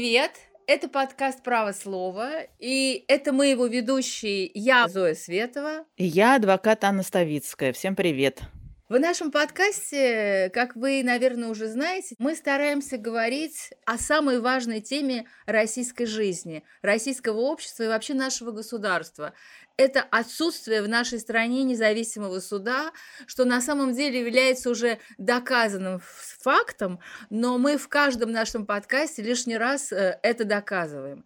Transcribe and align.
привет! 0.00 0.32
Это 0.66 0.88
подкаст 0.88 1.42
«Право 1.42 1.72
слова», 1.72 2.44
и 2.58 3.04
это 3.06 3.34
мы 3.34 3.48
его 3.48 3.66
ведущие, 3.66 4.50
я 4.54 4.88
Зоя 4.88 5.14
Светова. 5.14 5.84
И 5.98 6.06
я 6.06 6.36
адвокат 6.36 6.84
Анна 6.84 7.02
Ставицкая. 7.02 7.74
Всем 7.74 7.94
привет! 7.94 8.40
В 8.88 8.98
нашем 8.98 9.30
подкасте, 9.30 10.50
как 10.54 10.74
вы, 10.74 11.02
наверное, 11.04 11.50
уже 11.50 11.68
знаете, 11.68 12.14
мы 12.18 12.34
стараемся 12.34 12.96
говорить 12.96 13.72
о 13.84 13.98
самой 13.98 14.40
важной 14.40 14.80
теме 14.80 15.26
российской 15.44 16.06
жизни, 16.06 16.64
российского 16.80 17.40
общества 17.40 17.82
и 17.82 17.88
вообще 17.88 18.14
нашего 18.14 18.52
государства 18.52 19.34
это 19.76 20.02
отсутствие 20.02 20.82
в 20.82 20.88
нашей 20.88 21.18
стране 21.18 21.64
независимого 21.64 22.40
суда, 22.40 22.92
что 23.26 23.44
на 23.44 23.60
самом 23.60 23.94
деле 23.94 24.20
является 24.20 24.70
уже 24.70 24.98
доказанным 25.18 26.00
фактом, 26.40 27.00
но 27.30 27.58
мы 27.58 27.76
в 27.76 27.88
каждом 27.88 28.32
нашем 28.32 28.66
подкасте 28.66 29.22
лишний 29.22 29.56
раз 29.56 29.92
э, 29.92 30.18
это 30.22 30.44
доказываем. 30.44 31.24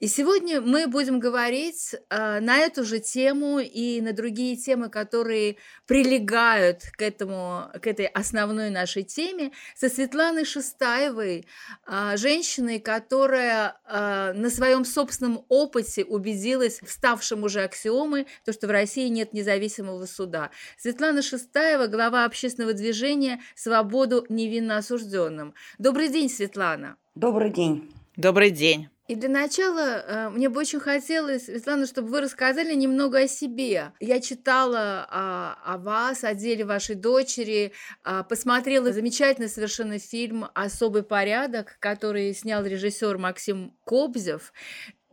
И 0.00 0.06
сегодня 0.06 0.60
мы 0.60 0.86
будем 0.86 1.20
говорить 1.20 1.94
э, 1.94 2.40
на 2.40 2.58
эту 2.58 2.84
же 2.84 3.00
тему 3.00 3.58
и 3.58 4.00
на 4.00 4.12
другие 4.12 4.56
темы, 4.56 4.88
которые 4.88 5.56
прилегают 5.86 6.82
к, 6.92 7.02
этому, 7.02 7.70
к 7.80 7.86
этой 7.86 8.06
основной 8.06 8.70
нашей 8.70 9.02
теме, 9.02 9.52
со 9.76 9.88
Светланой 9.88 10.44
Шестаевой, 10.44 11.46
э, 11.86 12.16
женщиной, 12.16 12.80
которая 12.80 13.76
на 13.92 14.50
своем 14.50 14.84
собственном 14.84 15.44
опыте 15.48 16.04
убедилась 16.04 16.80
в 16.80 16.90
ставшем 16.90 17.44
уже 17.44 17.62
аксиомом 17.62 17.81
аксиомы, 17.82 18.26
то, 18.44 18.52
что 18.52 18.66
в 18.66 18.70
России 18.70 19.08
нет 19.08 19.32
независимого 19.32 20.06
суда. 20.06 20.50
Светлана 20.78 21.22
Шестаева, 21.22 21.86
глава 21.86 22.24
общественного 22.24 22.72
движения 22.72 23.40
«Свободу 23.54 24.24
невинно 24.28 24.76
осужденным». 24.78 25.54
Добрый 25.78 26.08
день, 26.08 26.28
Светлана. 26.28 26.96
Добрый 27.14 27.50
день. 27.50 27.92
Добрый 28.16 28.50
день. 28.50 28.88
И 29.08 29.16
для 29.16 29.28
начала 29.28 29.80
э, 29.80 30.28
мне 30.30 30.48
бы 30.48 30.60
очень 30.60 30.78
хотелось, 30.78 31.46
Светлана, 31.46 31.86
чтобы 31.86 32.08
вы 32.08 32.20
рассказали 32.20 32.72
немного 32.74 33.18
о 33.18 33.28
себе. 33.28 33.92
Я 34.00 34.20
читала 34.20 35.06
о, 35.10 35.74
о 35.74 35.78
вас, 35.78 36.22
о 36.22 36.34
деле 36.34 36.64
вашей 36.64 36.94
дочери, 36.94 37.72
э, 38.04 38.22
посмотрела 38.28 38.92
замечательный 38.92 39.48
совершенно 39.48 39.98
фильм 39.98 40.46
«Особый 40.54 41.02
порядок», 41.02 41.76
который 41.80 42.32
снял 42.32 42.64
режиссер 42.64 43.18
Максим 43.18 43.74
Кобзев 43.84 44.52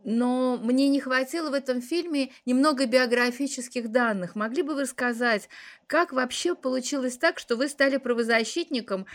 но 0.10 0.58
мне 0.58 0.90
не 0.90 1.00
хватило 1.00 1.52
в 1.52 1.54
этом 1.54 1.82
фильме 1.82 2.32
немного 2.48 2.88
биографических 2.88 3.92
данных. 3.92 4.36
Могли 4.36 4.64
бы 4.64 4.74
вы 4.74 4.82
рассказать, 4.82 5.50
как 5.86 6.14
вообще 6.14 6.56
получилось 6.56 7.18
так, 7.18 7.38
что 7.38 7.56
вы 7.56 7.68
стали 7.68 7.98
правозащитником 7.98 9.06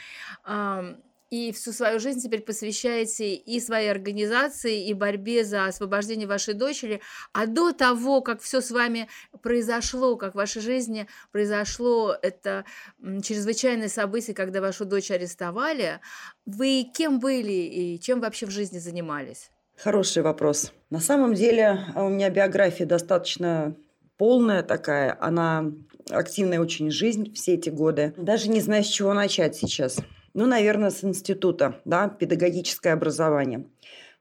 э, 0.47 0.95
и 1.31 1.51
всю 1.51 1.73
свою 1.73 1.99
жизнь 1.99 2.21
теперь 2.21 2.43
посвящаете 2.43 3.35
и 3.35 3.59
своей 3.59 3.91
организации, 3.91 4.87
и 4.87 4.95
борьбе 4.95 5.45
за 5.45 5.67
освобождение 5.67 6.29
вашей 6.29 6.55
дочери, 6.55 7.01
а 7.33 7.47
до 7.47 7.73
того, 7.73 8.21
как 8.21 8.41
все 8.41 8.61
с 8.61 8.71
вами 8.71 9.09
произошло, 9.43 10.15
как 10.15 10.35
в 10.35 10.37
вашей 10.37 10.63
жизни 10.63 11.09
произошло 11.33 12.17
это 12.23 12.65
чрезвычайное 13.01 13.89
событие, 13.89 14.33
когда 14.33 14.61
вашу 14.61 14.85
дочь 14.85 15.11
арестовали, 15.11 15.99
вы 16.47 16.87
кем 16.95 17.19
были 17.19 17.53
и 17.53 17.99
чем 17.99 18.21
вообще 18.21 18.47
в 18.47 18.51
жизни 18.51 18.79
занимались? 18.79 19.51
Хороший 19.77 20.23
вопрос. 20.23 20.73
На 20.91 21.01
самом 21.01 21.35
деле 21.35 21.81
а, 21.95 22.05
у 22.05 22.09
меня 22.09 22.31
биография 22.31 22.87
достаточно 22.87 23.75
полная 24.17 24.63
такая. 24.63 25.17
Она 25.21 25.73
активная 26.11 26.61
очень 26.61 26.91
жизнь 26.91 27.33
все 27.35 27.55
эти 27.55 27.71
годы. 27.71 28.15
Даже 28.17 28.49
не 28.49 28.61
знаю, 28.61 28.85
с 28.85 28.89
чего 28.89 29.13
начать 29.13 29.57
сейчас. 29.57 29.99
Ну, 30.33 30.47
наверное, 30.47 30.91
с 30.91 31.05
института, 31.05 31.81
да, 31.85 32.09
педагогическое 32.09 32.93
образование 32.93 33.67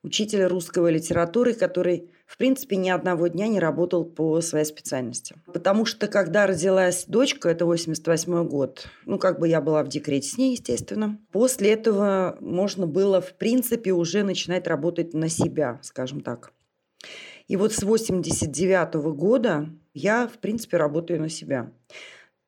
учителя 0.03 0.47
русской 0.47 0.91
литературы, 0.91 1.53
который, 1.53 2.11
в 2.33 2.37
принципе, 2.37 2.77
ни 2.77 2.89
одного 2.89 3.27
дня 3.27 3.47
не 3.47 3.59
работал 3.59 4.03
по 4.03 4.41
своей 4.41 4.65
специальности. 4.65 5.35
Потому 5.45 5.85
что, 5.85 6.07
когда 6.07 6.47
родилась 6.47 7.05
дочка, 7.05 7.47
это 7.47 7.67
88 7.67 8.47
год, 8.47 8.87
ну, 9.05 9.19
как 9.19 9.39
бы 9.39 9.47
я 9.47 9.61
была 9.61 9.83
в 9.83 9.87
декрете 9.87 10.29
с 10.29 10.37
ней, 10.39 10.53
естественно. 10.53 11.19
После 11.31 11.73
этого 11.73 12.35
можно 12.39 12.87
было, 12.87 13.21
в 13.21 13.33
принципе, 13.33 13.91
уже 13.91 14.23
начинать 14.23 14.65
работать 14.65 15.13
на 15.13 15.29
себя, 15.29 15.77
скажем 15.83 16.21
так. 16.21 16.53
И 17.47 17.55
вот 17.55 17.71
с 17.71 17.83
89 17.83 18.95
года 19.15 19.69
я, 19.93 20.27
в 20.27 20.39
принципе, 20.39 20.77
работаю 20.77 21.21
на 21.21 21.29
себя. 21.29 21.71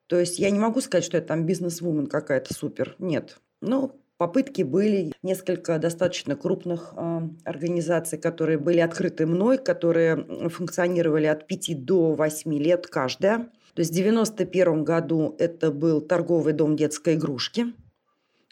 То 0.07 0.19
есть 0.19 0.40
я 0.40 0.50
не 0.50 0.57
могу 0.57 0.81
сказать, 0.81 1.03
что 1.03 1.17
я 1.17 1.23
там 1.23 1.46
бизнес-вумен 1.46 2.07
какая-то 2.07 2.56
супер. 2.56 2.96
Нет. 2.97 3.38
Ну, 3.62 4.02
Попытки 4.18 4.62
были 4.62 5.12
несколько 5.24 5.78
достаточно 5.78 6.38
крупных 6.38 6.94
э, 6.96 7.22
организаций, 7.44 8.18
которые 8.18 8.58
были 8.58 8.80
открыты 8.80 9.26
мной, 9.26 9.58
которые 9.58 10.50
функционировали 10.50 11.26
от 11.26 11.48
5 11.48 11.84
до 11.84 12.14
8 12.14 12.53
лет 12.53 12.88
каждая. 12.88 13.50
То 13.74 13.81
есть 13.81 13.92
в 13.92 14.00
1991 14.00 14.86
году 14.86 15.36
это 15.38 15.70
был 15.70 16.00
торговый 16.00 16.53
дом 16.53 16.78
детской 16.78 17.16
игрушки, 17.16 17.74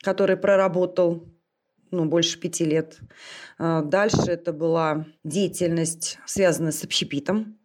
который 0.02 0.36
проработал 0.36 1.30
ну, 1.92 2.06
больше 2.06 2.42
пяти 2.42 2.66
лет. 2.66 3.00
Э, 3.58 3.84
дальше 3.86 4.32
это 4.32 4.52
была 4.52 5.06
деятельность, 5.24 6.20
связанная 6.26 6.74
с 6.74 6.84
общепитом. 6.84 7.58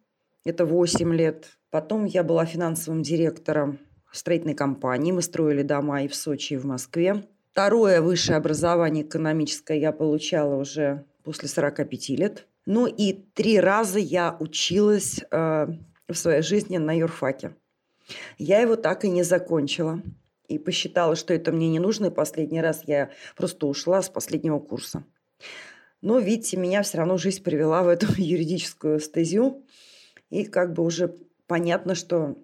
Это 0.45 0.65
8 0.65 1.13
лет. 1.13 1.57
Потом 1.69 2.05
я 2.05 2.23
была 2.23 2.45
финансовым 2.45 3.03
директором 3.03 3.79
строительной 4.13 4.55
компании. 4.55 5.11
Мы 5.11 5.21
строили 5.21 5.63
дома 5.63 6.03
и 6.03 6.07
в 6.07 6.15
Сочи, 6.15 6.53
и 6.53 6.57
в 6.57 6.65
Москве. 6.65 7.25
Второе 7.51 8.01
высшее 8.01 8.37
образование 8.37 9.03
экономическое 9.03 9.79
я 9.79 9.91
получала 9.91 10.55
уже 10.55 11.05
после 11.23 11.49
45 11.49 12.09
лет. 12.09 12.47
Ну 12.65 12.85
и 12.85 13.13
три 13.13 13.59
раза 13.59 13.99
я 13.99 14.35
училась 14.39 15.21
э, 15.31 15.67
в 16.07 16.13
своей 16.13 16.41
жизни 16.41 16.77
на 16.77 16.95
юрфаке. 16.95 17.55
Я 18.37 18.59
его 18.59 18.75
так 18.75 19.05
и 19.05 19.09
не 19.09 19.23
закончила. 19.23 20.01
И 20.47 20.57
посчитала, 20.57 21.15
что 21.15 21.33
это 21.33 21.51
мне 21.51 21.69
не 21.69 21.79
нужно. 21.79 22.07
И 22.07 22.11
последний 22.11 22.61
раз 22.61 22.83
я 22.85 23.11
просто 23.35 23.67
ушла 23.67 24.01
с 24.01 24.09
последнего 24.09 24.59
курса. 24.59 25.03
Но, 26.01 26.17
видите, 26.17 26.57
меня 26.57 26.81
все 26.81 26.97
равно 26.99 27.17
жизнь 27.17 27.43
привела 27.43 27.83
в 27.83 27.87
эту 27.87 28.07
юридическую 28.17 28.99
стезю. 28.99 29.63
И 30.29 30.45
как 30.45 30.73
бы 30.73 30.83
уже 30.83 31.15
понятно, 31.47 31.95
что 31.95 32.37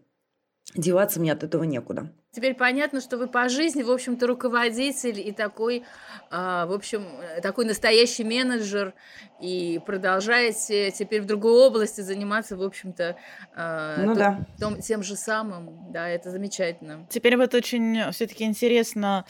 деваться 0.76 1.20
мне 1.20 1.32
от 1.32 1.44
этого 1.44 1.64
некуда. 1.64 2.12
Теперь 2.35 2.53
понятно, 2.53 3.00
что 3.00 3.18
вы 3.18 3.28
по 3.28 3.47
жизни, 3.47 3.81
в 3.81 3.90
общем-то, 3.90 4.28
руководитель 4.28 5.25
и 5.25 5.31
такой, 5.31 5.84
а, 6.29 6.66
в 6.66 6.73
общем, 6.73 7.07
такой 7.41 7.63
настоящий 7.63 8.25
менеджер, 8.25 8.94
и 9.40 9.79
продолжаете 9.85 10.91
теперь 10.91 11.22
в 11.22 11.25
другой 11.25 11.53
области 11.68 12.01
заниматься, 12.01 12.57
в 12.57 12.62
общем-то, 12.62 13.16
а, 13.56 13.95
ну, 14.00 14.13
то, 14.13 14.19
да. 14.19 14.45
том, 14.59 14.81
тем 14.81 15.01
же 15.01 15.16
самым. 15.16 15.94
Да, 15.94 16.09
это 16.09 16.29
замечательно. 16.29 17.07
Теперь 17.09 17.38
вот 17.38 17.53
очень 17.53 18.12
все-таки 18.12 18.44
интересно, 18.44 19.24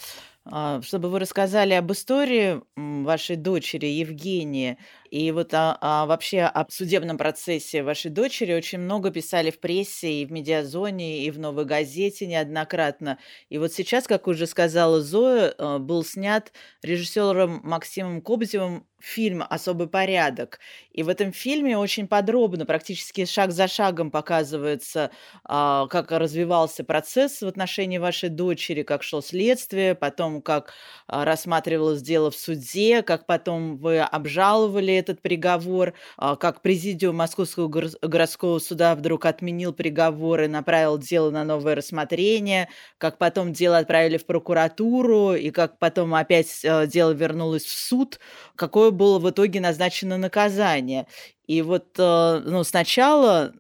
а, 0.45 0.81
чтобы 0.81 1.09
вы 1.09 1.19
рассказали 1.19 1.73
об 1.73 1.91
истории 1.91 2.61
вашей 2.75 3.35
дочери 3.35 3.87
Евгении. 3.87 4.77
И 5.15 5.31
вот 5.31 5.53
а, 5.53 5.77
а 5.79 6.05
вообще 6.07 6.41
о 6.41 6.65
судебном 6.69 7.17
процессе 7.17 7.83
вашей 7.83 8.11
дочери 8.11 8.51
очень 8.51 8.79
много 8.79 9.11
писали 9.11 9.49
в 9.49 9.61
прессе 9.61 10.11
и 10.11 10.25
в 10.25 10.31
медиазоне, 10.33 11.23
и 11.25 11.31
в 11.31 11.39
«Новой 11.39 11.63
газете» 11.63 12.27
неоднократно. 12.27 13.17
И 13.47 13.57
вот 13.57 13.71
сейчас, 13.71 14.07
как 14.07 14.27
уже 14.27 14.45
сказала 14.45 14.99
Зоя, 14.99 15.53
а, 15.57 15.79
был 15.79 16.03
снят 16.03 16.51
режиссером 16.83 17.61
Максимом 17.63 18.21
Кобзевым 18.21 18.87
фильм 18.99 19.43
«Особый 19.49 19.87
порядок». 19.87 20.59
И 20.91 21.03
в 21.03 21.09
этом 21.09 21.31
фильме 21.31 21.77
очень 21.77 22.07
подробно, 22.07 22.65
практически 22.65 23.25
шаг 23.25 23.51
за 23.51 23.67
шагом 23.67 24.11
показывается, 24.11 25.11
а, 25.43 25.87
как 25.87 26.11
развивался 26.11 26.83
процесс 26.83 27.41
в 27.41 27.47
отношении 27.47 27.99
вашей 27.99 28.29
дочери, 28.29 28.83
как 28.83 29.03
шло 29.03 29.21
следствие, 29.21 29.95
потом 29.95 30.41
как 30.41 30.73
а, 31.07 31.23
рассматривалось 31.23 32.01
дело 32.01 32.31
в 32.31 32.35
суде, 32.35 33.03
как 33.03 33.25
потом 33.27 33.77
вы 33.77 33.99
обжаловали 33.99 35.04
этот 35.09 35.21
приговор, 35.21 35.93
а, 36.17 36.35
как 36.35 36.61
президиум 36.61 37.15
Московского 37.17 37.67
городского 37.67 38.59
суда 38.59 38.95
вдруг 38.95 39.25
отменил 39.25 39.73
приговор 39.73 40.41
и 40.41 40.47
направил 40.47 40.97
дело 40.97 41.31
на 41.31 41.43
новое 41.43 41.75
рассмотрение, 41.75 42.69
как 42.97 43.17
потом 43.17 43.53
дело 43.53 43.77
отправили 43.77 44.17
в 44.17 44.25
прокуратуру, 44.25 45.33
и 45.35 45.51
как 45.51 45.79
потом 45.79 46.13
опять 46.15 46.59
э, 46.63 46.87
дело 46.87 47.11
вернулось 47.11 47.63
в 47.65 47.77
суд, 47.77 48.19
какое 48.55 48.91
было 48.91 49.19
в 49.19 49.29
итоге 49.29 49.59
назначено 49.61 50.17
наказание. 50.17 51.07
И 51.47 51.61
вот 51.61 51.95
э, 51.99 52.41
ну, 52.43 52.63
сначала, 52.63 53.53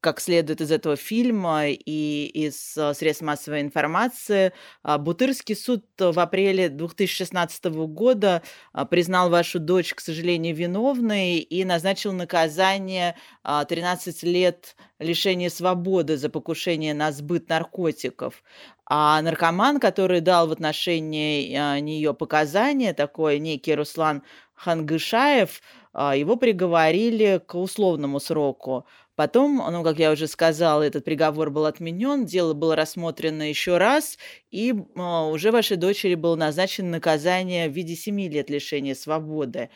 как 0.00 0.20
следует 0.20 0.60
из 0.60 0.72
этого 0.72 0.96
фильма 0.96 1.68
и 1.68 2.26
из 2.26 2.76
э, 2.76 2.94
средств 2.94 3.22
массовой 3.22 3.60
информации, 3.60 4.52
а, 4.82 4.98
Бутырский 4.98 5.54
суд 5.54 5.84
в 5.98 6.18
апреле 6.18 6.68
2016 6.68 7.64
года 7.86 8.42
признал 8.90 9.30
вашу 9.30 9.60
дочь, 9.60 9.94
к 9.94 10.00
сожалению, 10.00 10.54
виновной 10.54 11.36
и 11.38 11.64
назначил 11.64 12.12
наказание 12.12 13.16
13 13.44 14.22
а, 14.22 14.26
лет 14.26 14.76
лишения 14.98 15.48
свободы 15.48 16.16
за 16.16 16.30
покушение 16.30 16.92
на 16.92 17.12
сбыт 17.12 17.48
наркотиков. 17.48 18.42
А 18.84 19.20
наркоман, 19.22 19.78
который 19.78 20.20
дал 20.20 20.48
в 20.48 20.52
отношении 20.52 21.80
нее 21.80 22.14
показания, 22.14 22.94
такой 22.94 23.38
некий 23.38 23.74
Руслан 23.74 24.22
Хангышаев, 24.54 25.60
его 25.94 26.36
приговорили 26.36 27.40
к 27.46 27.54
условному 27.54 28.20
сроку. 28.20 28.86
Потом, 29.16 29.56
ну, 29.56 29.82
как 29.82 29.98
я 29.98 30.12
уже 30.12 30.28
сказала, 30.28 30.82
этот 30.82 31.04
приговор 31.04 31.50
был 31.50 31.66
отменен, 31.66 32.24
дело 32.24 32.54
было 32.54 32.76
рассмотрено 32.76 33.48
еще 33.48 33.76
раз, 33.78 34.16
и 34.52 34.72
а, 34.96 35.26
уже 35.26 35.50
вашей 35.50 35.76
дочери 35.76 36.14
было 36.14 36.36
назначено 36.36 36.88
наказание 36.90 37.68
в 37.68 37.72
виде 37.72 37.96
семи 37.96 38.28
лет 38.28 38.48
лишения 38.48 38.94
свободы. 38.94 39.70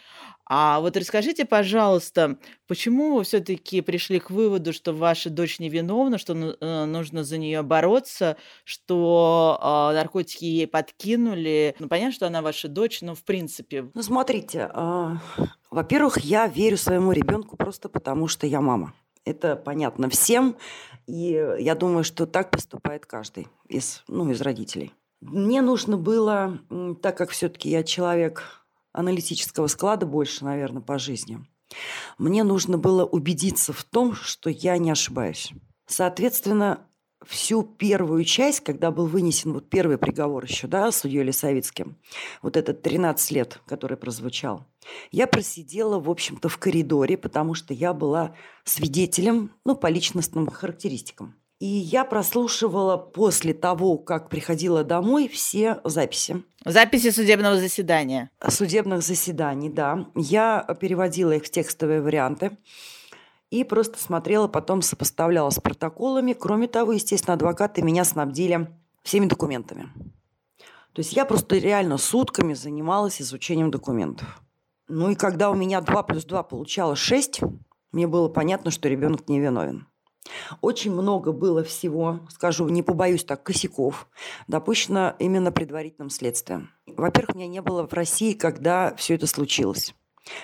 А 0.45 0.81
вот 0.81 0.97
расскажите, 0.97 1.45
пожалуйста, 1.45 2.37
почему 2.67 3.15
вы 3.15 3.25
все-таки 3.25 3.81
пришли 3.81 4.19
к 4.19 4.31
выводу, 4.31 4.73
что 4.73 4.93
ваша 4.93 5.31
дочь 5.31 5.61
невиновна, 5.61 6.19
что 6.19 6.35
э, 6.35 6.85
нужно 6.85 7.23
за 7.23 7.39
нее 7.39 7.63
бороться, 7.63 8.37
что 8.65 9.59
э, 9.61 9.95
наркотики 9.95 10.45
ей 10.45 10.67
подкинули? 10.67 11.77
Ну, 11.79 11.89
понятно, 11.89 12.13
что 12.13 12.27
она 12.27 12.43
ваша 12.43 12.69
дочь, 12.69 13.03
но 13.03 13.15
в 13.15 13.23
принципе. 13.23 13.89
Ну, 13.95 14.03
смотрите, 14.03 14.71
э, 14.75 15.17
во-первых, 15.71 16.19
я 16.19 16.49
верю 16.49 16.77
своему 16.77 17.13
ребенку 17.13 17.57
просто 17.57 17.89
потому, 17.89 18.27
что 18.27 18.47
я 18.47 18.61
мама. 18.61 18.95
Это 19.25 19.55
понятно 19.55 20.11
всем, 20.11 20.57
и 21.07 21.57
я 21.61 21.77
думаю, 21.77 22.03
что 22.03 22.27
так 22.27 22.51
поступает 22.51 23.07
каждый 23.07 23.47
из, 23.69 24.03
ну, 24.09 24.29
из 24.31 24.41
родителей. 24.41 24.93
Мне 25.21 25.63
нужно 25.63 25.97
было, 25.97 26.59
так 27.01 27.17
как 27.17 27.31
все-таки 27.31 27.71
я 27.71 27.85
человек 27.85 28.62
аналитического 28.93 29.67
склада 29.67 30.07
больше, 30.07 30.45
наверное, 30.45 30.83
по 30.83 30.99
жизни, 30.99 31.39
мне 32.19 32.45
нужно 32.45 32.79
было 32.79 33.05
убедиться 33.05 33.73
в 33.73 33.85
том, 33.85 34.15
что 34.15 34.51
я 34.51 34.79
не 34.79 34.91
ошибаюсь. 34.91 35.53
Соответственно, 35.87 36.87
всю 37.25 37.63
первую 37.63 38.25
часть, 38.25 38.61
когда 38.61 38.91
был 38.91 39.07
вынесен 39.07 39.53
вот 39.53 39.69
первый 39.69 39.99
приговор 39.99 40.45
еще, 40.45 40.67
да, 40.67 40.91
судьей 40.93 41.23
Лисовицким, 41.23 41.97
вот 42.43 42.57
этот 42.57 42.83
13 42.83 43.31
лет, 43.33 43.61
который 43.67 43.97
прозвучал, 43.97 44.65
я 45.11 45.27
просидела, 45.27 45.99
в 46.01 46.11
общем-то, 46.11 46.49
в 46.49 46.59
коридоре, 46.59 47.17
потому 47.17 47.55
что 47.55 47.75
я 47.75 47.93
была 47.93 48.35
свидетелем, 48.65 49.53
ну, 49.65 49.77
по 49.77 49.87
личностным 49.89 50.49
характеристикам. 50.49 51.35
И 51.63 51.65
я 51.65 52.05
прослушивала 52.05 52.97
после 52.97 53.55
того, 53.55 53.97
как 53.97 54.29
приходила 54.29 54.83
домой, 54.83 55.29
все 55.29 55.81
записи. 55.85 56.43
Записи 56.65 57.11
судебного 57.11 57.57
заседания. 57.57 58.33
Судебных 58.49 59.03
заседаний, 59.03 59.71
да. 59.71 60.09
Я 60.17 60.67
переводила 60.81 61.31
их 61.31 61.45
в 61.45 61.51
текстовые 61.51 62.03
варианты 62.03 62.59
и 63.51 63.63
просто 63.63 64.03
смотрела, 64.03 64.49
потом 64.49 64.83
сопоставляла 64.83 65.51
с 65.51 65.61
протоколами. 65.61 66.33
Кроме 66.33 66.67
того, 66.67 66.95
естественно, 66.95 67.35
адвокаты 67.35 67.81
меня 67.83 68.03
снабдили 68.03 68.67
всеми 69.05 69.27
документами. 69.27 69.89
То 70.95 70.99
есть 70.99 71.13
я 71.13 71.25
просто 71.25 71.59
реально 71.59 71.97
сутками 71.97 72.55
занималась 72.55 73.23
изучением 73.23 73.71
документов. 73.71 74.43
Ну 74.89 75.11
и 75.11 75.15
когда 75.15 75.49
у 75.49 75.55
меня 75.55 75.81
2 75.81 76.03
плюс 76.03 76.25
2 76.25 76.43
получалось 76.43 76.99
6, 76.99 77.41
мне 77.93 78.09
было 78.09 78.27
понятно, 78.29 78.73
что 78.73 78.89
ребенок 78.89 79.29
невиновен. 79.29 79.87
Очень 80.61 80.93
много 80.93 81.33
было 81.33 81.65
всего, 81.65 82.21
скажу, 82.29 82.69
не 82.69 82.83
побоюсь 82.83 83.25
так, 83.25 83.43
косяков, 83.43 84.09
допущено 84.47 85.15
именно 85.19 85.53
предварительным 85.53 86.11
следствием. 86.11 86.71
Во-первых, 86.87 87.35
меня 87.35 87.49
не 87.49 87.63
было 87.63 87.87
в 87.87 87.93
России, 87.93 88.35
когда 88.35 88.95
все 88.97 89.15
это 89.15 89.27
случилось. 89.27 89.95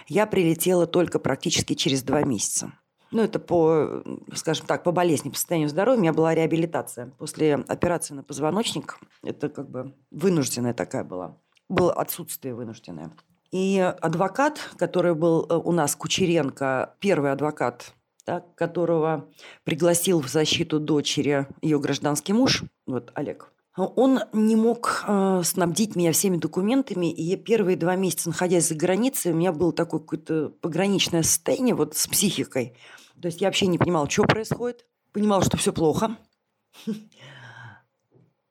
Я 0.08 0.26
прилетела 0.26 0.86
только 0.86 1.18
практически 1.18 1.74
через 1.74 2.02
два 2.02 2.22
месяца. 2.22 2.72
Ну, 3.10 3.22
это 3.22 3.38
по, 3.38 4.02
скажем 4.34 4.66
так, 4.66 4.82
по 4.82 4.92
болезни, 4.92 5.30
по 5.30 5.36
состоянию 5.36 5.68
здоровья. 5.68 5.98
У 5.98 6.02
меня 6.02 6.12
была 6.12 6.34
реабилитация 6.34 7.12
после 7.18 7.54
операции 7.54 8.14
на 8.14 8.22
позвоночник. 8.22 8.98
Это 9.22 9.48
как 9.48 9.70
бы 9.70 9.94
вынужденная 10.10 10.74
такая 10.74 11.04
была. 11.04 11.38
Было 11.68 11.92
отсутствие 11.92 12.54
вынужденное. 12.54 13.12
И 13.50 13.78
адвокат, 13.78 14.58
который 14.76 15.14
был 15.14 15.46
э, 15.48 15.54
у 15.54 15.72
нас, 15.72 15.96
Кучеренко, 15.96 16.96
первый 17.00 17.32
адвокат, 17.32 17.94
да, 18.28 18.44
которого 18.56 19.30
пригласил 19.64 20.20
в 20.20 20.28
защиту 20.28 20.78
дочери 20.78 21.46
ее 21.62 21.80
гражданский 21.80 22.34
муж, 22.34 22.62
вот 22.86 23.10
Олег, 23.14 23.54
он 23.74 24.20
не 24.34 24.54
мог 24.54 25.02
э, 25.08 25.40
снабдить 25.44 25.96
меня 25.96 26.12
всеми 26.12 26.36
документами, 26.36 27.10
и 27.10 27.36
первые 27.36 27.78
два 27.78 27.96
месяца, 27.96 28.28
находясь 28.28 28.68
за 28.68 28.74
границей, 28.74 29.32
у 29.32 29.34
меня 29.34 29.50
было 29.50 29.72
такое 29.72 30.00
какое-то 30.00 30.50
пограничное 30.60 31.22
состояние 31.22 31.74
вот 31.74 31.96
с 31.96 32.06
психикой. 32.06 32.76
То 33.18 33.28
есть 33.28 33.40
я 33.40 33.48
вообще 33.48 33.66
не 33.66 33.78
понимала, 33.78 34.10
что 34.10 34.24
происходит, 34.24 34.84
понимала, 35.12 35.42
что 35.42 35.56
все 35.56 35.72
плохо. 35.72 36.18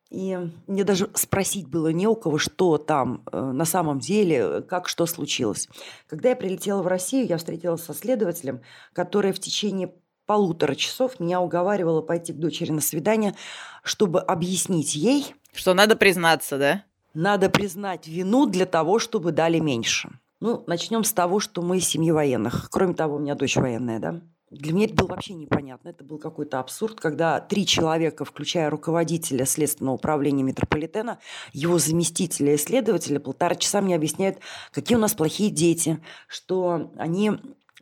И 0.09 0.37
мне 0.67 0.83
даже 0.83 1.09
спросить 1.15 1.67
было 1.67 1.89
не 1.89 2.07
у 2.07 2.15
кого, 2.15 2.37
что 2.37 2.77
там 2.77 3.23
э, 3.31 3.39
на 3.39 3.65
самом 3.65 3.99
деле, 3.99 4.61
как 4.61 4.87
что 4.87 5.05
случилось. 5.05 5.67
Когда 6.07 6.29
я 6.29 6.35
прилетела 6.35 6.81
в 6.81 6.87
Россию, 6.87 7.27
я 7.27 7.37
встретилась 7.37 7.83
со 7.83 7.93
следователем, 7.93 8.61
который 8.93 9.33
в 9.33 9.39
течение 9.39 9.93
полутора 10.25 10.75
часов 10.75 11.19
меня 11.19 11.41
уговаривала 11.41 12.01
пойти 12.01 12.33
к 12.33 12.37
дочери 12.37 12.71
на 12.71 12.81
свидание, 12.81 13.35
чтобы 13.83 14.21
объяснить 14.21 14.95
ей... 14.95 15.35
Что 15.53 15.73
надо 15.73 15.95
признаться, 15.95 16.57
да? 16.57 16.83
Надо 17.13 17.49
признать 17.49 18.07
вину 18.07 18.45
для 18.45 18.65
того, 18.65 18.99
чтобы 18.99 19.31
дали 19.31 19.59
меньше. 19.59 20.09
Ну, 20.39 20.63
начнем 20.67 21.03
с 21.03 21.11
того, 21.11 21.39
что 21.39 21.61
мы 21.61 21.77
из 21.77 21.87
семьи 21.87 22.11
военных. 22.11 22.69
Кроме 22.69 22.93
того, 22.93 23.15
у 23.15 23.19
меня 23.19 23.33
дочь 23.35 23.55
военная, 23.55 23.99
да? 23.99 24.21
Для 24.49 24.71
меня 24.71 24.85
это 24.85 24.95
было 24.95 25.07
вообще 25.07 25.33
непонятно. 25.33 25.89
Это 25.89 26.05
был 26.05 26.19
какой-то 26.19 26.59
абсурд, 26.59 26.99
когда 26.99 27.41
три 27.41 27.65
человека, 27.65 28.23
включая 28.23 28.69
руководителя 28.69 29.45
Следственного 29.45 29.95
управления 29.95 30.43
метрополитена, 30.43 31.19
его 31.51 31.77
заместителя 31.79 32.53
и 32.53 32.57
следователя, 32.57 33.19
полтора 33.19 33.55
часа 33.55 33.81
мне 33.81 33.95
объясняют, 33.95 34.37
какие 34.71 34.97
у 34.97 35.01
нас 35.01 35.13
плохие 35.13 35.49
дети, 35.49 35.99
что 36.27 36.91
они 36.97 37.33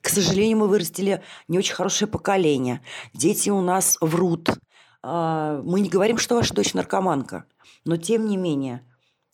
к 0.02 0.10
сожалению, 0.10 0.60
мы 0.60 0.68
вырастили 0.68 1.24
не 1.48 1.58
очень 1.58 1.74
хорошее 1.74 2.08
поколение. 2.08 2.82
Дети 3.16 3.50
у 3.50 3.62
нас 3.62 3.98
врут. 4.02 4.50
А, 5.02 5.60
мы 5.64 5.80
не 5.80 5.90
говорим, 5.90 6.20
что 6.20 6.36
ваша 6.36 6.54
дочь 6.54 6.76
наркоманка. 6.76 7.46
Но 7.86 7.98
тем 7.98 8.28
не 8.28 8.38
менее, 8.38 8.86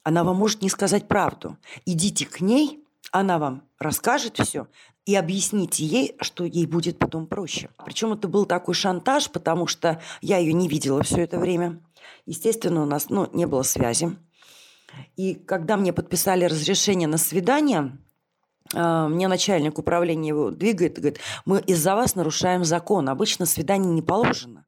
она 0.04 0.24
вам 0.24 0.38
может 0.38 0.62
не 0.62 0.70
сказать 0.70 1.10
правду. 1.10 1.58
Идите 1.86 2.26
к 2.26 2.40
ней, 2.40 2.86
она 3.12 3.38
вам 3.38 3.64
расскажет 3.80 4.38
все, 4.40 4.68
и 5.06 5.16
объясните 5.16 5.84
ей, 5.84 6.16
что 6.22 6.46
ей 6.46 6.66
будет 6.66 7.00
потом 7.00 7.28
проще. 7.28 7.70
Причем 7.84 8.14
это 8.14 8.28
был 8.28 8.46
такой 8.46 8.76
шантаж, 8.76 9.30
потому 9.32 9.68
что 9.68 10.02
я 10.22 10.38
ее 10.38 10.54
не 10.54 10.68
видела 10.68 11.02
все 11.04 11.22
это 11.22 11.40
время. 11.40 11.82
Естественно, 12.26 12.84
у 12.84 12.86
нас 12.86 13.10
ну, 13.10 13.30
не 13.34 13.48
было 13.48 13.64
связи. 13.64 14.16
И 15.16 15.36
когда 15.36 15.78
мне 15.78 15.94
подписали 15.94 16.46
разрешение 16.46 17.08
на 17.08 17.18
свидание, 17.18 17.98
а, 18.74 19.08
мне 19.08 19.28
начальник 19.28 19.80
управления 19.80 20.30
его 20.30 20.52
двигает 20.52 20.98
и 20.98 21.02
говорит, 21.02 21.20
мы 21.46 21.62
из-за 21.62 21.96
вас 21.96 22.16
нарушаем 22.16 22.64
закон. 22.64 23.10
Обычно 23.10 23.46
свидание 23.46 23.92
не 23.92 24.02
положено 24.02 24.66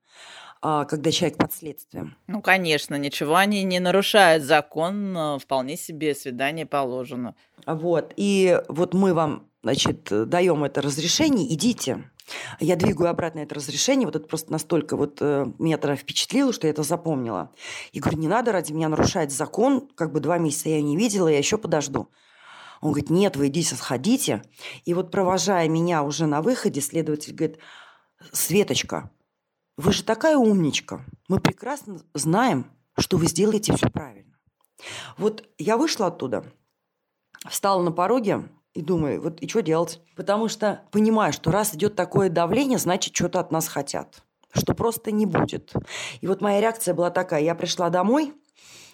а, 0.61 0.85
когда 0.85 1.11
человек 1.11 1.37
под 1.37 1.53
следствием. 1.53 2.15
Ну, 2.27 2.41
конечно, 2.41 2.95
ничего 2.95 3.35
они 3.35 3.63
не 3.63 3.79
нарушают 3.79 4.43
закон, 4.43 5.37
вполне 5.39 5.77
себе 5.77 6.15
свидание 6.15 6.65
положено. 6.65 7.35
Вот, 7.65 8.13
и 8.15 8.61
вот 8.69 8.93
мы 8.93 9.13
вам, 9.13 9.49
значит, 9.63 10.09
даем 10.11 10.63
это 10.63 10.81
разрешение, 10.81 11.51
идите. 11.53 12.09
Я 12.59 12.75
двигаю 12.75 13.09
обратно 13.09 13.39
это 13.39 13.55
разрешение, 13.55 14.05
вот 14.05 14.15
это 14.15 14.27
просто 14.27 14.51
настолько 14.51 14.95
вот 14.95 15.17
э, 15.19 15.45
меня 15.59 15.77
тогда 15.77 15.95
впечатлило, 15.95 16.53
что 16.53 16.67
я 16.67 16.71
это 16.71 16.83
запомнила. 16.83 17.51
И 17.91 17.99
говорю, 17.99 18.19
не 18.19 18.27
надо 18.27 18.51
ради 18.51 18.71
меня 18.71 18.89
нарушать 18.89 19.31
закон, 19.31 19.89
как 19.95 20.11
бы 20.13 20.19
два 20.19 20.37
месяца 20.37 20.69
я 20.69 20.77
ее 20.77 20.83
не 20.83 20.95
видела, 20.95 21.27
я 21.27 21.37
еще 21.37 21.57
подожду. 21.57 22.09
Он 22.81 22.91
говорит, 22.91 23.09
нет, 23.09 23.35
вы 23.35 23.47
идите, 23.47 23.75
сходите. 23.75 24.43
И 24.85 24.93
вот 24.93 25.11
провожая 25.11 25.67
меня 25.67 26.03
уже 26.03 26.25
на 26.27 26.41
выходе, 26.41 26.81
следователь 26.81 27.33
говорит, 27.33 27.59
Светочка, 28.31 29.11
вы 29.77 29.91
же 29.91 30.03
такая 30.03 30.37
умничка. 30.37 31.05
Мы 31.27 31.39
прекрасно 31.39 32.01
знаем, 32.13 32.71
что 32.97 33.17
вы 33.17 33.27
сделаете 33.27 33.75
все 33.75 33.89
правильно. 33.89 34.37
Вот 35.17 35.47
я 35.57 35.77
вышла 35.77 36.07
оттуда, 36.07 36.45
встала 37.49 37.81
на 37.81 37.91
пороге 37.91 38.49
и 38.73 38.81
думаю, 38.81 39.21
вот 39.21 39.39
и 39.39 39.47
что 39.47 39.61
делать? 39.61 40.01
Потому 40.15 40.47
что 40.47 40.81
понимаю, 40.91 41.33
что 41.33 41.51
раз 41.51 41.75
идет 41.75 41.95
такое 41.95 42.29
давление, 42.29 42.79
значит, 42.79 43.15
что-то 43.15 43.39
от 43.39 43.51
нас 43.51 43.67
хотят. 43.67 44.23
Что 44.53 44.73
просто 44.73 45.11
не 45.11 45.25
будет. 45.25 45.73
И 46.21 46.27
вот 46.27 46.41
моя 46.41 46.61
реакция 46.61 46.93
была 46.93 47.09
такая. 47.09 47.41
Я 47.41 47.55
пришла 47.55 47.89
домой, 47.89 48.33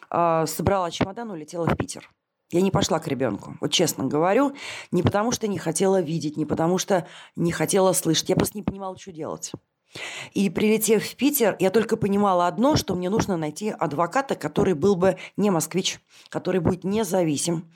а, 0.09 0.45
собрала 0.45 0.89
чемодан, 0.91 1.31
улетела 1.31 1.65
в 1.65 1.75
Питер. 1.75 2.09
Я 2.51 2.61
не 2.61 2.71
пошла 2.71 2.99
к 2.99 3.07
ребенку, 3.07 3.57
вот 3.61 3.71
честно 3.71 4.05
говорю, 4.05 4.55
не 4.91 5.03
потому 5.03 5.31
что 5.31 5.47
не 5.47 5.59
хотела 5.59 6.01
видеть, 6.01 6.35
не 6.35 6.47
потому 6.47 6.79
что 6.79 7.05
не 7.35 7.51
хотела 7.51 7.93
слышать, 7.93 8.29
я 8.29 8.35
просто 8.35 8.57
не 8.57 8.63
понимала, 8.63 8.97
что 8.97 9.11
делать. 9.11 9.51
И 10.33 10.49
прилетев 10.49 11.03
в 11.03 11.15
Питер, 11.15 11.55
я 11.59 11.69
только 11.69 11.95
понимала 11.95 12.47
одно, 12.47 12.75
что 12.75 12.95
мне 12.95 13.09
нужно 13.11 13.37
найти 13.37 13.69
адвоката, 13.69 14.35
который 14.35 14.73
был 14.73 14.95
бы 14.95 15.17
не 15.37 15.51
москвич, 15.51 15.99
который 16.29 16.59
будет 16.59 16.83
независим, 16.83 17.71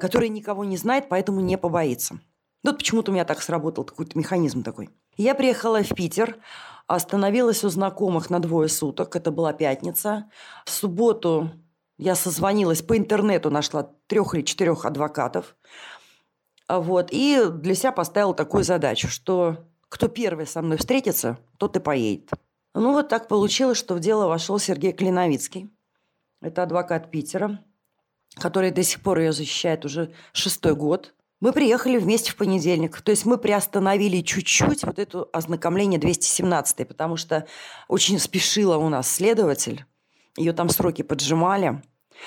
который 0.00 0.30
никого 0.30 0.64
не 0.64 0.76
знает, 0.76 1.08
поэтому 1.08 1.40
не 1.40 1.58
побоится. 1.58 2.18
Вот 2.64 2.78
почему-то 2.78 3.10
у 3.10 3.14
меня 3.14 3.24
так 3.24 3.42
сработал 3.42 3.84
какой-то 3.84 4.18
механизм 4.18 4.62
такой. 4.62 4.90
Я 5.16 5.34
приехала 5.34 5.82
в 5.82 5.94
Питер, 5.94 6.38
остановилась 6.86 7.62
у 7.62 7.68
знакомых 7.68 8.30
на 8.30 8.40
двое 8.40 8.68
суток, 8.68 9.14
это 9.14 9.30
была 9.30 9.52
пятница. 9.52 10.30
В 10.64 10.70
субботу 10.70 11.50
я 11.98 12.14
созвонилась 12.14 12.82
по 12.82 12.96
интернету, 12.96 13.50
нашла 13.50 13.90
трех 14.06 14.34
или 14.34 14.42
четырех 14.42 14.84
адвокатов. 14.84 15.56
А 16.68 16.80
вот, 16.80 17.08
и 17.12 17.44
для 17.48 17.74
себя 17.74 17.92
поставила 17.92 18.34
такую 18.34 18.64
задачу, 18.64 19.08
что 19.08 19.68
кто 19.88 20.08
первый 20.08 20.46
со 20.46 20.62
мной 20.62 20.78
встретится, 20.78 21.38
тот 21.58 21.76
и 21.76 21.80
поедет. 21.80 22.30
Ну, 22.74 22.92
вот 22.92 23.08
так 23.08 23.28
получилось, 23.28 23.78
что 23.78 23.94
в 23.94 24.00
дело 24.00 24.26
вошел 24.26 24.58
Сергей 24.58 24.92
Клиновицкий. 24.92 25.70
Это 26.42 26.64
адвокат 26.64 27.10
Питера, 27.10 27.64
который 28.38 28.70
до 28.70 28.82
сих 28.82 29.00
пор 29.00 29.18
ее 29.18 29.32
защищает 29.32 29.84
уже 29.84 30.12
шестой 30.32 30.74
год. 30.74 31.14
Мы 31.40 31.52
приехали 31.52 31.98
вместе 31.98 32.32
в 32.32 32.36
понедельник. 32.36 33.00
То 33.02 33.10
есть 33.10 33.26
мы 33.26 33.36
приостановили 33.36 34.22
чуть-чуть 34.22 34.84
вот 34.84 34.98
это 34.98 35.24
ознакомление 35.32 36.00
217 36.00 36.88
потому 36.88 37.16
что 37.16 37.46
очень 37.88 38.18
спешила 38.18 38.76
у 38.76 38.88
нас 38.88 39.10
следователь. 39.10 39.84
Ее 40.36 40.52
там 40.52 40.68
сроки 40.68 41.02
поджимали. 41.02 41.82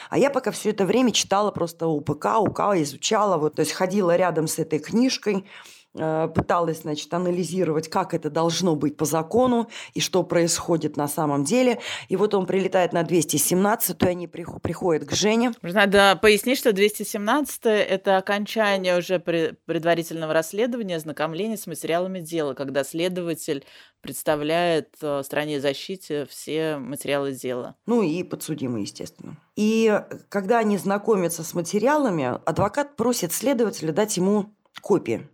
А 0.10 0.18
я 0.18 0.30
пока 0.30 0.52
все 0.52 0.70
это 0.70 0.86
время 0.86 1.12
читала 1.12 1.52
просто 1.52 1.88
УПК, 1.88 2.40
УК, 2.40 2.60
изучала, 2.76 3.38
вот, 3.38 3.56
то 3.56 3.62
есть 3.62 3.72
ходила 3.72 4.16
рядом 4.16 4.48
с 4.48 4.60
этой 4.60 4.78
книжкой, 4.78 5.46
пыталась, 5.94 6.82
значит, 6.82 7.14
анализировать, 7.14 7.90
как 7.90 8.14
это 8.14 8.30
должно 8.30 8.76
быть 8.76 8.96
по 8.96 9.06
закону 9.06 9.70
и 9.94 10.00
что 10.00 10.24
происходит 10.24 10.98
на 10.98 11.08
самом 11.08 11.44
деле. 11.44 11.80
И 12.10 12.16
вот 12.16 12.34
он 12.34 12.46
прилетает 12.46 12.94
на 12.94 13.04
217, 13.04 13.98
то 13.98 14.08
они 14.08 14.28
приходят 14.28 15.08
к 15.08 15.14
Жене. 15.14 15.52
Надо 15.62 16.18
пояснить, 16.22 16.60
что 16.60 16.74
217– 16.74 17.62
это 17.66 18.18
окончание 18.18 18.98
уже 18.98 19.20
предварительного 19.20 20.34
расследования, 20.34 20.98
ознакомления 20.98 21.58
с 21.58 21.66
материалами 21.66 22.20
дела, 22.20 22.54
когда 22.54 22.84
следователь 22.84 23.66
представляет 24.02 24.96
э, 25.02 25.24
стране 25.24 25.60
защите 25.60 26.26
все 26.30 26.78
материалы 26.78 27.34
дела. 27.34 27.76
Ну 27.86 28.02
и 28.02 28.24
подсудимые, 28.24 28.84
естественно. 28.84 29.38
И 29.56 30.02
когда 30.30 30.60
они 30.60 30.78
знакомятся 30.78 31.44
с 31.44 31.54
материалами, 31.54 32.40
адвокат 32.46 32.96
просит 32.96 33.34
следователя 33.34 33.92
дать 33.92 34.16
ему 34.16 34.56
копии 34.82 35.28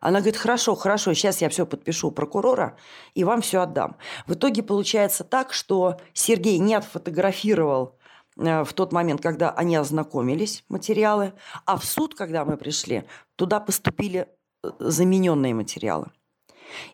она 0.00 0.20
говорит, 0.20 0.36
хорошо, 0.36 0.74
хорошо, 0.74 1.14
сейчас 1.14 1.40
я 1.40 1.48
все 1.48 1.66
подпишу 1.66 2.10
прокурора 2.10 2.76
и 3.14 3.24
вам 3.24 3.40
все 3.40 3.62
отдам. 3.62 3.96
В 4.26 4.34
итоге 4.34 4.62
получается 4.62 5.24
так, 5.24 5.52
что 5.52 6.00
Сергей 6.12 6.58
не 6.58 6.74
отфотографировал 6.74 7.96
э, 8.36 8.64
в 8.64 8.72
тот 8.72 8.92
момент, 8.92 9.20
когда 9.20 9.50
они 9.50 9.76
ознакомились, 9.76 10.64
материалы, 10.68 11.32
а 11.64 11.76
в 11.76 11.84
суд, 11.84 12.14
когда 12.14 12.44
мы 12.44 12.56
пришли, 12.56 13.04
туда 13.36 13.58
поступили 13.58 14.28
э, 14.62 14.70
замененные 14.78 15.54
материалы. 15.54 16.10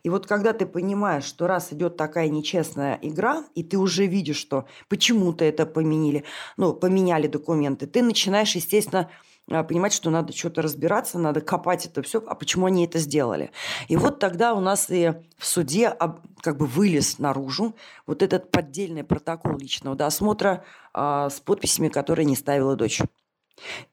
И 0.03 0.09
вот 0.09 0.27
когда 0.27 0.53
ты 0.53 0.67
понимаешь, 0.67 1.25
что 1.25 1.47
раз 1.47 1.73
идет 1.73 1.97
такая 1.97 2.29
нечестная 2.29 2.99
игра, 3.03 3.45
и 3.55 3.63
ты 3.63 3.77
уже 3.77 4.07
видишь, 4.07 4.37
что 4.37 4.67
почему-то 4.89 5.45
это 5.45 5.67
поменяли, 5.67 6.25
ну, 6.57 6.73
поменяли 6.73 7.27
документы, 7.27 7.87
ты 7.87 8.03
начинаешь, 8.03 8.55
естественно, 8.55 9.11
понимать, 9.49 9.93
что 9.93 10.11
надо 10.11 10.35
что-то 10.35 10.63
разбираться, 10.63 11.19
надо 11.19 11.41
копать 11.41 11.87
это 11.87 12.03
все, 12.03 12.23
а 12.27 12.35
почему 12.35 12.67
они 12.67 12.87
это 12.87 12.99
сделали. 12.99 13.51
И 13.89 13.97
вот 13.97 14.19
тогда 14.19 14.55
у 14.55 14.61
нас 14.61 14.91
и 14.91 15.13
в 15.37 15.47
суде 15.47 15.95
как 16.41 16.57
бы 16.57 16.67
вылез 16.67 17.19
наружу 17.19 17.75
вот 18.07 18.23
этот 18.23 18.51
поддельный 18.51 19.05
протокол 19.05 19.57
личного 19.59 19.97
досмотра 19.97 20.65
а, 20.93 21.29
с 21.31 21.41
подписями, 21.41 21.89
которые 21.89 22.27
не 22.27 22.37
ставила 22.37 22.77
дочь. 22.77 23.03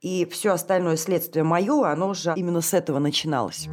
И 0.02 0.26
все 0.26 0.52
остальное 0.52 0.98
следствие 0.98 1.44
мое, 1.44 1.88
оно 1.88 2.10
уже 2.10 2.34
именно 2.36 2.62
с 2.62 2.74
этого 2.74 3.00
начиналось. 3.00 3.68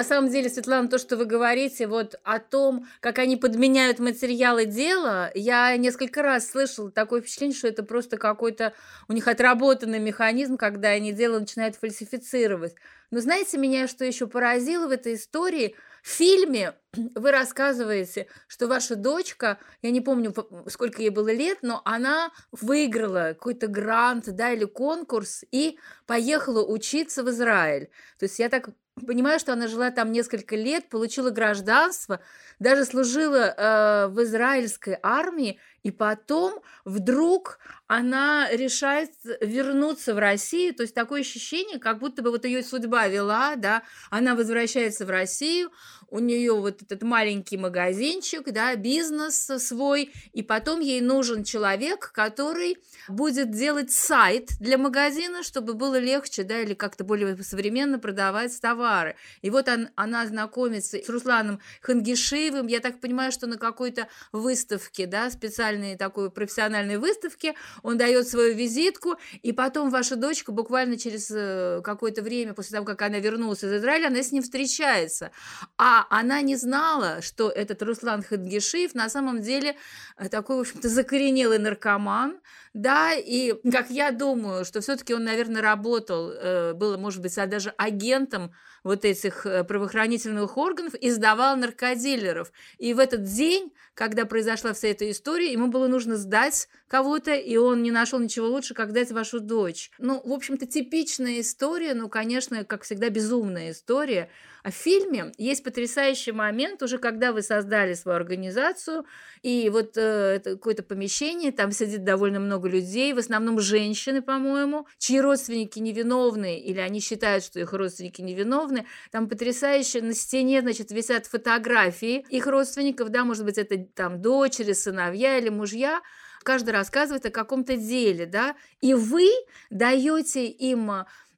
На 0.00 0.04
самом 0.04 0.30
деле, 0.30 0.48
Светлана, 0.48 0.88
то, 0.88 0.96
что 0.96 1.18
вы 1.18 1.26
говорите 1.26 1.86
вот 1.86 2.18
о 2.24 2.38
том, 2.38 2.86
как 3.00 3.18
они 3.18 3.36
подменяют 3.36 3.98
материалы 3.98 4.64
дела, 4.64 5.30
я 5.34 5.76
несколько 5.76 6.22
раз 6.22 6.48
слышала 6.48 6.90
такое 6.90 7.20
впечатление, 7.20 7.54
что 7.54 7.68
это 7.68 7.82
просто 7.82 8.16
какой-то 8.16 8.72
у 9.08 9.12
них 9.12 9.28
отработанный 9.28 9.98
механизм, 9.98 10.56
когда 10.56 10.88
они 10.88 11.12
дело 11.12 11.38
начинают 11.38 11.76
фальсифицировать. 11.76 12.76
Но 13.10 13.20
знаете, 13.20 13.58
меня 13.58 13.88
что 13.88 14.06
еще 14.06 14.26
поразило 14.26 14.86
в 14.88 14.90
этой 14.90 15.16
истории? 15.16 15.76
В 16.02 16.08
фильме 16.08 16.72
вы 17.14 17.30
рассказываете, 17.30 18.26
что 18.48 18.68
ваша 18.68 18.96
дочка, 18.96 19.58
я 19.82 19.90
не 19.90 20.00
помню, 20.00 20.34
сколько 20.68 21.02
ей 21.02 21.10
было 21.10 21.30
лет, 21.30 21.58
но 21.60 21.82
она 21.84 22.30
выиграла 22.52 23.34
какой-то 23.34 23.66
грант, 23.66 24.34
да, 24.34 24.52
или 24.52 24.64
конкурс 24.64 25.44
и 25.50 25.78
поехала 26.06 26.64
учиться 26.64 27.22
в 27.22 27.28
Израиль. 27.28 27.90
То 28.18 28.24
есть 28.24 28.38
я 28.38 28.48
так 28.48 28.70
понимаю, 29.06 29.38
что 29.38 29.52
она 29.52 29.68
жила 29.68 29.90
там 29.90 30.12
несколько 30.12 30.56
лет, 30.56 30.88
получила 30.88 31.30
гражданство, 31.30 32.20
даже 32.58 32.84
служила 32.84 33.54
э, 33.56 34.06
в 34.08 34.22
израильской 34.22 34.98
армии, 35.02 35.58
и 35.82 35.90
потом 35.90 36.60
вдруг 36.84 37.58
она 37.86 38.48
решает 38.50 39.12
вернуться 39.40 40.14
в 40.14 40.18
Россию, 40.18 40.74
то 40.74 40.82
есть 40.82 40.94
такое 40.94 41.22
ощущение, 41.22 41.78
как 41.78 41.98
будто 41.98 42.22
бы 42.22 42.30
вот 42.30 42.44
ее 42.44 42.62
судьба 42.62 43.06
вела, 43.08 43.56
да, 43.56 43.82
она 44.10 44.34
возвращается 44.34 45.06
в 45.06 45.10
Россию, 45.10 45.72
у 46.10 46.18
нее 46.18 46.52
вот 46.52 46.82
этот 46.82 47.02
маленький 47.02 47.56
магазинчик, 47.56 48.50
да, 48.52 48.74
бизнес 48.76 49.50
свой, 49.58 50.12
и 50.32 50.42
потом 50.42 50.80
ей 50.80 51.00
нужен 51.00 51.44
человек, 51.44 52.12
который 52.12 52.76
будет 53.08 53.50
делать 53.50 53.92
сайт 53.92 54.50
для 54.58 54.78
магазина, 54.78 55.42
чтобы 55.42 55.74
было 55.74 55.98
легче, 55.98 56.42
да, 56.42 56.60
или 56.60 56.74
как-то 56.74 57.04
более 57.04 57.40
современно 57.42 57.98
продавать 57.98 58.58
товары. 58.60 59.16
И 59.42 59.50
вот 59.50 59.68
он, 59.68 59.88
она 59.94 60.26
знакомится 60.26 60.98
с 60.98 61.08
Русланом 61.08 61.60
Хангишиевым, 61.80 62.66
я 62.66 62.80
так 62.80 63.00
понимаю, 63.00 63.32
что 63.32 63.46
на 63.46 63.56
какой-то 63.56 64.08
выставке, 64.32 65.06
да, 65.06 65.30
специальной 65.30 65.96
такой 65.96 66.30
профессиональной 66.30 66.98
выставке, 66.98 67.54
он 67.82 67.98
дает 67.98 68.28
свою 68.28 68.54
визитку, 68.54 69.16
и 69.42 69.52
потом 69.52 69.90
ваша 69.90 70.16
дочка 70.16 70.52
буквально 70.52 70.98
через 70.98 71.30
э, 71.30 71.80
какое-то 71.84 72.22
время, 72.22 72.54
после 72.54 72.74
того, 72.74 72.86
как 72.86 73.02
она 73.02 73.18
вернулась 73.18 73.64
из 73.64 73.72
Израиля, 73.72 74.08
она 74.08 74.22
с 74.22 74.32
ним 74.32 74.42
встречается. 74.42 75.30
А 75.78 75.99
она 76.10 76.40
не 76.40 76.56
знала, 76.56 77.20
что 77.22 77.50
этот 77.50 77.82
Руслан 77.82 78.22
Хадгишиев 78.22 78.94
на 78.94 79.08
самом 79.08 79.42
деле 79.42 79.76
э, 80.16 80.28
такой, 80.28 80.56
в 80.56 80.60
общем-то, 80.60 80.88
закоренелый 80.88 81.58
наркоман, 81.58 82.38
да, 82.72 83.14
и 83.14 83.54
как 83.70 83.90
я 83.90 84.12
думаю, 84.12 84.64
что 84.64 84.80
все-таки 84.80 85.12
он, 85.12 85.24
наверное, 85.24 85.60
работал, 85.60 86.30
э, 86.30 86.72
был, 86.74 86.96
может 86.98 87.20
быть, 87.20 87.34
даже 87.34 87.74
агентом 87.76 88.52
вот 88.84 89.04
этих 89.04 89.44
э, 89.44 89.64
правоохранительных 89.64 90.56
органов 90.56 90.94
и 90.94 91.10
сдавал 91.10 91.56
наркодилеров. 91.56 92.52
И 92.78 92.94
в 92.94 92.98
этот 92.98 93.24
день, 93.24 93.72
когда 93.94 94.24
произошла 94.24 94.72
вся 94.72 94.88
эта 94.88 95.10
история, 95.10 95.52
ему 95.52 95.66
было 95.66 95.88
нужно 95.88 96.16
сдать 96.16 96.68
кого-то, 96.86 97.34
и 97.34 97.56
он 97.56 97.82
не 97.82 97.90
нашел 97.90 98.18
ничего 98.18 98.46
лучше, 98.46 98.74
как 98.74 98.92
дать 98.92 99.10
вашу 99.10 99.40
дочь. 99.40 99.90
Ну, 99.98 100.20
в 100.24 100.32
общем-то, 100.32 100.66
типичная 100.66 101.40
история, 101.40 101.94
ну, 101.94 102.08
конечно, 102.08 102.64
как 102.64 102.82
всегда, 102.82 103.10
безумная 103.10 103.72
история. 103.72 104.30
А 104.62 104.70
в 104.70 104.74
фильме 104.74 105.32
есть 105.38 105.64
потрясающий 105.64 106.32
момент, 106.32 106.82
уже 106.82 106.98
когда 106.98 107.32
вы 107.32 107.42
создали 107.42 107.94
свою 107.94 108.16
организацию, 108.16 109.04
и 109.42 109.70
вот 109.70 109.96
э, 109.96 110.40
какое-то 110.42 110.82
помещение, 110.82 111.52
там 111.52 111.72
сидит 111.72 112.04
довольно 112.04 112.40
много 112.40 112.59
людей, 112.66 113.12
в 113.12 113.18
основном 113.18 113.60
женщины, 113.60 114.22
по-моему, 114.22 114.86
чьи 114.98 115.20
родственники 115.20 115.78
невиновны, 115.78 116.58
или 116.58 116.78
они 116.78 117.00
считают, 117.00 117.44
что 117.44 117.60
их 117.60 117.72
родственники 117.72 118.20
невиновны. 118.22 118.86
Там 119.10 119.28
потрясающе 119.28 120.02
на 120.02 120.14
стене, 120.14 120.60
значит, 120.60 120.90
висят 120.90 121.26
фотографии 121.26 122.24
их 122.28 122.46
родственников, 122.46 123.10
да, 123.10 123.24
может 123.24 123.44
быть, 123.44 123.58
это 123.58 123.78
там 123.78 124.20
дочери, 124.20 124.72
сыновья 124.72 125.38
или 125.38 125.48
мужья, 125.48 126.00
каждый 126.42 126.70
рассказывает 126.70 127.26
о 127.26 127.30
каком-то 127.30 127.76
деле, 127.76 128.26
да, 128.26 128.56
и 128.80 128.94
вы 128.94 129.28
даете 129.70 130.46
им 130.46 130.90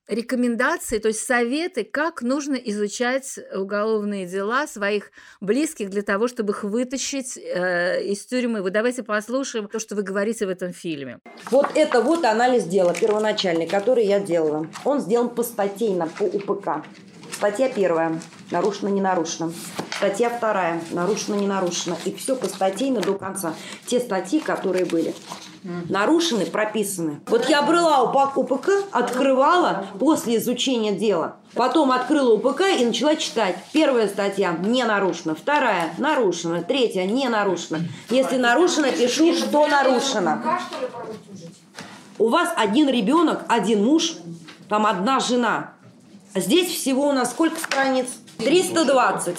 рекомендации, 0.09 0.99
то 0.99 1.09
есть 1.09 1.21
советы, 1.21 1.85
как 1.85 2.23
нужно 2.23 2.54
изучать 2.54 3.38
уголовные 3.54 4.26
дела 4.26 4.66
своих 4.66 5.11
близких 5.40 5.90
для 5.90 6.02
того, 6.02 6.28
чтобы 6.28 6.52
их 6.52 6.64
вытащить 6.64 7.37
э, 7.37 8.04
из 8.04 8.25
тюрьмы. 8.26 8.62
Вот 8.62 8.73
давайте 8.73 9.02
послушаем 9.02 9.68
то, 9.68 9.78
что 9.78 9.94
вы 9.94 10.02
говорите 10.02 10.47
в 10.47 10.49
этом 10.49 10.73
фильме. 10.73 11.18
Вот 11.50 11.68
это 11.75 12.00
вот 12.00 12.25
анализ 12.25 12.64
дела 12.64 12.94
первоначальный, 12.94 13.66
который 13.66 14.04
я 14.04 14.21
делала. 14.21 14.66
Он 14.85 15.00
сделан 15.00 15.30
по 15.30 15.42
статейно, 15.42 16.09
по 16.18 16.25
УПК. 16.25 16.85
Статья 17.32 17.68
первая. 17.68 18.21
Нарушено, 18.50 18.90
не 18.90 19.00
нарушено. 19.00 19.52
Статья 19.97 20.30
вторая. 20.30 20.80
Нарушено, 20.90 21.37
не 21.37 21.47
нарушено. 21.47 21.97
И 22.04 22.14
все 22.14 22.37
по 22.37 22.47
статейно 22.47 23.00
до 23.00 23.14
конца. 23.14 23.54
Те 23.87 23.99
статьи, 24.00 24.40
которые 24.40 24.85
были 24.85 25.14
нарушены, 25.64 26.47
прописаны. 26.47 27.21
Вот 27.26 27.49
я 27.49 27.62
брала 27.62 28.02
УПК, 28.02 28.69
открывала 28.90 29.87
после 29.99 30.37
изучения 30.38 30.92
дела. 30.92 31.37
Потом 31.54 31.92
открыла 31.92 32.35
УПК 32.35 32.62
и 32.78 32.85
начала 32.85 33.16
читать. 33.16 33.57
Первая 33.73 34.09
статья 34.09 34.52
не 34.52 34.85
нарушена, 34.85 35.35
вторая 35.35 35.95
нарушена, 35.99 36.62
третья 36.62 37.04
не 37.04 37.28
нарушена. 37.28 37.81
Если 38.11 38.37
нарушено, 38.37 38.90
пишу, 38.90 39.35
что 39.35 39.66
нарушено. 39.66 40.42
У 42.19 42.28
вас 42.28 42.52
один 42.57 42.88
ребенок, 42.88 43.45
один 43.49 43.85
муж, 43.85 44.14
там 44.69 44.87
одна 44.87 45.21
жена. 45.21 45.73
Здесь 46.35 46.71
всего 46.71 47.09
у 47.09 47.12
нас 47.12 47.31
сколько 47.31 47.61
страниц? 47.61 48.07
320. 48.38 49.37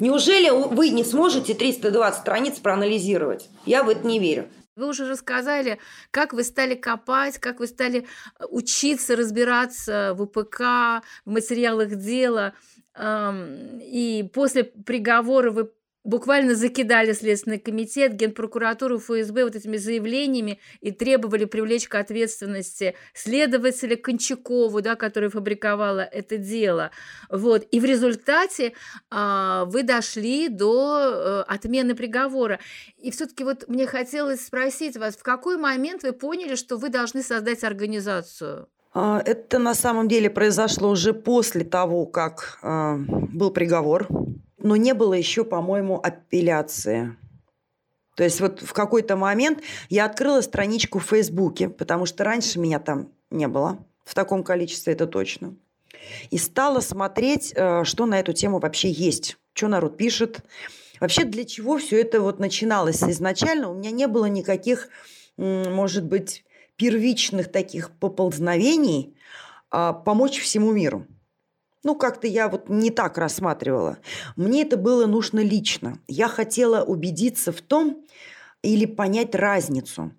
Неужели 0.00 0.50
вы 0.50 0.90
не 0.90 1.04
сможете 1.04 1.54
320 1.54 2.20
страниц 2.20 2.58
проанализировать? 2.58 3.48
Я 3.66 3.82
в 3.82 3.88
это 3.88 4.06
не 4.06 4.18
верю. 4.18 4.48
Вы 4.76 4.88
уже 4.88 5.08
рассказали, 5.08 5.78
как 6.10 6.32
вы 6.32 6.42
стали 6.42 6.74
копать, 6.74 7.38
как 7.38 7.60
вы 7.60 7.66
стали 7.66 8.00
э, 8.38 8.44
учиться 8.50 9.16
разбираться 9.16 10.14
в 10.14 10.22
УПК, 10.22 10.60
в 11.24 11.30
материалах 11.30 11.94
дела. 11.94 12.54
И 12.96 14.30
после 14.32 14.62
приговора 14.62 15.50
вы 15.50 15.72
буквально 16.04 16.54
закидали 16.54 17.12
Следственный 17.12 17.58
комитет, 17.58 18.14
Генпрокуратуру, 18.14 18.98
ФСБ 18.98 19.44
вот 19.44 19.56
этими 19.56 19.78
заявлениями 19.78 20.60
и 20.80 20.92
требовали 20.92 21.46
привлечь 21.46 21.88
к 21.88 21.94
ответственности 21.96 22.94
следователя 23.14 23.96
Кончакову, 23.96 24.82
да, 24.82 24.94
который 24.94 25.30
фабриковала 25.30 26.00
это 26.00 26.36
дело. 26.36 26.90
Вот. 27.30 27.66
И 27.70 27.80
в 27.80 27.84
результате 27.84 28.74
а, 29.10 29.64
вы 29.64 29.82
дошли 29.82 30.48
до 30.48 30.94
а, 30.94 31.44
отмены 31.48 31.94
приговора. 31.94 32.60
И 32.98 33.10
все-таки 33.10 33.44
вот 33.44 33.66
мне 33.68 33.86
хотелось 33.86 34.46
спросить 34.46 34.96
вас, 34.96 35.16
в 35.16 35.22
какой 35.22 35.56
момент 35.56 36.02
вы 36.02 36.12
поняли, 36.12 36.54
что 36.54 36.76
вы 36.76 36.90
должны 36.90 37.22
создать 37.22 37.64
организацию? 37.64 38.68
А, 38.92 39.22
это 39.24 39.58
на 39.58 39.74
самом 39.74 40.06
деле 40.08 40.28
произошло 40.28 40.90
уже 40.90 41.14
после 41.14 41.64
того, 41.64 42.06
как 42.06 42.58
э, 42.62 42.96
был 43.32 43.50
приговор 43.50 44.06
но 44.64 44.76
не 44.76 44.94
было 44.94 45.12
еще, 45.12 45.44
по-моему, 45.44 46.00
апелляции. 46.02 47.16
То 48.16 48.24
есть 48.24 48.40
вот 48.40 48.62
в 48.62 48.72
какой-то 48.72 49.14
момент 49.14 49.60
я 49.90 50.06
открыла 50.06 50.40
страничку 50.40 51.00
в 51.00 51.04
Фейсбуке, 51.04 51.68
потому 51.68 52.06
что 52.06 52.24
раньше 52.24 52.58
меня 52.58 52.80
там 52.80 53.12
не 53.30 53.46
было 53.46 53.78
в 54.04 54.14
таком 54.14 54.42
количестве, 54.42 54.94
это 54.94 55.06
точно. 55.06 55.54
И 56.30 56.38
стала 56.38 56.80
смотреть, 56.80 57.52
э, 57.54 57.84
что 57.84 58.06
на 58.06 58.18
эту 58.18 58.32
тему 58.32 58.58
вообще 58.58 58.90
есть, 58.90 59.36
что 59.52 59.68
народ 59.68 59.98
пишет. 59.98 60.40
Вообще 60.98 61.24
для 61.24 61.44
чего 61.44 61.76
все 61.76 62.00
это 62.00 62.22
вот 62.22 62.38
начиналось 62.38 63.02
изначально? 63.02 63.70
У 63.70 63.74
меня 63.74 63.90
не 63.90 64.06
было 64.06 64.26
никаких, 64.26 64.88
может 65.36 66.06
быть, 66.06 66.44
первичных 66.76 67.52
таких 67.52 67.90
поползновений 67.90 69.14
а, 69.70 69.92
помочь 69.92 70.40
всему 70.40 70.72
миру. 70.72 71.06
Ну, 71.84 71.94
как-то 71.94 72.26
я 72.26 72.48
вот 72.48 72.70
не 72.70 72.90
так 72.90 73.18
рассматривала. 73.18 73.98
Мне 74.36 74.62
это 74.62 74.78
было 74.78 75.06
нужно 75.06 75.40
лично. 75.40 75.98
Я 76.08 76.28
хотела 76.28 76.82
убедиться 76.82 77.52
в 77.52 77.60
том 77.60 78.04
или 78.62 78.86
понять 78.86 79.34
разницу, 79.34 80.10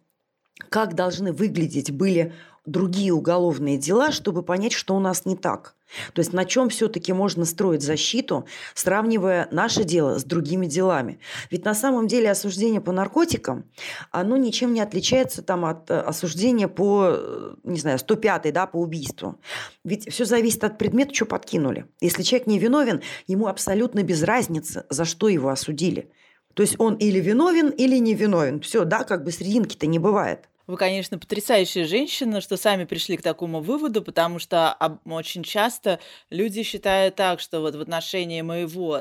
как 0.70 0.94
должны 0.94 1.34
выглядеть 1.34 1.92
были 1.92 2.34
другие 2.66 3.14
уголовные 3.14 3.78
дела, 3.78 4.12
чтобы 4.12 4.44
понять, 4.44 4.74
что 4.74 4.96
у 4.96 5.00
нас 5.00 5.26
не 5.26 5.36
так. 5.36 5.76
То 6.14 6.20
есть 6.20 6.34
на 6.34 6.46
чем 6.46 6.70
все-таки 6.70 7.14
можно 7.14 7.46
строить 7.46 7.82
защиту, 7.82 8.46
сравнивая 8.74 9.48
наше 9.52 9.84
дело 9.84 10.20
с 10.20 10.24
другими 10.24 10.66
делами. 10.66 11.20
Ведь 11.52 11.66
на 11.66 11.74
самом 11.74 12.08
деле 12.08 12.32
осуждение 12.32 12.82
по 12.82 12.92
наркотикам, 12.92 13.66
оно 14.12 14.38
ничем 14.38 14.74
не 14.74 14.82
отличается 14.82 15.42
там, 15.42 15.66
от 15.66 15.90
э, 15.90 16.00
осуждения 16.00 16.68
по, 16.68 17.08
э, 17.10 17.56
не 17.64 17.80
знаю, 17.80 18.00
105 18.00 18.54
да, 18.54 18.68
по 18.68 18.78
убийству. 18.78 19.40
Ведь 19.84 20.12
все 20.12 20.26
зависит 20.26 20.64
от 20.64 20.78
предмета, 20.78 21.14
что 21.14 21.26
подкинули. 21.26 21.86
Если 22.02 22.24
человек 22.24 22.48
не 22.48 22.60
виновен, 22.60 23.02
ему 23.28 23.48
абсолютно 23.48 24.04
без 24.04 24.24
разницы, 24.24 24.86
за 24.90 25.06
что 25.06 25.28
его 25.28 25.50
осудили. 25.50 26.12
То 26.54 26.64
есть 26.64 26.76
он 26.80 26.96
или 26.96 27.20
виновен, 27.20 27.70
или 27.70 27.98
не 27.98 28.16
виновен. 28.16 28.62
Все, 28.62 28.86
да, 28.86 29.04
как 29.04 29.24
бы 29.24 29.32
срединки-то 29.32 29.88
не 29.88 30.00
бывает. 30.00 30.50
Вы, 30.68 30.78
конечно, 30.78 31.20
потрясающая 31.20 31.86
женщина, 31.86 32.42
что 32.42 32.58
сами 32.58 32.86
пришли 32.86 33.18
к 33.18 33.22
такому 33.22 33.62
выводу, 33.62 34.02
потому 34.02 34.40
что 34.40 34.76
очень 35.06 35.44
часто 35.44 36.00
люди 36.32 36.64
считают 36.64 37.16
так, 37.16 37.40
что 37.40 37.60
вот 37.62 37.76
в 37.76 37.82
отношении 37.82 38.42
моего, 38.42 38.98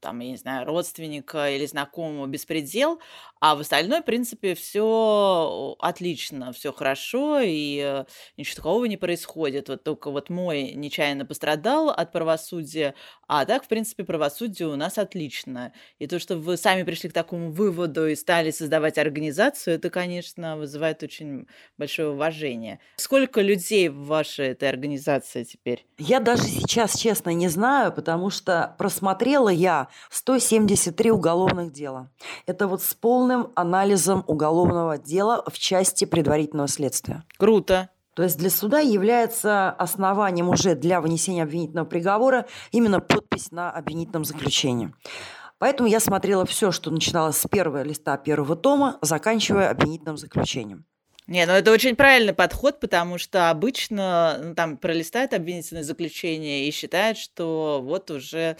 там, 0.00 0.18
я 0.20 0.30
не 0.30 0.36
знаю, 0.38 0.66
родственника 0.66 1.50
или 1.50 1.66
знакомого 1.66 2.26
беспредел, 2.26 3.00
а 3.40 3.54
в 3.54 3.60
остальной, 3.60 4.00
в 4.00 4.04
принципе, 4.04 4.54
все 4.54 5.76
отлично, 5.78 6.52
все 6.52 6.72
хорошо, 6.72 7.40
и 7.40 7.80
э, 7.84 8.04
ничего 8.36 8.56
такого 8.56 8.84
не 8.86 8.96
происходит. 8.96 9.68
Вот 9.68 9.84
только 9.84 10.10
вот 10.10 10.28
мой 10.28 10.72
нечаянно 10.72 11.24
пострадал 11.24 11.90
от 11.90 12.12
правосудия, 12.12 12.94
а 13.26 13.44
так, 13.44 13.64
в 13.64 13.68
принципе, 13.68 14.04
правосудие 14.04 14.68
у 14.68 14.76
нас 14.76 14.98
отлично. 14.98 15.72
И 15.98 16.06
то, 16.06 16.18
что 16.18 16.36
вы 16.36 16.56
сами 16.56 16.82
пришли 16.82 17.10
к 17.10 17.12
такому 17.12 17.52
выводу 17.52 18.08
и 18.08 18.16
стали 18.16 18.50
создавать 18.50 18.98
организацию, 18.98 19.76
это, 19.76 19.90
конечно, 19.90 20.56
вызывает 20.56 21.02
очень 21.02 21.46
большое 21.76 22.10
уважение. 22.10 22.80
Сколько 22.96 23.40
людей 23.40 23.88
в 23.88 24.06
вашей 24.06 24.48
этой 24.48 24.68
организации 24.68 25.44
теперь? 25.44 25.86
Я 25.98 26.20
даже 26.20 26.42
сейчас, 26.44 26.96
честно, 26.96 27.30
не 27.30 27.48
знаю, 27.48 27.92
потому 27.92 28.30
что 28.30 28.74
просмотрела 28.78 29.48
я 29.48 29.88
173 30.10 31.10
уголовных 31.10 31.72
дела. 31.72 32.10
Это 32.46 32.66
вот 32.66 32.82
с 32.82 32.94
полным 32.94 33.27
полным 33.28 33.52
анализом 33.56 34.24
уголовного 34.26 34.96
дела 34.96 35.44
в 35.46 35.58
части 35.58 36.06
предварительного 36.06 36.66
следствия. 36.66 37.24
Круто. 37.36 37.90
То 38.14 38.22
есть 38.22 38.38
для 38.38 38.48
суда 38.48 38.80
является 38.80 39.70
основанием 39.70 40.48
уже 40.48 40.74
для 40.74 41.02
вынесения 41.02 41.42
обвинительного 41.42 41.84
приговора 41.84 42.46
именно 42.72 43.00
подпись 43.00 43.52
на 43.52 43.70
обвинительном 43.70 44.24
заключении. 44.24 44.94
Поэтому 45.58 45.88
я 45.90 46.00
смотрела 46.00 46.46
все, 46.46 46.72
что 46.72 46.90
начиналось 46.90 47.36
с 47.36 47.46
первого 47.46 47.82
листа 47.82 48.16
первого 48.16 48.56
тома, 48.56 48.98
заканчивая 49.02 49.70
обвинительным 49.70 50.16
заключением. 50.16 50.86
Не, 51.28 51.44
ну 51.44 51.52
это 51.52 51.70
очень 51.70 51.94
правильный 51.94 52.32
подход, 52.32 52.80
потому 52.80 53.18
что 53.18 53.50
обычно 53.50 54.40
ну, 54.42 54.54
там 54.54 54.78
пролистают 54.78 55.34
обвинительное 55.34 55.82
заключение 55.82 56.66
и 56.66 56.70
считают, 56.70 57.18
что 57.18 57.82
вот 57.84 58.10
уже 58.10 58.56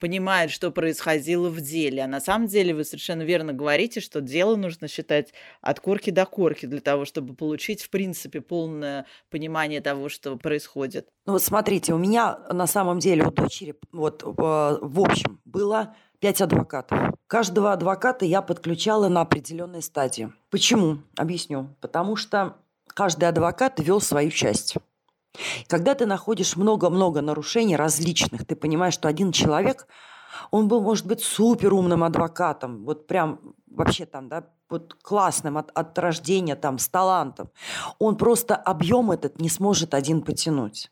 понимает, 0.00 0.50
что 0.50 0.72
происходило 0.72 1.48
в 1.48 1.60
деле. 1.60 2.02
А 2.02 2.08
на 2.08 2.20
самом 2.20 2.48
деле 2.48 2.74
вы 2.74 2.84
совершенно 2.84 3.22
верно 3.22 3.52
говорите, 3.52 4.00
что 4.00 4.20
дело 4.20 4.56
нужно 4.56 4.88
считать 4.88 5.32
от 5.60 5.78
корки 5.78 6.10
до 6.10 6.26
корки 6.26 6.66
для 6.66 6.80
того, 6.80 7.04
чтобы 7.04 7.34
получить, 7.34 7.82
в 7.82 7.90
принципе, 7.90 8.40
полное 8.40 9.06
понимание 9.30 9.80
того, 9.80 10.08
что 10.08 10.36
происходит. 10.36 11.06
Ну 11.26 11.34
вот 11.34 11.42
смотрите, 11.42 11.94
у 11.94 11.98
меня 11.98 12.38
на 12.50 12.66
самом 12.66 12.98
деле 12.98 13.26
у 13.26 13.30
дочери, 13.30 13.76
вот 13.92 14.22
в 14.24 15.00
общем, 15.00 15.40
было 15.44 15.94
пять 16.18 16.40
адвокатов. 16.40 16.98
Каждого 17.26 17.72
адвоката 17.72 18.24
я 18.24 18.42
подключала 18.42 19.08
на 19.08 19.20
определенной 19.20 19.82
стадии. 19.82 20.32
Почему? 20.50 20.98
Объясню. 21.16 21.68
Потому 21.80 22.16
что 22.16 22.56
каждый 22.88 23.28
адвокат 23.28 23.78
вел 23.78 24.00
свою 24.00 24.30
часть. 24.30 24.76
Когда 25.66 25.94
ты 25.94 26.06
находишь 26.06 26.56
много-много 26.56 27.20
нарушений 27.20 27.76
различных, 27.76 28.46
ты 28.46 28.56
понимаешь, 28.56 28.94
что 28.94 29.08
один 29.08 29.32
человек, 29.32 29.86
он 30.50 30.68
был, 30.68 30.80
может 30.80 31.06
быть, 31.06 31.22
супер 31.22 31.72
умным 31.72 32.04
адвокатом, 32.04 32.84
вот 32.84 33.06
прям 33.06 33.54
вообще 33.70 34.06
там, 34.06 34.28
да, 34.28 34.44
вот 34.68 34.94
классным 35.02 35.58
от, 35.58 35.70
от 35.74 35.98
рождения, 35.98 36.56
там, 36.56 36.78
с 36.78 36.88
талантом. 36.88 37.50
Он 37.98 38.16
просто 38.16 38.54
объем 38.54 39.10
этот 39.10 39.40
не 39.40 39.48
сможет 39.48 39.94
один 39.94 40.22
потянуть. 40.22 40.90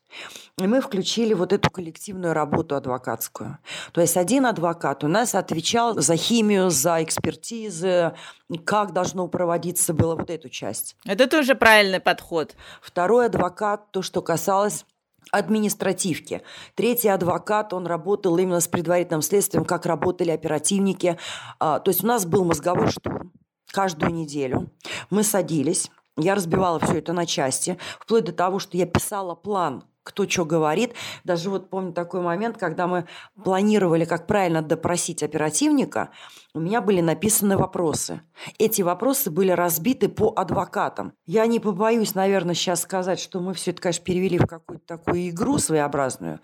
И 0.58 0.66
мы 0.66 0.80
включили 0.80 1.34
вот 1.34 1.52
эту 1.52 1.70
коллективную 1.70 2.32
работу 2.32 2.74
адвокатскую. 2.74 3.58
То 3.92 4.00
есть 4.00 4.16
один 4.16 4.46
адвокат 4.46 5.04
у 5.04 5.08
нас 5.08 5.34
отвечал 5.34 6.00
за 6.00 6.16
химию, 6.16 6.70
за 6.70 7.02
экспертизы, 7.02 8.14
как 8.64 8.92
должно 8.92 9.28
проводиться 9.28 9.92
было 9.94 10.16
вот 10.16 10.30
эту 10.30 10.48
часть. 10.48 10.96
Это 11.04 11.28
тоже 11.28 11.54
правильный 11.54 12.00
подход. 12.00 12.56
Второй 12.80 13.26
адвокат, 13.26 13.90
то, 13.92 14.02
что 14.02 14.22
касалось 14.22 14.84
административки. 15.32 16.42
Третий 16.74 17.08
адвокат, 17.08 17.72
он 17.72 17.86
работал 17.86 18.36
именно 18.38 18.60
с 18.60 18.68
предварительным 18.68 19.22
следствием, 19.22 19.64
как 19.64 19.86
работали 19.86 20.30
оперативники. 20.30 21.18
А, 21.58 21.80
то 21.80 21.90
есть 21.90 22.04
у 22.04 22.06
нас 22.06 22.26
был 22.26 22.44
мозговой 22.44 22.88
штурм 22.90 23.32
каждую 23.70 24.12
неделю. 24.12 24.70
Мы 25.10 25.22
садились, 25.22 25.90
я 26.16 26.34
разбивала 26.34 26.80
все 26.80 26.98
это 26.98 27.12
на 27.12 27.26
части, 27.26 27.78
вплоть 28.00 28.24
до 28.24 28.32
того, 28.32 28.58
что 28.58 28.76
я 28.76 28.86
писала 28.86 29.34
план, 29.34 29.84
кто 30.08 30.28
что 30.28 30.44
говорит. 30.44 30.94
Даже 31.24 31.50
вот 31.50 31.68
помню 31.70 31.92
такой 31.92 32.20
момент, 32.22 32.56
когда 32.56 32.86
мы 32.86 33.06
планировали, 33.42 34.04
как 34.04 34.26
правильно 34.26 34.62
допросить 34.62 35.22
оперативника, 35.22 36.10
у 36.54 36.60
меня 36.60 36.80
были 36.80 37.00
написаны 37.00 37.56
вопросы. 37.56 38.22
Эти 38.58 38.82
вопросы 38.82 39.30
были 39.30 39.50
разбиты 39.50 40.08
по 40.08 40.32
адвокатам. 40.34 41.12
Я 41.26 41.46
не 41.46 41.60
побоюсь, 41.60 42.14
наверное, 42.14 42.54
сейчас 42.54 42.80
сказать, 42.80 43.20
что 43.20 43.40
мы 43.40 43.52
все 43.52 43.72
это, 43.72 43.82
конечно, 43.82 44.04
перевели 44.04 44.38
в 44.38 44.46
какую-то 44.46 44.84
такую 44.86 45.28
игру 45.28 45.58
своеобразную, 45.58 46.40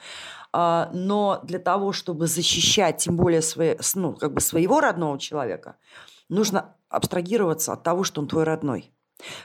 а, 0.52 0.90
но 0.92 1.40
для 1.42 1.58
того, 1.58 1.92
чтобы 1.92 2.26
защищать, 2.26 2.98
тем 2.98 3.16
более 3.16 3.42
свои, 3.42 3.76
ну, 3.94 4.12
как 4.12 4.34
бы 4.34 4.40
своего 4.40 4.80
родного 4.80 5.18
человека, 5.18 5.76
нужно 6.28 6.76
абстрагироваться 6.88 7.72
от 7.72 7.82
того, 7.82 8.04
что 8.04 8.20
он 8.20 8.28
твой 8.28 8.44
родной. 8.44 8.92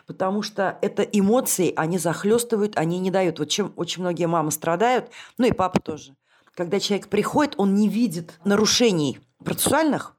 Потому 0.05 0.41
что 0.41 0.77
это 0.81 1.03
эмоции, 1.03 1.73
они 1.75 1.97
захлестывают, 1.97 2.77
они 2.77 2.99
не 2.99 3.11
дают. 3.11 3.39
Вот 3.39 3.49
чем 3.49 3.73
очень 3.75 4.01
многие 4.01 4.25
мамы 4.25 4.51
страдают, 4.51 5.09
ну 5.37 5.45
и 5.47 5.51
папа 5.51 5.79
тоже. 5.79 6.15
Когда 6.53 6.79
человек 6.79 7.07
приходит, 7.07 7.55
он 7.57 7.75
не 7.75 7.87
видит 7.87 8.39
нарушений 8.43 9.19
процессуальных, 9.43 10.15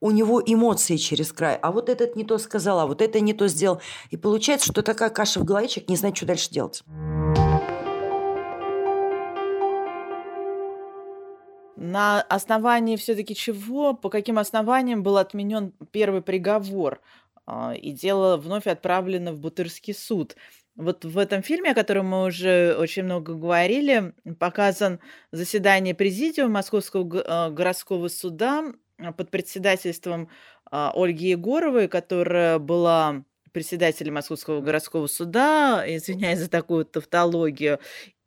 у 0.00 0.10
него 0.10 0.42
эмоции 0.44 0.96
через 0.96 1.32
край. 1.32 1.56
А 1.62 1.70
вот 1.70 1.88
этот 1.88 2.16
не 2.16 2.24
то 2.24 2.36
сказал, 2.38 2.80
а 2.80 2.86
вот 2.86 3.00
это 3.00 3.20
не 3.20 3.32
то 3.32 3.46
сделал. 3.46 3.80
И 4.10 4.16
получается, 4.16 4.72
что 4.72 4.82
такая 4.82 5.10
каша 5.10 5.38
в 5.38 5.44
голове, 5.44 5.68
человек 5.68 5.90
не 5.90 5.96
знает, 5.96 6.16
что 6.16 6.26
дальше 6.26 6.50
делать. 6.50 6.82
На 11.76 12.20
основании 12.22 12.96
все-таки 12.96 13.34
чего, 13.34 13.92
по 13.94 14.08
каким 14.08 14.38
основаниям 14.38 15.02
был 15.02 15.16
отменен 15.16 15.72
первый 15.90 16.22
приговор? 16.22 17.00
А, 17.46 17.74
и 17.74 17.92
дело 17.92 18.36
вновь 18.36 18.66
отправлено 18.66 19.32
в 19.32 19.38
Бутырский 19.38 19.94
суд. 19.94 20.36
Вот 20.74 21.04
в 21.04 21.18
этом 21.18 21.42
фильме, 21.42 21.72
о 21.72 21.74
котором 21.74 22.06
мы 22.06 22.24
уже 22.24 22.74
очень 22.78 23.02
много 23.04 23.34
говорили, 23.34 24.14
показан 24.38 25.00
заседание 25.30 25.94
президиума 25.94 26.54
Московского 26.54 27.22
а, 27.26 27.50
городского 27.50 28.08
суда 28.08 28.72
под 29.16 29.30
председательством 29.30 30.28
Ольги 30.70 31.30
Егоровой, 31.30 31.88
которая 31.88 32.58
была 32.58 33.24
председателем 33.52 34.14
Московского 34.14 34.60
городского 34.60 35.06
суда, 35.06 35.84
извиняюсь 35.86 36.38
за 36.38 36.50
такую 36.50 36.84
тавтологию, 36.84 37.78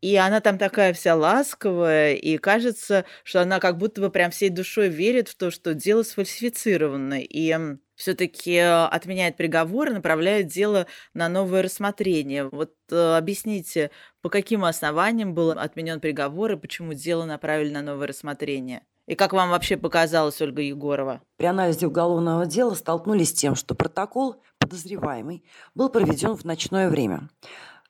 и 0.01 0.15
она 0.15 0.39
там 0.39 0.57
такая 0.57 0.93
вся 0.93 1.15
ласковая, 1.15 2.13
и 2.13 2.37
кажется, 2.37 3.05
что 3.23 3.41
она 3.41 3.59
как 3.59 3.77
будто 3.77 4.01
бы 4.01 4.11
прям 4.11 4.31
всей 4.31 4.49
душой 4.49 4.89
верит 4.89 5.29
в 5.29 5.35
то, 5.35 5.49
что 5.51 5.73
дело 5.73 6.03
сфальсифицировано, 6.03 7.21
и 7.21 7.57
все-таки 7.95 8.57
отменяет 8.57 9.37
приговор 9.37 9.89
и 9.89 9.93
направляет 9.93 10.47
дело 10.47 10.87
на 11.13 11.29
новое 11.29 11.63
рассмотрение. 11.63 12.47
Вот 12.49 12.73
э, 12.91 13.17
объясните, 13.17 13.91
по 14.21 14.29
каким 14.29 14.65
основаниям 14.65 15.33
был 15.33 15.51
отменен 15.51 15.99
приговор 15.99 16.51
и 16.51 16.57
почему 16.57 16.93
дело 16.93 17.25
направили 17.25 17.71
на 17.71 17.81
новое 17.81 18.07
рассмотрение? 18.07 18.83
И 19.07 19.15
как 19.15 19.33
вам 19.33 19.51
вообще 19.51 19.77
показалось, 19.77 20.41
Ольга 20.41 20.61
Егорова? 20.61 21.21
При 21.37 21.45
анализе 21.45 21.87
уголовного 21.87 22.45
дела 22.45 22.73
столкнулись 22.73 23.29
с 23.29 23.33
тем, 23.33 23.55
что 23.55 23.75
протокол 23.75 24.41
подозреваемый 24.57 25.43
был 25.75 25.89
проведен 25.89 26.35
в 26.35 26.43
ночное 26.43 26.89
время. 26.89 27.29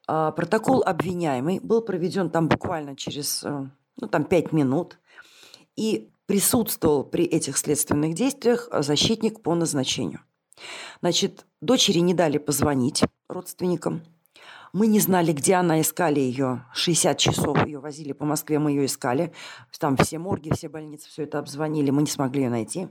А, 0.08 0.32
протокол 0.32 0.84
обвиняемый 0.86 1.60
был 1.60 1.82
проведен 1.82 2.30
там 2.30 2.50
буквально 2.50 2.98
через 2.98 3.44
э, 3.44 3.70
ну, 3.98 4.08
там, 4.08 4.26
5 4.26 4.52
минут. 4.52 5.00
И 5.78 6.12
присутствовал 6.26 7.04
при 7.04 7.26
этих 7.26 7.58
следственных 7.58 8.14
действиях 8.14 8.70
защитник 8.72 9.42
по 9.42 9.56
назначению. 9.56 10.22
Значит, 11.02 11.46
дочери 11.62 12.00
не 12.00 12.14
дали 12.14 12.38
позвонить 12.38 13.04
родственникам. 13.28 14.02
Мы 14.74 14.88
не 14.88 15.00
знали, 15.00 15.32
где 15.32 15.56
она, 15.56 15.80
искали 15.80 16.20
ее. 16.20 16.66
60 16.74 17.18
часов 17.18 17.66
ее 17.66 17.80
возили 17.80 18.12
по 18.12 18.26
Москве, 18.26 18.60
мы 18.60 18.72
ее 18.72 18.86
искали. 18.86 19.32
Там 19.80 19.96
все 19.96 20.20
морги, 20.20 20.52
все 20.54 20.68
больницы, 20.68 21.08
все 21.10 21.24
это 21.24 21.40
обзвонили, 21.40 21.92
мы 21.92 22.02
не 22.02 22.10
смогли 22.10 22.44
ее 22.44 22.50
найти. 22.50 22.90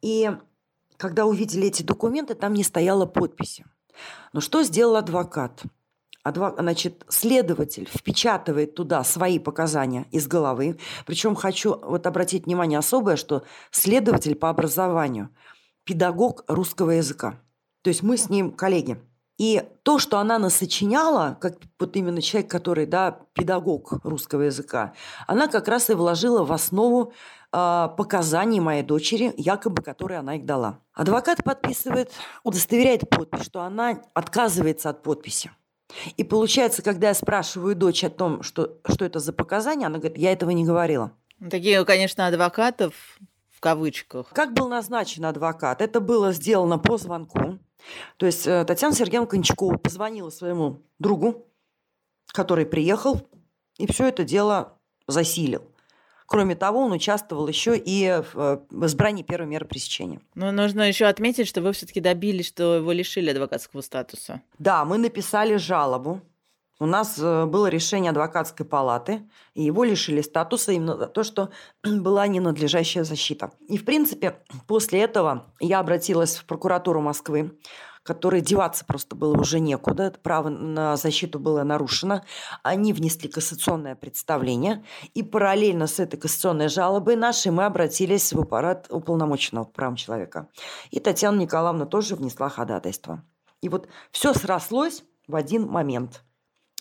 И 0.00 0.30
когда 0.96 1.26
увидели 1.26 1.66
эти 1.66 1.82
документы, 1.82 2.34
там 2.34 2.54
не 2.54 2.64
стояло 2.64 3.04
подписи. 3.04 3.66
Но 4.32 4.40
что 4.40 4.62
сделал 4.62 4.96
адвокат? 4.96 5.62
Адвок... 6.24 6.58
Значит, 6.58 7.04
следователь 7.08 7.88
впечатывает 7.88 8.74
туда 8.74 9.04
свои 9.04 9.38
показания 9.38 10.06
из 10.10 10.26
головы. 10.26 10.78
Причем 11.06 11.36
хочу 11.36 11.78
вот 11.80 12.06
обратить 12.06 12.46
внимание 12.46 12.78
особое, 12.78 13.16
что 13.16 13.44
следователь 13.70 14.34
по 14.34 14.50
образованию– 14.50 15.30
педагог 15.84 16.44
русского 16.48 16.92
языка. 16.92 17.40
То 17.82 17.88
есть 17.88 18.02
мы 18.02 18.16
с 18.16 18.28
ним 18.28 18.52
коллеги. 18.52 18.98
И 19.36 19.62
то, 19.82 19.98
что 19.98 20.18
она 20.18 20.38
насочиняла, 20.38 21.36
как 21.40 21.56
вот 21.78 21.96
именно 21.96 22.22
человек, 22.22 22.50
который, 22.50 22.86
да, 22.86 23.18
педагог 23.32 23.92
русского 24.04 24.42
языка, 24.42 24.94
она 25.26 25.48
как 25.48 25.66
раз 25.66 25.90
и 25.90 25.94
вложила 25.94 26.44
в 26.44 26.52
основу 26.52 27.12
э, 27.52 27.88
показаний 27.96 28.60
моей 28.60 28.84
дочери, 28.84 29.34
якобы, 29.36 29.82
которые 29.82 30.20
она 30.20 30.36
их 30.36 30.46
дала. 30.46 30.78
Адвокат 30.92 31.42
подписывает, 31.42 32.12
удостоверяет 32.44 33.10
подпись, 33.10 33.44
что 33.44 33.62
она 33.62 34.00
отказывается 34.14 34.90
от 34.90 35.02
подписи. 35.02 35.50
И 36.16 36.24
получается, 36.24 36.82
когда 36.82 37.08
я 37.08 37.14
спрашиваю 37.14 37.76
дочь 37.76 38.04
о 38.04 38.10
том, 38.10 38.42
что, 38.42 38.78
что 38.84 39.04
это 39.04 39.20
за 39.20 39.32
показания, 39.32 39.86
она 39.86 39.98
говорит, 39.98 40.18
я 40.18 40.32
этого 40.32 40.50
не 40.50 40.64
говорила. 40.64 41.12
Такие, 41.50 41.84
конечно, 41.84 42.26
адвокатов 42.26 43.18
в 43.50 43.60
кавычках. 43.60 44.28
Как 44.30 44.52
был 44.52 44.68
назначен 44.68 45.24
адвокат? 45.24 45.80
Это 45.80 46.00
было 46.00 46.32
сделано 46.32 46.78
по 46.78 46.96
звонку. 46.96 47.58
То 48.16 48.26
есть 48.26 48.46
э, 48.46 48.64
Татьяна 48.64 48.94
Сергеевна 48.94 49.26
Кончакова 49.26 49.76
позвонила 49.76 50.30
своему 50.30 50.82
другу, 50.98 51.46
который 52.28 52.66
приехал, 52.66 53.22
и 53.78 53.90
все 53.90 54.08
это 54.08 54.24
дело 54.24 54.78
засилил. 55.06 55.62
Кроме 56.26 56.54
того, 56.54 56.80
он 56.80 56.92
участвовал 56.92 57.46
еще 57.48 57.76
и 57.76 58.22
в 58.32 58.38
э, 58.38 58.58
избрании 58.86 59.22
первой 59.22 59.46
меры 59.46 59.66
пресечения. 59.66 60.20
Но 60.34 60.52
нужно 60.52 60.82
еще 60.82 61.04
отметить, 61.04 61.46
что 61.46 61.60
вы 61.60 61.72
все-таки 61.72 62.00
добились, 62.00 62.48
что 62.48 62.76
его 62.76 62.92
лишили 62.92 63.30
адвокатского 63.30 63.82
статуса. 63.82 64.40
Да, 64.58 64.84
мы 64.84 64.96
написали 64.96 65.56
жалобу. 65.56 66.22
У 66.80 66.86
нас 66.86 67.18
э, 67.18 67.44
было 67.46 67.68
решение 67.68 68.10
адвокатской 68.10 68.66
палаты, 68.66 69.22
и 69.54 69.62
его 69.62 69.84
лишили 69.84 70.22
статуса 70.22 70.72
именно 70.72 70.96
за 70.96 71.06
то, 71.06 71.22
что 71.22 71.50
была 71.84 72.26
ненадлежащая 72.26 73.04
защита. 73.04 73.52
И, 73.68 73.76
в 73.76 73.84
принципе, 73.84 74.36
после 74.66 75.02
этого 75.02 75.46
я 75.60 75.78
обратилась 75.78 76.36
в 76.36 76.46
прокуратуру 76.46 77.00
Москвы 77.00 77.56
которой 78.04 78.42
деваться 78.42 78.84
просто 78.84 79.16
было 79.16 79.36
уже 79.36 79.58
некуда, 79.58 80.14
право 80.22 80.50
на 80.50 80.96
защиту 80.96 81.40
было 81.40 81.64
нарушено. 81.64 82.22
Они 82.62 82.92
внесли 82.92 83.28
кассационное 83.28 83.96
представление, 83.96 84.84
и 85.14 85.22
параллельно 85.22 85.86
с 85.86 85.98
этой 85.98 86.18
кассационной 86.18 86.68
жалобой 86.68 87.16
нашей 87.16 87.50
мы 87.50 87.64
обратились 87.64 88.32
в 88.32 88.40
аппарат 88.40 88.86
уполномоченного 88.90 89.64
правам 89.64 89.96
человека. 89.96 90.48
И 90.90 91.00
Татьяна 91.00 91.40
Николаевна 91.40 91.86
тоже 91.86 92.14
внесла 92.14 92.48
ходатайство. 92.48 93.24
И 93.62 93.68
вот 93.68 93.88
все 94.12 94.34
срослось 94.34 95.02
в 95.26 95.34
один 95.34 95.66
момент. 95.66 96.22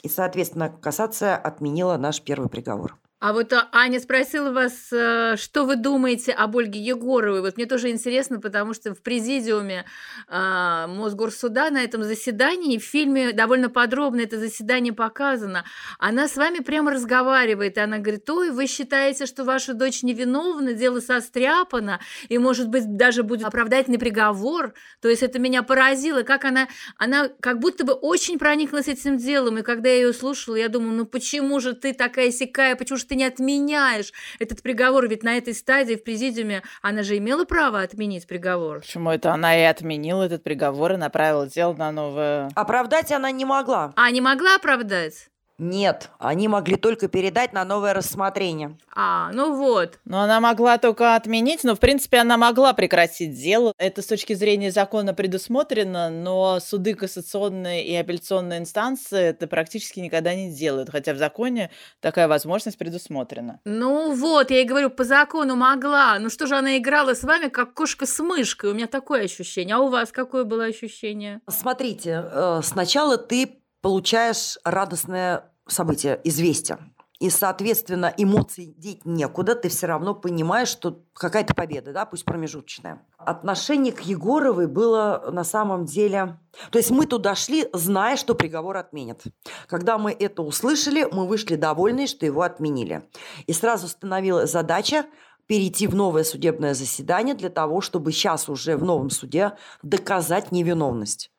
И, 0.04 0.10
соответственно, 0.10 0.70
кассация 0.70 1.38
отменила 1.38 1.96
наш 1.96 2.22
первый 2.22 2.50
приговор. 2.50 3.00
А 3.24 3.32
вот 3.32 3.54
а, 3.54 3.70
Аня 3.72 4.02
спросила 4.02 4.52
вас, 4.52 4.92
э, 4.92 5.38
что 5.38 5.64
вы 5.64 5.78
думаете 5.78 6.34
об 6.34 6.58
Ольге 6.58 6.82
Егоровой. 6.82 7.40
Вот 7.40 7.56
мне 7.56 7.66
тоже 7.66 7.90
интересно, 7.90 8.42
потому 8.42 8.74
что 8.74 8.94
в 8.94 9.02
президиуме 9.02 9.86
а, 10.28 10.88
Мосгорсуда 10.88 11.70
на 11.70 11.82
этом 11.82 12.04
заседании, 12.04 12.78
в 12.78 12.84
фильме 12.84 13.32
довольно 13.32 13.70
подробно 13.70 14.20
это 14.20 14.38
заседание 14.38 14.92
показано, 14.92 15.64
она 16.00 16.28
с 16.28 16.36
вами 16.36 16.60
прямо 16.60 16.92
разговаривает, 16.92 17.78
и 17.78 17.80
она 17.80 18.00
говорит, 18.00 18.30
ой, 18.30 18.52
вы 18.52 18.68
считаете, 18.68 19.26
что 19.26 19.46
ваша 19.46 19.74
дочь 19.74 20.04
невиновна, 20.04 20.74
дело 20.74 21.00
состряпано, 21.00 22.02
и, 22.28 22.38
может 22.38 22.68
быть, 22.68 22.98
даже 22.98 23.24
будет 23.24 23.46
оправдательный 23.46 24.00
приговор. 24.00 24.74
То 25.02 25.08
есть 25.08 25.24
это 25.24 25.40
меня 25.40 25.64
поразило, 25.64 26.24
как 26.24 26.44
она, 26.44 26.68
она 26.98 27.30
как 27.40 27.60
будто 27.60 27.86
бы 27.86 27.94
очень 27.94 28.38
прониклась 28.38 28.90
этим 28.90 29.16
делом, 29.16 29.60
и 29.60 29.62
когда 29.62 29.88
я 29.88 29.96
ее 29.96 30.14
слушала, 30.14 30.58
я 30.58 30.68
думаю, 30.68 30.92
ну 30.92 31.06
почему 31.06 31.62
же 31.62 31.72
ты 31.72 31.94
такая 31.94 32.30
сякая, 32.30 32.76
почему 32.76 32.98
же 32.98 33.06
ты 33.06 33.13
не 33.16 33.26
отменяешь 33.26 34.12
этот 34.40 34.62
приговор? 34.62 35.08
Ведь 35.08 35.24
на 35.24 35.38
этой 35.38 35.54
стадии 35.54 35.96
в 35.96 36.04
президиуме 36.04 36.64
она 36.82 37.04
же 37.04 37.18
имела 37.18 37.46
право 37.46 37.82
отменить 37.82 38.28
приговор. 38.28 38.80
Почему 38.80 39.12
это 39.12 39.34
она 39.34 39.58
и 39.58 39.64
отменила 39.64 40.24
этот 40.24 40.44
приговор 40.44 40.94
и 40.94 40.98
направила 40.98 41.48
дело 41.48 41.74
на 41.74 41.92
новое... 41.92 42.50
Оправдать 42.56 43.12
она 43.12 43.32
не 43.32 43.46
могла. 43.46 43.94
А, 43.96 44.12
не 44.12 44.22
могла 44.22 44.56
оправдать? 44.56 45.30
Нет, 45.58 46.10
они 46.20 46.48
могли 46.48 46.76
только 46.76 47.08
передать 47.08 47.54
на 47.54 47.64
новое 47.64 47.94
рассмотрение. 47.94 48.78
А, 48.96 49.32
ну 49.34 49.56
вот. 49.56 50.00
Но 50.06 50.22
она 50.22 50.40
могла 50.40 50.78
только 50.78 51.16
отменить, 51.16 51.64
но, 51.64 51.76
в 51.76 51.80
принципе, 51.80 52.18
она 52.18 52.38
могла 52.38 52.74
прекратить 52.74 53.36
дело. 53.36 53.74
Это 53.78 54.02
с 54.02 54.08
точки 54.08 54.34
зрения 54.34 54.72
закона 54.72 55.14
предусмотрено, 55.14 56.10
но 56.10 56.60
суды 56.60 56.96
кассационные 56.96 57.86
и 57.86 57.96
апелляционные 57.96 58.60
инстанции 58.60 59.20
это 59.20 59.48
практически 59.48 60.00
никогда 60.00 60.34
не 60.34 60.52
делают, 60.52 60.90
хотя 60.90 61.14
в 61.14 61.18
законе 61.18 61.70
такая 62.00 62.28
возможность 62.28 62.78
предусмотрена. 62.78 63.60
Ну 63.66 64.14
вот, 64.16 64.50
я 64.52 64.62
и 64.62 64.66
говорю, 64.66 64.90
по 64.90 65.04
закону 65.04 65.56
могла. 65.56 66.18
Ну 66.20 66.30
что 66.30 66.48
же, 66.48 66.56
она 66.56 66.78
играла 66.78 67.14
с 67.14 67.24
вами, 67.24 67.50
как 67.50 67.74
кошка 67.74 68.06
с 68.06 68.20
мышкой. 68.20 68.72
У 68.72 68.74
меня 68.74 68.88
такое 68.88 69.24
ощущение. 69.24 69.76
А 69.76 69.80
у 69.80 69.90
вас 69.90 70.12
какое 70.12 70.44
было 70.44 70.66
ощущение? 70.66 71.42
Смотрите, 71.48 72.26
э, 72.32 72.62
сначала 72.64 73.18
ты 73.18 73.63
получаешь 73.84 74.58
радостное 74.64 75.52
событие, 75.68 76.20
известие. 76.24 76.80
И, 77.20 77.30
соответственно, 77.30 78.14
эмоций 78.18 78.74
деть 78.78 79.06
некуда, 79.06 79.56
ты 79.56 79.70
все 79.70 79.88
равно 79.88 80.16
понимаешь, 80.16 80.70
что 80.70 81.04
какая-то 81.14 81.54
победа, 81.54 81.94
да, 81.94 82.06
пусть 82.06 82.26
промежуточная. 82.26 83.02
Отношение 83.18 83.94
к 83.94 84.02
Егоровой 84.02 84.68
было 84.68 85.30
на 85.32 85.44
самом 85.44 85.86
деле... 85.86 86.40
То 86.72 86.80
есть 86.80 86.92
мы 86.92 87.06
туда 87.06 87.36
шли, 87.36 87.68
зная, 87.74 88.18
что 88.18 88.36
приговор 88.36 88.78
отменят. 88.78 89.22
Когда 89.68 89.98
мы 89.98 90.12
это 90.12 90.42
услышали, 90.42 91.08
мы 91.12 91.28
вышли 91.28 91.56
довольны, 91.56 92.08
что 92.08 92.26
его 92.26 92.42
отменили. 92.42 93.08
И 93.48 93.54
сразу 93.54 93.88
становилась 93.88 94.52
задача 94.52 95.06
перейти 95.46 95.88
в 95.88 95.96
новое 95.96 96.24
судебное 96.24 96.74
заседание 96.74 97.36
для 97.36 97.50
того, 97.50 97.82
чтобы 97.82 98.12
сейчас 98.12 98.50
уже 98.50 98.76
в 98.76 98.84
новом 98.84 99.10
суде 99.10 99.54
доказать 99.82 100.52
невиновность. 100.52 101.32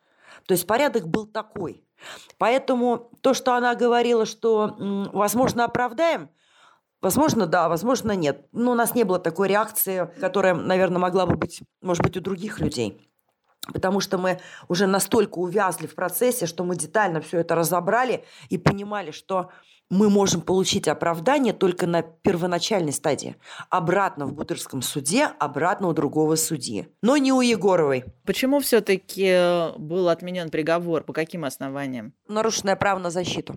То 0.46 0.52
есть 0.52 0.66
порядок 0.66 1.08
был 1.08 1.26
такой. 1.26 1.83
Поэтому 2.38 3.10
то, 3.20 3.34
что 3.34 3.54
она 3.54 3.74
говорила, 3.74 4.26
что, 4.26 4.74
возможно, 5.12 5.64
оправдаем, 5.64 6.30
Возможно, 7.00 7.46
да, 7.46 7.68
возможно, 7.68 8.12
нет. 8.12 8.46
Но 8.52 8.72
у 8.72 8.74
нас 8.74 8.94
не 8.94 9.04
было 9.04 9.18
такой 9.18 9.48
реакции, 9.48 10.10
которая, 10.20 10.54
наверное, 10.54 10.98
могла 10.98 11.26
бы 11.26 11.36
быть, 11.36 11.60
может 11.82 12.02
быть, 12.02 12.16
у 12.16 12.20
других 12.22 12.60
людей. 12.60 12.98
потому 13.72 14.00
что 14.00 14.18
мы 14.18 14.40
уже 14.68 14.86
настолько 14.86 15.38
увязли 15.38 15.86
в 15.86 15.94
процессе, 15.94 16.46
что 16.46 16.64
мы 16.64 16.76
детально 16.76 17.20
все 17.20 17.40
это 17.40 17.54
разобрали 17.54 18.24
и 18.48 18.58
понимали, 18.58 19.10
что 19.10 19.50
мы 19.94 20.10
можем 20.10 20.40
получить 20.40 20.88
оправдание 20.88 21.52
только 21.52 21.86
на 21.86 22.02
первоначальной 22.02 22.92
стадии. 22.92 23.36
Обратно 23.70 24.26
в 24.26 24.32
Бутырском 24.32 24.82
суде, 24.82 25.26
обратно 25.38 25.86
у 25.88 25.92
другого 25.92 26.34
судьи. 26.34 26.88
Но 27.00 27.16
не 27.16 27.32
у 27.32 27.40
Егоровой. 27.40 28.04
Почему 28.26 28.58
все-таки 28.58 29.78
был 29.78 30.08
отменен 30.08 30.50
приговор? 30.50 31.04
По 31.04 31.12
каким 31.12 31.44
основаниям? 31.44 32.12
Нарушенное 32.26 32.74
право 32.74 32.98
на 32.98 33.10
защиту. 33.10 33.56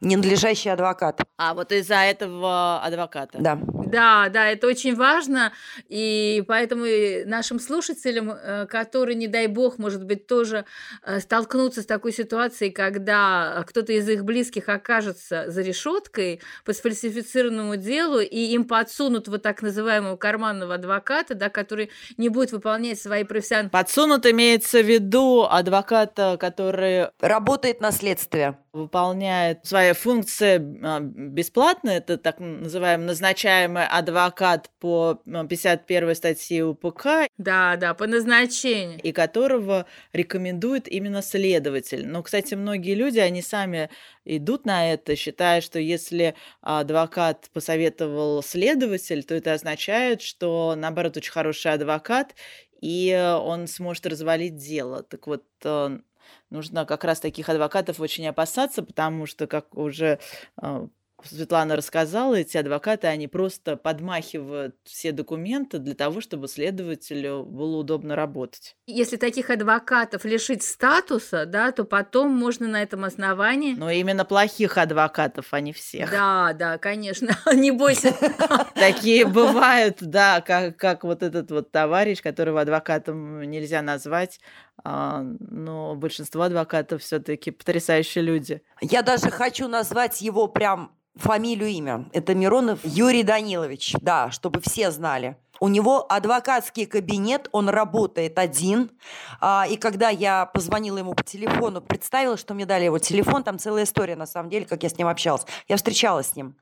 Ненадлежащий 0.00 0.70
адвокат. 0.70 1.20
А 1.36 1.54
вот 1.54 1.72
из-за 1.72 1.96
этого 1.96 2.82
адвоката. 2.82 3.38
Да. 3.38 3.58
Да, 3.86 4.28
да, 4.28 4.46
это 4.46 4.68
очень 4.68 4.94
важно, 4.94 5.52
и 5.88 6.44
поэтому 6.46 6.84
нашим 7.26 7.58
слушателям, 7.58 8.30
э, 8.30 8.66
которые, 8.66 9.16
не 9.16 9.26
дай 9.26 9.48
бог, 9.48 9.78
может 9.78 10.04
быть, 10.04 10.28
тоже 10.28 10.64
э, 11.02 11.18
столкнутся 11.18 11.82
с 11.82 11.86
такой 11.86 12.12
ситуацией, 12.12 12.70
когда 12.70 13.64
кто-то 13.66 13.92
из 13.92 14.08
их 14.08 14.24
близких 14.24 14.68
окажется 14.68 15.50
за 15.50 15.62
решеткой 15.62 16.40
по 16.64 16.72
сфальсифицированному 16.72 17.76
делу, 17.76 18.20
и 18.20 18.38
им 18.52 18.64
подсунут 18.64 19.26
вот 19.26 19.42
так 19.42 19.60
называемого 19.60 20.16
карманного 20.16 20.74
адвоката, 20.74 21.34
да, 21.34 21.48
который 21.48 21.90
не 22.16 22.28
будет 22.28 22.52
выполнять 22.52 23.00
свои 23.00 23.24
профессиональные... 23.24 23.70
Подсунут 23.70 24.24
имеется 24.24 24.82
в 24.82 24.86
виду 24.86 25.46
адвоката, 25.50 26.36
который... 26.38 27.08
Работает 27.20 27.80
на 27.80 27.90
следствие 27.90 28.56
выполняет 28.72 29.66
свои 29.66 29.92
функции 29.92 30.78
а, 30.82 31.00
бесплатно, 31.00 31.90
это 31.90 32.18
так 32.18 32.38
называемый 32.38 33.06
назначаемый 33.06 33.86
адвокат 33.86 34.70
по 34.78 35.20
51 35.24 36.14
статье 36.14 36.64
УПК. 36.64 37.28
Да, 37.36 37.76
да, 37.76 37.94
по 37.94 38.06
назначению. 38.06 39.00
И 39.02 39.12
которого 39.12 39.86
рекомендует 40.12 40.86
именно 40.88 41.22
следователь. 41.22 42.06
Но, 42.06 42.22
кстати, 42.22 42.54
многие 42.54 42.94
люди, 42.94 43.18
они 43.18 43.42
сами 43.42 43.90
идут 44.24 44.66
на 44.66 44.92
это, 44.92 45.16
считая, 45.16 45.60
что 45.60 45.78
если 45.78 46.34
адвокат 46.60 47.50
посоветовал 47.52 48.42
следователь, 48.42 49.24
то 49.24 49.34
это 49.34 49.54
означает, 49.54 50.22
что, 50.22 50.74
наоборот, 50.76 51.16
очень 51.16 51.32
хороший 51.32 51.72
адвокат, 51.72 52.34
и 52.80 53.14
он 53.42 53.66
сможет 53.66 54.06
развалить 54.06 54.56
дело. 54.56 55.02
Так 55.02 55.26
вот, 55.26 55.44
э, 55.64 55.98
нужно 56.50 56.84
как 56.84 57.04
раз 57.04 57.20
таких 57.20 57.48
адвокатов 57.48 58.00
очень 58.00 58.26
опасаться, 58.26 58.82
потому 58.82 59.26
что, 59.26 59.46
как 59.46 59.76
уже 59.76 60.18
а, 60.56 60.88
Светлана 61.24 61.76
рассказала, 61.76 62.34
эти 62.34 62.56
адвокаты, 62.56 63.06
они 63.06 63.28
просто 63.28 63.76
подмахивают 63.76 64.76
все 64.84 65.12
документы 65.12 65.78
для 65.78 65.94
того, 65.94 66.20
чтобы 66.20 66.48
следователю 66.48 67.44
было 67.44 67.76
удобно 67.78 68.16
работать. 68.16 68.76
Если 68.86 69.16
таких 69.16 69.50
адвокатов 69.50 70.24
лишить 70.24 70.62
статуса, 70.62 71.46
да, 71.46 71.72
то 71.72 71.84
потом 71.84 72.30
можно 72.30 72.68
на 72.68 72.82
этом 72.82 73.04
основании... 73.04 73.74
Но 73.74 73.90
именно 73.90 74.24
плохих 74.24 74.78
адвокатов, 74.78 75.48
а 75.50 75.60
не 75.60 75.72
всех. 75.72 76.10
Да, 76.10 76.52
да, 76.52 76.78
конечно, 76.78 77.36
не 77.52 77.70
бойся. 77.70 78.14
Такие 78.74 79.26
бывают, 79.26 79.98
да, 80.00 80.40
как, 80.40 81.04
вот 81.04 81.22
этот 81.22 81.50
вот 81.50 81.70
товарищ, 81.70 82.22
которого 82.22 82.60
адвокатом 82.60 83.42
нельзя 83.42 83.82
назвать, 83.82 84.40
но 84.84 85.94
большинство 85.96 86.42
адвокатов 86.42 87.02
все-таки 87.02 87.50
потрясающие 87.50 88.22
люди. 88.22 88.62
Я 88.80 89.02
даже 89.02 89.30
хочу 89.30 89.68
назвать 89.68 90.20
его 90.20 90.46
прям 90.46 90.92
фамилию, 91.16 91.68
имя. 91.68 92.08
Это 92.12 92.34
Миронов 92.34 92.80
Юрий 92.84 93.22
Данилович, 93.22 93.96
да, 94.00 94.30
чтобы 94.30 94.60
все 94.60 94.90
знали. 94.90 95.36
У 95.62 95.68
него 95.68 96.06
адвокатский 96.10 96.86
кабинет, 96.86 97.48
он 97.52 97.68
работает 97.68 98.38
один. 98.38 98.90
А, 99.40 99.66
и 99.68 99.76
когда 99.76 100.08
я 100.08 100.46
позвонила 100.46 100.96
ему 100.96 101.12
по 101.12 101.22
телефону, 101.22 101.82
представила, 101.82 102.38
что 102.38 102.54
мне 102.54 102.64
дали 102.64 102.84
его 102.84 102.98
телефон, 102.98 103.44
там 103.44 103.58
целая 103.58 103.84
история, 103.84 104.16
на 104.16 104.26
самом 104.26 104.48
деле, 104.48 104.64
как 104.64 104.82
я 104.82 104.88
с 104.88 104.96
ним 104.96 105.06
общалась. 105.06 105.44
Я 105.68 105.76
встречалась 105.76 106.28
с 106.28 106.36
ним. 106.36 106.56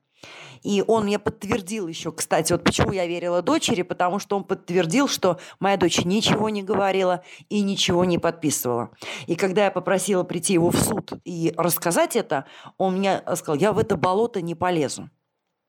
И 0.63 0.83
он 0.85 1.05
мне 1.05 1.19
подтвердил 1.19 1.87
еще, 1.87 2.11
кстати, 2.11 2.51
вот 2.51 2.63
почему 2.63 2.91
я 2.91 3.05
верила 3.07 3.41
дочери, 3.41 3.81
потому 3.81 4.19
что 4.19 4.35
он 4.35 4.43
подтвердил, 4.43 5.07
что 5.07 5.39
моя 5.59 5.77
дочь 5.77 6.03
ничего 6.03 6.49
не 6.49 6.63
говорила 6.63 7.23
и 7.49 7.61
ничего 7.61 8.05
не 8.05 8.17
подписывала. 8.17 8.91
И 9.27 9.35
когда 9.35 9.65
я 9.65 9.71
попросила 9.71 10.23
прийти 10.23 10.53
его 10.53 10.69
в 10.71 10.77
суд 10.77 11.13
и 11.23 11.53
рассказать 11.57 12.15
это, 12.15 12.45
он 12.77 12.97
мне 12.97 13.23
сказал, 13.35 13.55
я 13.55 13.71
в 13.71 13.79
это 13.79 13.95
болото 13.95 14.41
не 14.41 14.55
полезу. 14.55 15.09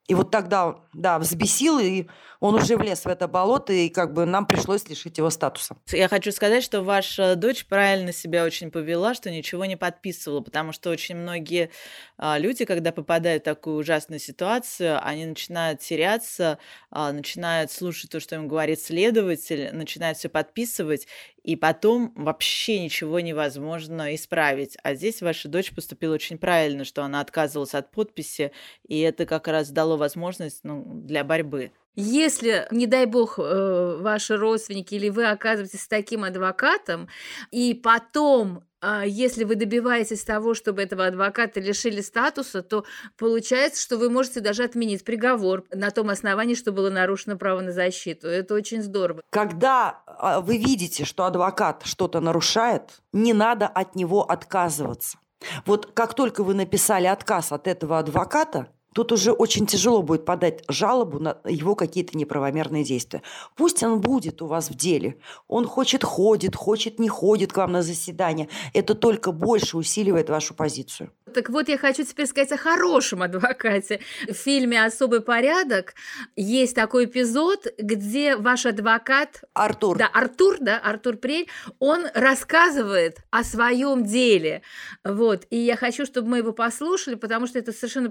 И 0.08 0.14
вот 0.14 0.32
тогда, 0.32 0.76
да, 0.92 1.20
взбесил, 1.20 1.78
и 1.78 2.08
он 2.40 2.54
уже 2.54 2.76
влез 2.76 3.04
в 3.04 3.08
это 3.08 3.28
болото, 3.28 3.72
и 3.72 3.90
как 3.90 4.14
бы 4.14 4.24
нам 4.24 4.46
пришлось 4.46 4.88
лишить 4.88 5.18
его 5.18 5.30
статуса. 5.30 5.76
Я 5.92 6.08
хочу 6.08 6.32
сказать, 6.32 6.64
что 6.64 6.82
ваша 6.82 7.36
дочь 7.36 7.66
правильно 7.66 8.12
себя 8.12 8.44
очень 8.44 8.70
повела, 8.70 9.14
что 9.14 9.30
ничего 9.30 9.66
не 9.66 9.76
подписывала, 9.76 10.40
потому 10.40 10.72
что 10.72 10.90
очень 10.90 11.16
многие 11.16 11.70
а, 12.16 12.38
люди, 12.38 12.64
когда 12.64 12.92
попадают 12.92 13.42
в 13.42 13.44
такую 13.44 13.76
ужасную 13.76 14.18
ситуацию, 14.18 14.98
они 15.06 15.26
начинают 15.26 15.80
теряться, 15.80 16.58
а, 16.90 17.12
начинают 17.12 17.70
слушать 17.70 18.10
то, 18.10 18.20
что 18.20 18.36
им 18.36 18.48
говорит 18.48 18.80
следователь, 18.80 19.70
начинают 19.72 20.16
все 20.16 20.30
подписывать, 20.30 21.06
и 21.42 21.56
потом 21.56 22.12
вообще 22.16 22.80
ничего 22.80 23.20
невозможно 23.20 24.14
исправить. 24.14 24.76
А 24.82 24.94
здесь 24.94 25.20
ваша 25.20 25.48
дочь 25.48 25.74
поступила 25.74 26.14
очень 26.14 26.38
правильно, 26.38 26.84
что 26.84 27.02
она 27.02 27.20
отказывалась 27.20 27.74
от 27.74 27.90
подписи, 27.90 28.52
и 28.86 29.00
это 29.00 29.26
как 29.26 29.48
раз 29.48 29.70
дало 29.70 29.96
возможность 29.96 30.60
ну, 30.64 30.84
для 31.04 31.22
борьбы. 31.24 31.72
Если, 31.94 32.66
не 32.70 32.86
дай 32.86 33.06
бог, 33.06 33.38
э, 33.38 33.98
ваши 34.00 34.36
родственники 34.36 34.94
или 34.94 35.08
вы 35.08 35.26
оказываетесь 35.26 35.82
с 35.82 35.88
таким 35.88 36.24
адвокатом, 36.24 37.08
и 37.50 37.74
потом 37.74 38.64
а, 38.82 39.04
если 39.04 39.44
вы 39.44 39.56
добиваетесь 39.56 40.24
того, 40.24 40.54
чтобы 40.54 40.82
этого 40.82 41.06
адвоката 41.06 41.60
лишили 41.60 42.00
статуса, 42.00 42.62
то 42.62 42.84
получается, 43.18 43.82
что 43.82 43.98
вы 43.98 44.08
можете 44.08 44.40
даже 44.40 44.64
отменить 44.64 45.04
приговор 45.04 45.64
на 45.70 45.90
том 45.90 46.08
основании, 46.08 46.54
что 46.54 46.72
было 46.72 46.88
нарушено 46.88 47.36
право 47.36 47.60
на 47.60 47.72
защиту. 47.72 48.26
Это 48.28 48.54
очень 48.54 48.82
здорово. 48.82 49.20
Когда 49.30 50.02
а, 50.06 50.40
вы 50.40 50.56
видите, 50.56 51.04
что 51.04 51.24
адвокат 51.24 51.82
что-то 51.84 52.20
нарушает, 52.20 53.02
не 53.12 53.34
надо 53.34 53.66
от 53.66 53.96
него 53.96 54.22
отказываться. 54.22 55.18
Вот 55.66 55.90
как 55.92 56.14
только 56.14 56.42
вы 56.42 56.54
написали 56.54 57.06
отказ 57.06 57.52
от 57.52 57.66
этого 57.66 57.98
адвоката, 57.98 58.68
Тут 58.94 59.12
уже 59.12 59.32
очень 59.32 59.66
тяжело 59.66 60.02
будет 60.02 60.24
подать 60.24 60.64
жалобу 60.68 61.18
на 61.18 61.38
его 61.44 61.74
какие-то 61.74 62.18
неправомерные 62.18 62.84
действия. 62.84 63.22
Пусть 63.56 63.82
он 63.82 64.00
будет 64.00 64.42
у 64.42 64.46
вас 64.46 64.70
в 64.70 64.74
деле. 64.74 65.16
Он 65.46 65.66
хочет 65.66 66.02
ходит, 66.02 66.56
хочет 66.56 66.98
не 66.98 67.08
ходит 67.08 67.52
к 67.52 67.56
вам 67.56 67.72
на 67.72 67.82
заседание. 67.82 68.48
Это 68.74 68.94
только 68.94 69.32
больше 69.32 69.76
усиливает 69.76 70.28
вашу 70.28 70.54
позицию. 70.54 71.12
Так 71.32 71.48
вот, 71.48 71.68
я 71.68 71.78
хочу 71.78 72.02
теперь 72.02 72.26
сказать 72.26 72.52
о 72.52 72.56
хорошем 72.56 73.22
адвокате. 73.22 74.00
В 74.28 74.32
фильме 74.32 74.84
«Особый 74.84 75.20
порядок» 75.20 75.94
есть 76.36 76.74
такой 76.74 77.04
эпизод, 77.04 77.66
где 77.78 78.36
ваш 78.36 78.66
адвокат... 78.66 79.44
Артур. 79.54 79.98
Да, 79.98 80.08
Артур, 80.08 80.56
да, 80.60 80.78
Артур 80.78 81.16
Прель, 81.16 81.48
он 81.78 82.06
рассказывает 82.14 83.18
о 83.30 83.44
своем 83.44 84.04
деле. 84.04 84.62
Вот, 85.04 85.46
и 85.50 85.56
я 85.56 85.76
хочу, 85.76 86.04
чтобы 86.04 86.28
мы 86.28 86.38
его 86.38 86.52
послушали, 86.52 87.14
потому 87.14 87.46
что 87.46 87.58
это 87.58 87.72
совершенно 87.72 88.10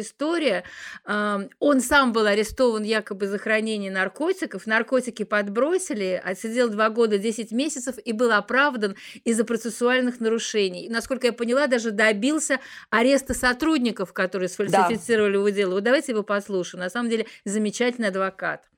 история. 0.00 0.64
Он 1.04 1.80
сам 1.80 2.12
был 2.12 2.26
арестован 2.26 2.82
якобы 2.82 3.26
за 3.26 3.38
хранение 3.38 3.90
наркотиков, 3.90 4.66
наркотики 4.66 5.24
подбросили, 5.24 6.20
отсидел 6.24 6.68
два 6.68 6.88
года 6.88 7.18
10 7.18 7.52
месяцев 7.52 7.96
и 8.04 8.12
был 8.12 8.32
оправдан 8.32 8.96
из-за 9.24 9.44
процессуальных 9.44 10.20
нарушений. 10.20 10.88
Насколько 10.88 11.28
я 11.28 11.32
поняла, 11.32 11.66
даже 11.66 11.90
добил 11.90 12.28
добился 12.28 12.60
ареста 12.90 13.34
сотрудников, 13.34 14.12
которые 14.12 14.48
сфальсифицировали 14.48 15.32
да. 15.32 15.38
его 15.38 15.48
дело. 15.48 15.74
Вот 15.74 15.84
давайте 15.84 16.12
его 16.12 16.22
послушаем. 16.22 16.82
На 16.82 16.90
самом 16.90 17.10
деле 17.10 17.26
замечательный 17.44 18.08
адвокат. 18.08 18.68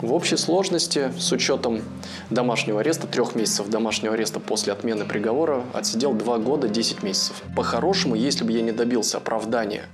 В 0.00 0.14
общей 0.14 0.36
сложности, 0.36 1.12
с 1.18 1.32
учетом 1.32 1.82
домашнего 2.30 2.80
ареста, 2.80 3.08
трех 3.08 3.34
месяцев 3.34 3.68
домашнего 3.68 4.14
ареста 4.14 4.38
после 4.38 4.72
отмены 4.72 5.04
приговора, 5.04 5.64
отсидел 5.72 6.12
два 6.12 6.38
года 6.38 6.68
10 6.68 7.02
месяцев. 7.02 7.42
По-хорошему, 7.56 8.14
если 8.14 8.44
бы 8.44 8.52
я 8.52 8.62
не 8.62 8.70
добился 8.70 9.16
оправдания, 9.16 9.86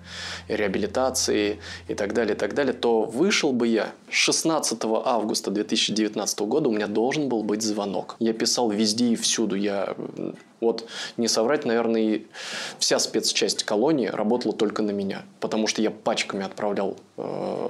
реабилитации 0.47 1.59
и 1.89 1.95
так 1.95 2.13
далее, 2.13 2.35
и 2.35 2.39
так 2.39 2.53
далее, 2.53 2.75
то 2.75 3.05
вышел 3.05 3.53
бы 3.53 3.67
я 3.67 3.93
16 4.11 4.79
августа 4.85 5.51
2019 5.51 6.41
года, 6.41 6.69
у 6.69 6.73
меня 6.73 6.87
должен 6.87 7.31
был 7.31 7.43
быть 7.43 7.63
звонок. 7.63 8.17
Я 8.19 8.35
писал 8.35 8.69
везде 8.69 9.07
и 9.07 9.17
всюду. 9.17 9.57
Я 9.57 9.97
вот 10.61 10.87
не 11.17 11.29
соврать, 11.29 11.65
наверное, 11.65 12.21
вся 12.79 12.99
спецчасть 12.99 13.65
колонии 13.65 14.09
работала 14.09 14.55
только 14.55 14.83
на 14.83 14.91
меня, 14.91 15.23
потому 15.41 15.67
что 15.67 15.81
я 15.81 15.91
пачками 15.91 16.45
отправлял 16.45 16.97
э, 17.17 17.69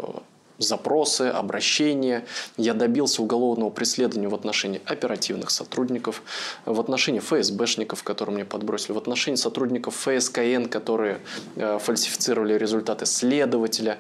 запросы, 0.59 1.23
обращения. 1.23 2.25
Я 2.57 2.75
добился 2.75 3.23
уголовного 3.23 3.71
преследования 3.71 4.29
в 4.29 4.35
отношении 4.35 4.81
оперативных 4.87 5.51
сотрудников, 5.51 6.23
в 6.65 6.79
отношении 6.81 7.21
ФСБшников, 7.21 8.03
которые 8.03 8.35
мне 8.35 8.45
подбросили, 8.45 8.93
в 8.93 8.99
отношении 8.99 9.37
сотрудников 9.37 9.97
ФСКН, 9.97 10.67
которые 10.67 11.19
э, 11.57 11.79
фальсифицировали 11.79 12.55
результаты 12.55 13.07
следователя. 13.07 13.99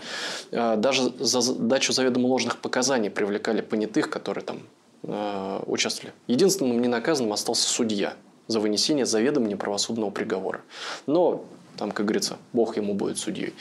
Э, 0.50 0.76
даже 0.76 1.12
за 1.18 1.54
дачу 1.54 1.92
заведомо 1.92 2.26
ложных 2.26 2.58
показаний 2.58 3.10
привлекали 3.10 3.60
понятых, 3.60 4.10
которые 4.10 4.44
там 4.44 4.60
э, 5.02 5.60
участвовали. 5.66 6.14
Единственным 6.26 6.80
ненаказанным 6.80 7.32
остался 7.32 7.68
судья 7.68 8.14
за 8.46 8.60
вынесение 8.60 9.06
заведомо 9.06 9.48
неправосудного 9.48 10.10
приговора. 10.10 10.60
Но 11.06 11.44
там, 11.76 11.92
как 11.92 12.06
говорится, 12.06 12.38
Бог 12.52 12.76
ему 12.76 12.94
будет 12.94 13.18
судьей. 13.18 13.54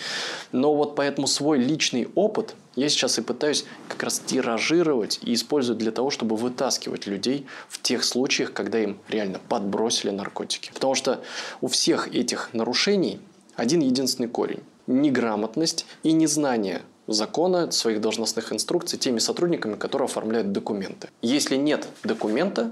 Но 0.51 0.73
вот 0.75 0.95
поэтому 0.95 1.27
свой 1.27 1.57
личный 1.57 2.07
опыт 2.15 2.55
я 2.75 2.89
сейчас 2.89 3.19
и 3.19 3.21
пытаюсь 3.21 3.65
как 3.87 4.03
раз 4.03 4.19
тиражировать 4.19 5.19
и 5.21 5.33
использовать 5.33 5.79
для 5.79 5.91
того, 5.91 6.09
чтобы 6.09 6.35
вытаскивать 6.35 7.05
людей 7.07 7.45
в 7.69 7.81
тех 7.81 8.03
случаях, 8.03 8.53
когда 8.53 8.79
им 8.79 8.97
реально 9.07 9.39
подбросили 9.47 10.09
наркотики. 10.09 10.71
Потому 10.73 10.95
что 10.95 11.21
у 11.61 11.67
всех 11.67 12.13
этих 12.13 12.49
нарушений 12.53 13.19
один 13.55 13.81
единственный 13.81 14.27
корень– 14.27 14.61
неграмотность 14.87 15.85
и 16.01 16.11
незнание 16.11 16.81
закона, 17.07 17.71
своих 17.71 18.01
должностных 18.01 18.53
инструкций 18.53 18.97
теми 18.97 19.19
сотрудниками, 19.19 19.75
которые 19.75 20.05
оформляют 20.05 20.51
документы. 20.51 21.09
Если 21.21 21.55
нет 21.55 21.87
документа, 22.03 22.71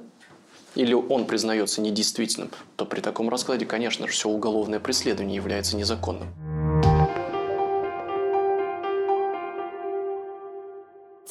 или 0.75 0.93
он 0.93 1.25
признается 1.25 1.81
недействительным, 1.81 2.49
то 2.75 2.85
при 2.85 3.01
таком 3.01 3.29
раскладе, 3.29 3.65
конечно 3.65 4.07
же, 4.07 4.13
все 4.13 4.29
уголовное 4.29 4.79
преследование 4.79 5.35
является 5.35 5.75
незаконным. 5.75 6.29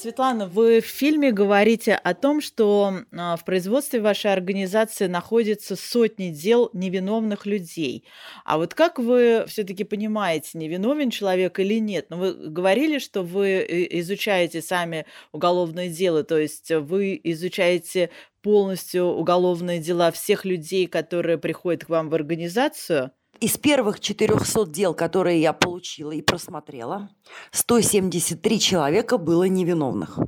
Светлана, 0.01 0.47
вы 0.47 0.81
в 0.81 0.87
фильме 0.87 1.31
говорите 1.31 1.95
о 1.95 2.15
том, 2.15 2.41
что 2.41 3.01
а, 3.13 3.37
в 3.37 3.45
производстве 3.45 4.01
вашей 4.01 4.33
организации 4.33 5.07
находятся 5.09 5.77
сотни 5.77 6.31
дел 6.31 6.71
невиновных 6.73 7.45
людей. 7.45 8.07
А 8.47 8.57
вот 8.57 8.73
как 8.73 8.99
вы 8.99 9.45
все-таки 9.47 9.85
понимаете, 9.85 10.57
невиновен 10.57 11.11
человек 11.11 11.59
или 11.61 11.79
нет? 11.79 12.07
Ну, 12.09 12.17
вы 12.17 12.33
говорили, 12.33 12.99
что 12.99 13.23
вы 13.23 13.49
э, 13.49 13.99
изучаете 14.01 14.63
сами 14.63 15.05
уголовные 15.33 15.91
дела, 15.91 16.25
то 16.25 16.39
есть 16.39 16.71
вы 16.71 17.21
изучаете 17.23 18.09
полностью 18.43 19.07
уголовные 19.07 19.81
дела 19.81 20.11
всех 20.11 20.45
людей, 20.45 20.87
которые 20.87 21.39
приходят 21.39 21.85
к 21.85 21.89
вам 21.89 22.09
в 22.09 22.15
организацию? 22.15 23.13
Из 23.41 23.57
первых 23.57 24.01
400 24.01 24.67
дел, 24.67 24.95
которые 24.95 25.41
я 25.41 25.53
получила 25.53 26.13
и 26.13 26.21
просмотрела, 26.21 27.09
173 27.53 28.61
человека 28.61 29.17
было 29.17 29.45
невиновных. 29.45 30.19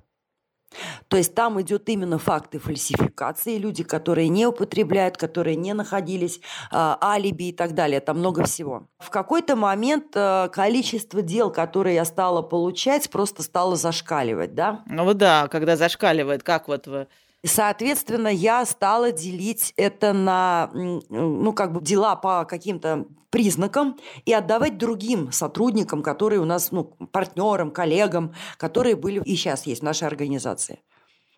То 1.09 1.16
есть 1.16 1.35
там 1.35 1.61
идет 1.61 1.88
именно 1.88 2.18
факты 2.18 2.59
фальсификации, 2.59 3.59
люди, 3.59 3.85
которые 3.85 4.29
не 4.29 4.46
употребляют, 4.46 5.16
которые 5.16 5.57
не 5.57 5.75
находились, 5.75 6.38
э, 6.38 6.40
алиби 6.72 7.48
и 7.48 7.53
так 7.53 7.75
далее. 7.75 8.01
Там 8.01 8.18
много 8.18 8.44
всего. 8.44 8.88
В 8.98 9.11
какой-то 9.11 9.57
момент 9.57 10.07
э, 10.14 10.48
количество 10.53 11.22
дел, 11.22 11.51
которые 11.51 11.96
я 11.96 12.05
стала 12.05 12.42
получать, 12.42 13.11
просто 13.11 13.42
стало 13.42 13.77
зашкаливать, 13.77 14.55
да? 14.55 14.83
Ну 14.87 15.12
да, 15.14 15.48
когда 15.48 15.77
зашкаливает, 15.77 16.42
как 16.42 16.68
вот 16.68 16.87
вы 16.87 17.07
Соответственно, 17.44 18.28
я 18.28 18.64
стала 18.64 19.11
делить 19.11 19.74
это 19.76 20.12
на, 20.12 20.70
ну, 20.72 21.52
как 21.52 21.72
бы 21.72 21.83
дела 21.83 22.14
по 22.14 22.44
каким-то 22.44 23.07
признакам 23.31 23.98
и 24.24 24.33
отдавать 24.33 24.78
другим 24.78 25.33
сотрудникам, 25.33 26.02
которые 26.02 26.40
у 26.40 26.44
нас, 26.44 26.70
ну, 26.70 26.85
партнерам, 26.85 27.72
коллегам, 27.72 28.35
которые 28.59 28.94
были 28.94 29.20
и 29.24 29.35
сейчас 29.35 29.66
есть 29.66 29.81
в 29.81 29.85
нашей 29.85 30.07
организации. 30.07 30.81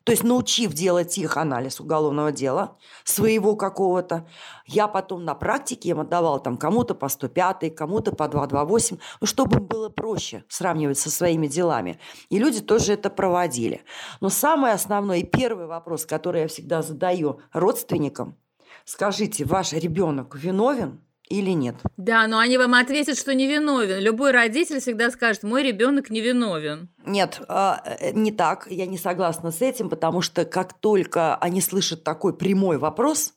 То 0.04 0.12
есть 0.12 0.22
научив 0.22 0.72
делать 0.74 1.16
их 1.16 1.38
анализ 1.38 1.80
уголовного 1.80 2.30
дела, 2.30 2.76
своего 3.04 3.56
какого-то, 3.56 4.28
я 4.66 4.86
потом 4.86 5.24
на 5.24 5.34
практике 5.34 5.88
им 5.88 6.00
отдавала 6.00 6.38
там 6.38 6.58
кому-то 6.58 6.94
по 6.94 7.08
105, 7.08 7.74
кому-то 7.74 8.14
по 8.14 8.28
228, 8.28 8.98
ну, 9.20 9.26
чтобы 9.26 9.56
им 9.56 9.66
было 9.66 9.88
проще 9.88 10.44
сравнивать 10.48 10.98
со 10.98 11.10
своими 11.10 11.46
делами. 11.46 11.98
И 12.28 12.38
люди 12.38 12.60
тоже 12.60 12.92
это 12.92 13.08
проводили. 13.08 13.82
Но 14.20 14.28
самый 14.28 14.72
основной 14.72 15.20
и 15.20 15.26
первый 15.26 15.66
вопрос, 15.66 16.04
который 16.04 16.42
я 16.42 16.48
всегда 16.48 16.82
задаю 16.82 17.40
родственникам, 17.52 18.36
скажите, 18.84 19.46
ваш 19.46 19.72
ребенок 19.72 20.34
виновен? 20.34 21.00
Или 21.28 21.50
нет. 21.50 21.76
Да, 21.96 22.26
но 22.26 22.38
они 22.38 22.58
вам 22.58 22.74
ответят, 22.74 23.18
что 23.18 23.34
невиновен. 23.34 23.98
Любой 24.00 24.30
родитель 24.32 24.80
всегда 24.80 25.10
скажет, 25.10 25.42
мой 25.42 25.62
ребенок 25.62 26.10
невиновен. 26.10 26.90
Нет, 27.06 27.40
а, 27.48 27.82
э, 27.84 28.12
не 28.12 28.32
так. 28.32 28.66
Я 28.70 28.86
не 28.86 28.98
согласна 28.98 29.50
с 29.50 29.62
этим, 29.62 29.88
потому 29.88 30.20
что 30.20 30.44
как 30.44 30.74
только 30.74 31.36
они 31.36 31.60
слышат 31.60 32.04
такой 32.04 32.36
прямой 32.36 32.78
вопрос, 32.78 33.34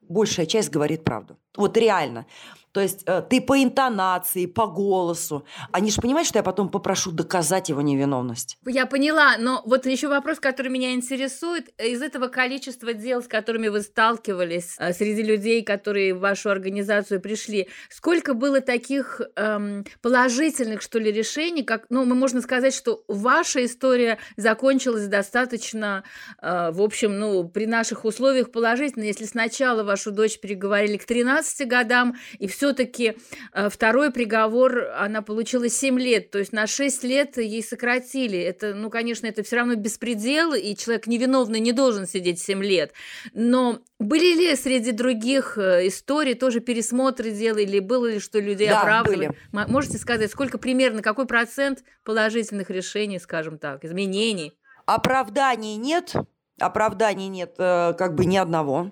большая 0.00 0.46
часть 0.46 0.70
говорит 0.70 1.04
правду. 1.04 1.36
Вот 1.56 1.76
реально. 1.76 2.26
То 2.74 2.80
есть 2.80 3.04
э, 3.06 3.22
ты 3.30 3.40
по 3.40 3.62
интонации, 3.62 4.46
по 4.46 4.66
голосу. 4.66 5.46
Они 5.70 5.92
же 5.92 6.00
понимают, 6.00 6.26
что 6.26 6.40
я 6.40 6.42
потом 6.42 6.68
попрошу 6.68 7.12
доказать 7.12 7.68
его 7.68 7.80
невиновность. 7.80 8.58
Я 8.66 8.86
поняла, 8.86 9.36
но 9.38 9.62
вот 9.64 9.86
еще 9.86 10.08
вопрос, 10.08 10.40
который 10.40 10.72
меня 10.72 10.92
интересует. 10.92 11.68
Из 11.80 12.02
этого 12.02 12.26
количества 12.26 12.92
дел, 12.92 13.22
с 13.22 13.28
которыми 13.28 13.68
вы 13.68 13.80
сталкивались 13.82 14.74
э, 14.78 14.92
среди 14.92 15.22
людей, 15.22 15.62
которые 15.62 16.14
в 16.14 16.18
вашу 16.18 16.50
организацию 16.50 17.20
пришли, 17.20 17.68
сколько 17.90 18.34
было 18.34 18.60
таких 18.60 19.20
эм, 19.36 19.84
положительных, 20.02 20.82
что 20.82 20.98
ли, 20.98 21.12
решений? 21.12 21.62
Как, 21.62 21.86
ну, 21.90 22.04
мы 22.04 22.16
можно 22.16 22.42
сказать, 22.42 22.74
что 22.74 23.04
ваша 23.06 23.64
история 23.64 24.18
закончилась 24.36 25.06
достаточно, 25.06 26.02
э, 26.42 26.72
в 26.72 26.82
общем, 26.82 27.20
ну, 27.20 27.48
при 27.48 27.66
наших 27.66 28.04
условиях 28.04 28.50
положительно. 28.50 29.04
Если 29.04 29.26
сначала 29.26 29.84
вашу 29.84 30.10
дочь 30.10 30.40
переговорили 30.40 30.96
к 30.96 31.04
13 31.04 31.68
годам, 31.68 32.16
и 32.40 32.48
все 32.48 32.63
все-таки 32.64 33.18
э, 33.52 33.68
второй 33.68 34.10
приговор 34.10 34.88
она 34.96 35.20
получила 35.20 35.68
7 35.68 36.00
лет, 36.00 36.30
то 36.30 36.38
есть 36.38 36.52
на 36.52 36.66
6 36.66 37.04
лет 37.04 37.36
ей 37.36 37.62
сократили. 37.62 38.38
Это, 38.38 38.74
ну, 38.74 38.88
конечно, 38.88 39.26
это 39.26 39.42
все 39.42 39.56
равно 39.56 39.74
беспредел, 39.74 40.54
и 40.54 40.74
человек 40.74 41.06
невиновный 41.06 41.60
не 41.60 41.72
должен 41.72 42.06
сидеть 42.06 42.40
7 42.40 42.64
лет. 42.64 42.94
Но 43.34 43.80
были 43.98 44.34
ли 44.34 44.56
среди 44.56 44.92
других 44.92 45.58
э, 45.58 45.88
историй 45.88 46.32
тоже 46.32 46.60
пересмотры 46.60 47.32
дела, 47.32 47.58
или 47.58 47.80
было 47.80 48.12
ли, 48.12 48.18
что 48.18 48.38
людей 48.40 48.68
да, 48.68 48.80
оправдывали? 48.80 49.32
Были. 49.52 49.70
Можете 49.70 49.98
сказать, 49.98 50.30
сколько 50.30 50.56
примерно, 50.56 51.02
какой 51.02 51.26
процент 51.26 51.84
положительных 52.02 52.70
решений, 52.70 53.18
скажем 53.18 53.58
так, 53.58 53.84
изменений? 53.84 54.54
Оправданий 54.86 55.76
нет, 55.76 56.14
оправданий 56.58 57.28
нет 57.28 57.56
э, 57.58 57.92
как 57.92 58.14
бы 58.14 58.24
ни 58.24 58.38
одного. 58.38 58.90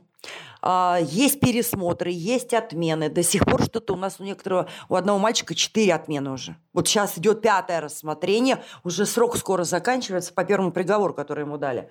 А, 0.62 0.98
есть 1.02 1.40
пересмотры, 1.40 2.10
есть 2.12 2.54
отмены. 2.54 3.08
До 3.08 3.24
сих 3.24 3.44
пор 3.44 3.64
что-то 3.64 3.94
у 3.94 3.96
нас 3.96 4.20
у 4.20 4.24
некоторого, 4.24 4.68
у 4.88 4.94
одного 4.94 5.18
мальчика 5.18 5.56
четыре 5.56 5.94
отмены 5.94 6.30
уже. 6.30 6.56
Вот 6.72 6.86
сейчас 6.86 7.18
идет 7.18 7.42
пятое 7.42 7.80
рассмотрение, 7.80 8.62
уже 8.84 9.04
срок 9.04 9.36
скоро 9.36 9.64
заканчивается 9.64 10.32
по 10.32 10.44
первому 10.44 10.70
приговору, 10.70 11.14
который 11.14 11.44
ему 11.44 11.58
дали. 11.58 11.90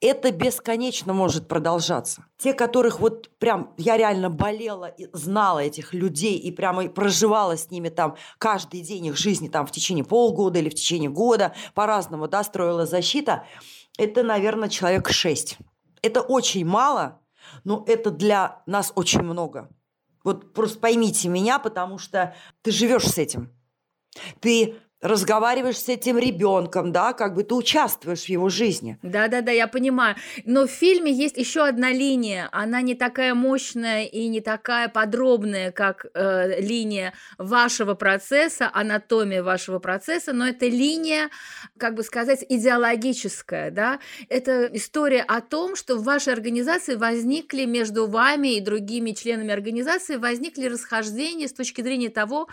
Это 0.00 0.32
бесконечно 0.32 1.12
может 1.12 1.46
продолжаться. 1.46 2.24
Те, 2.36 2.54
которых 2.54 2.98
вот 2.98 3.30
прям 3.38 3.72
я 3.76 3.96
реально 3.96 4.30
болела, 4.30 4.86
и 4.86 5.06
знала 5.12 5.60
этих 5.60 5.94
людей 5.94 6.38
и 6.38 6.50
прямо 6.50 6.88
проживала 6.88 7.56
с 7.56 7.70
ними 7.70 7.88
там 7.88 8.16
каждый 8.38 8.80
день 8.80 9.06
их 9.06 9.16
жизни 9.16 9.46
там 9.46 9.64
в 9.64 9.70
течение 9.70 10.04
полгода 10.04 10.58
или 10.58 10.70
в 10.70 10.74
течение 10.74 11.08
года, 11.08 11.54
по-разному, 11.74 12.26
да, 12.26 12.42
строила 12.42 12.84
защита, 12.84 13.44
это, 13.96 14.24
наверное, 14.24 14.68
человек 14.68 15.08
шесть. 15.08 15.58
Это 16.02 16.20
очень 16.20 16.66
мало, 16.66 17.20
но 17.64 17.84
это 17.86 18.10
для 18.10 18.62
нас 18.66 18.92
очень 18.94 19.22
много. 19.22 19.70
Вот 20.24 20.52
просто 20.52 20.78
поймите 20.78 21.28
меня, 21.28 21.58
потому 21.58 21.98
что 21.98 22.34
ты 22.62 22.70
живешь 22.70 23.08
с 23.08 23.18
этим. 23.18 23.52
Ты 24.40 24.76
разговариваешь 25.02 25.78
с 25.78 25.88
этим 25.88 26.16
ребенком, 26.16 26.92
да, 26.92 27.12
как 27.12 27.34
бы 27.34 27.42
ты 27.42 27.54
участвуешь 27.54 28.22
в 28.22 28.28
его 28.28 28.48
жизни. 28.48 28.98
Да, 29.02 29.26
да, 29.26 29.40
да, 29.40 29.50
я 29.50 29.66
понимаю. 29.66 30.14
Но 30.44 30.66
в 30.66 30.70
фильме 30.70 31.12
есть 31.12 31.36
еще 31.36 31.66
одна 31.66 31.90
линия. 31.90 32.48
Она 32.52 32.80
не 32.82 32.94
такая 32.94 33.34
мощная 33.34 34.04
и 34.04 34.28
не 34.28 34.40
такая 34.40 34.88
подробная, 34.88 35.72
как 35.72 36.06
э, 36.14 36.60
линия 36.60 37.14
вашего 37.36 37.94
процесса, 37.94 38.70
анатомия 38.72 39.42
вашего 39.42 39.80
процесса, 39.80 40.32
но 40.32 40.46
это 40.46 40.66
линия, 40.66 41.30
как 41.78 41.94
бы 41.94 42.04
сказать, 42.04 42.44
идеологическая, 42.48 43.72
да. 43.72 43.98
Это 44.28 44.70
история 44.72 45.22
о 45.22 45.40
том, 45.40 45.74
что 45.74 45.96
в 45.96 46.04
вашей 46.04 46.32
организации 46.32 46.94
возникли 46.94 47.64
между 47.64 48.06
вами 48.06 48.54
и 48.54 48.60
другими 48.60 49.10
членами 49.10 49.52
организации 49.52 50.14
возникли 50.14 50.66
расхождения 50.66 51.48
с 51.48 51.52
точки 51.52 51.82
зрения 51.82 52.08
того, 52.08 52.46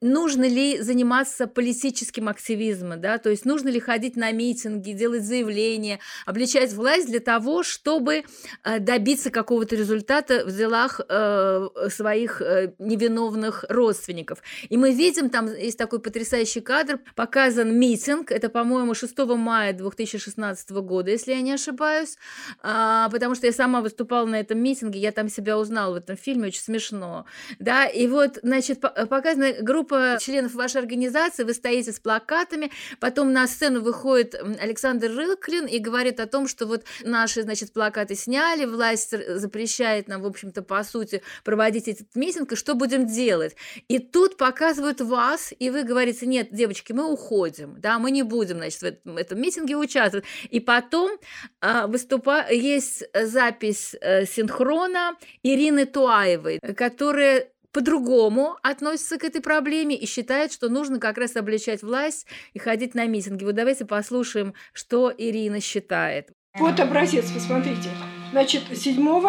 нужно 0.00 0.48
ли 0.48 0.80
заниматься 0.80 1.46
политической 1.46 1.91
политическим 1.92 2.28
активизмом, 2.28 3.00
да, 3.00 3.18
то 3.18 3.28
есть 3.28 3.44
нужно 3.44 3.68
ли 3.68 3.78
ходить 3.78 4.16
на 4.16 4.32
митинги, 4.32 4.92
делать 4.92 5.24
заявления, 5.24 5.98
обличать 6.24 6.72
власть 6.72 7.06
для 7.06 7.20
того, 7.20 7.62
чтобы 7.62 8.22
э, 8.64 8.78
добиться 8.78 9.30
какого-то 9.30 9.76
результата 9.76 10.44
в 10.46 10.56
делах 10.56 11.00
э, 11.06 11.68
своих 11.90 12.40
э, 12.40 12.72
невиновных 12.78 13.66
родственников. 13.68 14.38
И 14.70 14.78
мы 14.78 14.92
видим, 14.92 15.28
там 15.28 15.54
есть 15.54 15.76
такой 15.76 16.00
потрясающий 16.00 16.60
кадр, 16.60 16.98
показан 17.14 17.78
митинг, 17.78 18.32
это, 18.32 18.48
по-моему, 18.48 18.94
6 18.94 19.18
мая 19.36 19.74
2016 19.74 20.70
года, 20.70 21.10
если 21.10 21.32
я 21.32 21.42
не 21.42 21.52
ошибаюсь, 21.52 22.16
а, 22.62 23.10
потому 23.10 23.34
что 23.34 23.46
я 23.46 23.52
сама 23.52 23.82
выступала 23.82 24.26
на 24.26 24.40
этом 24.40 24.58
митинге, 24.58 24.98
я 24.98 25.12
там 25.12 25.28
себя 25.28 25.58
узнала 25.58 25.92
в 25.92 25.96
этом 25.96 26.16
фильме, 26.16 26.46
очень 26.46 26.62
смешно, 26.62 27.26
да, 27.58 27.84
и 27.86 28.06
вот, 28.06 28.38
значит, 28.42 28.80
показана 28.80 29.52
группа 29.60 30.16
членов 30.20 30.54
вашей 30.54 30.80
организации, 30.80 31.44
вы 31.44 31.52
стоите 31.52 31.81
с 31.90 31.98
плакатами. 31.98 32.70
Потом 33.00 33.32
на 33.32 33.46
сцену 33.46 33.80
выходит 33.80 34.34
Александр 34.60 35.08
Рылклин 35.08 35.66
и 35.66 35.78
говорит 35.78 36.20
о 36.20 36.26
том, 36.26 36.46
что 36.46 36.66
вот 36.66 36.84
наши, 37.02 37.42
значит, 37.42 37.72
плакаты 37.72 38.14
сняли, 38.14 38.64
власть 38.64 39.14
запрещает 39.38 40.08
нам, 40.08 40.22
в 40.22 40.26
общем-то, 40.26 40.62
по 40.62 40.84
сути, 40.84 41.22
проводить 41.44 41.88
этот 41.88 42.14
митинг, 42.14 42.52
и 42.52 42.56
что 42.56 42.74
будем 42.74 43.06
делать? 43.06 43.56
И 43.88 43.98
тут 43.98 44.36
показывают 44.36 45.00
вас, 45.00 45.52
и 45.58 45.70
вы 45.70 45.82
говорите, 45.82 46.26
нет, 46.26 46.48
девочки, 46.52 46.92
мы 46.92 47.10
уходим, 47.10 47.80
да, 47.80 47.98
мы 47.98 48.10
не 48.10 48.22
будем, 48.22 48.58
значит, 48.58 48.80
в 48.80 48.84
этом, 48.84 49.16
этом 49.16 49.40
митинге 49.40 49.76
участвовать. 49.76 50.26
И 50.50 50.60
потом 50.60 51.18
а, 51.60 51.86
выступа... 51.86 52.46
есть 52.50 53.04
запись 53.14 53.94
а, 54.00 54.24
синхрона 54.24 55.16
Ирины 55.42 55.86
Туаевой, 55.86 56.58
которая 56.76 57.48
по-другому 57.72 58.56
относится 58.62 59.18
к 59.18 59.24
этой 59.24 59.40
проблеме 59.40 59.96
и 59.96 60.06
считает, 60.06 60.52
что 60.52 60.68
нужно 60.68 61.00
как 61.00 61.18
раз 61.18 61.36
обличать 61.36 61.82
власть 61.82 62.26
и 62.52 62.58
ходить 62.58 62.94
на 62.94 63.06
митинги. 63.06 63.44
Вот 63.44 63.54
давайте 63.54 63.84
послушаем, 63.84 64.54
что 64.72 65.12
Ирина 65.16 65.60
считает. 65.60 66.30
Вот 66.58 66.78
образец, 66.80 67.30
посмотрите. 67.30 67.88
Значит, 68.30 68.62
7 68.74 69.26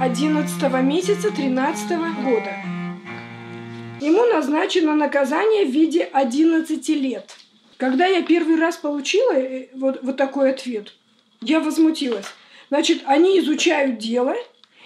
11 0.00 0.82
месяца 0.82 1.30
13 1.30 1.90
года. 2.22 2.54
Ему 4.00 4.24
назначено 4.24 4.94
наказание 4.94 5.64
в 5.66 5.70
виде 5.70 6.02
11 6.02 6.88
лет. 6.90 7.36
Когда 7.76 8.06
я 8.06 8.22
первый 8.22 8.56
раз 8.56 8.76
получила 8.76 9.32
э, 9.32 9.68
вот, 9.74 10.00
вот 10.02 10.16
такой 10.16 10.50
ответ, 10.50 10.92
я 11.40 11.60
возмутилась. 11.60 12.26
Значит, 12.68 13.02
они 13.06 13.38
изучают 13.40 13.98
дело, 13.98 14.34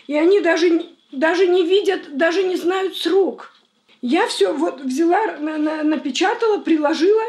и 0.06 0.16
они 0.16 0.40
даже 0.40 0.93
даже 1.18 1.46
не 1.46 1.64
видят, 1.64 2.16
даже 2.16 2.42
не 2.42 2.56
знают 2.56 2.96
срок. 2.96 3.52
Я 4.00 4.26
все 4.26 4.52
вот 4.52 4.80
взяла, 4.80 5.38
на, 5.38 5.56
на, 5.56 5.82
напечатала, 5.82 6.58
приложила 6.58 7.22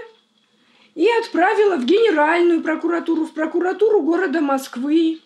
и 0.93 1.07
отправила 1.19 1.77
в 1.77 1.85
Генеральную 1.85 2.61
прокуратуру, 2.61 3.25
в 3.25 3.33
прокуратуру 3.33 4.01
города 4.01 4.41
Москвы. 4.41 5.21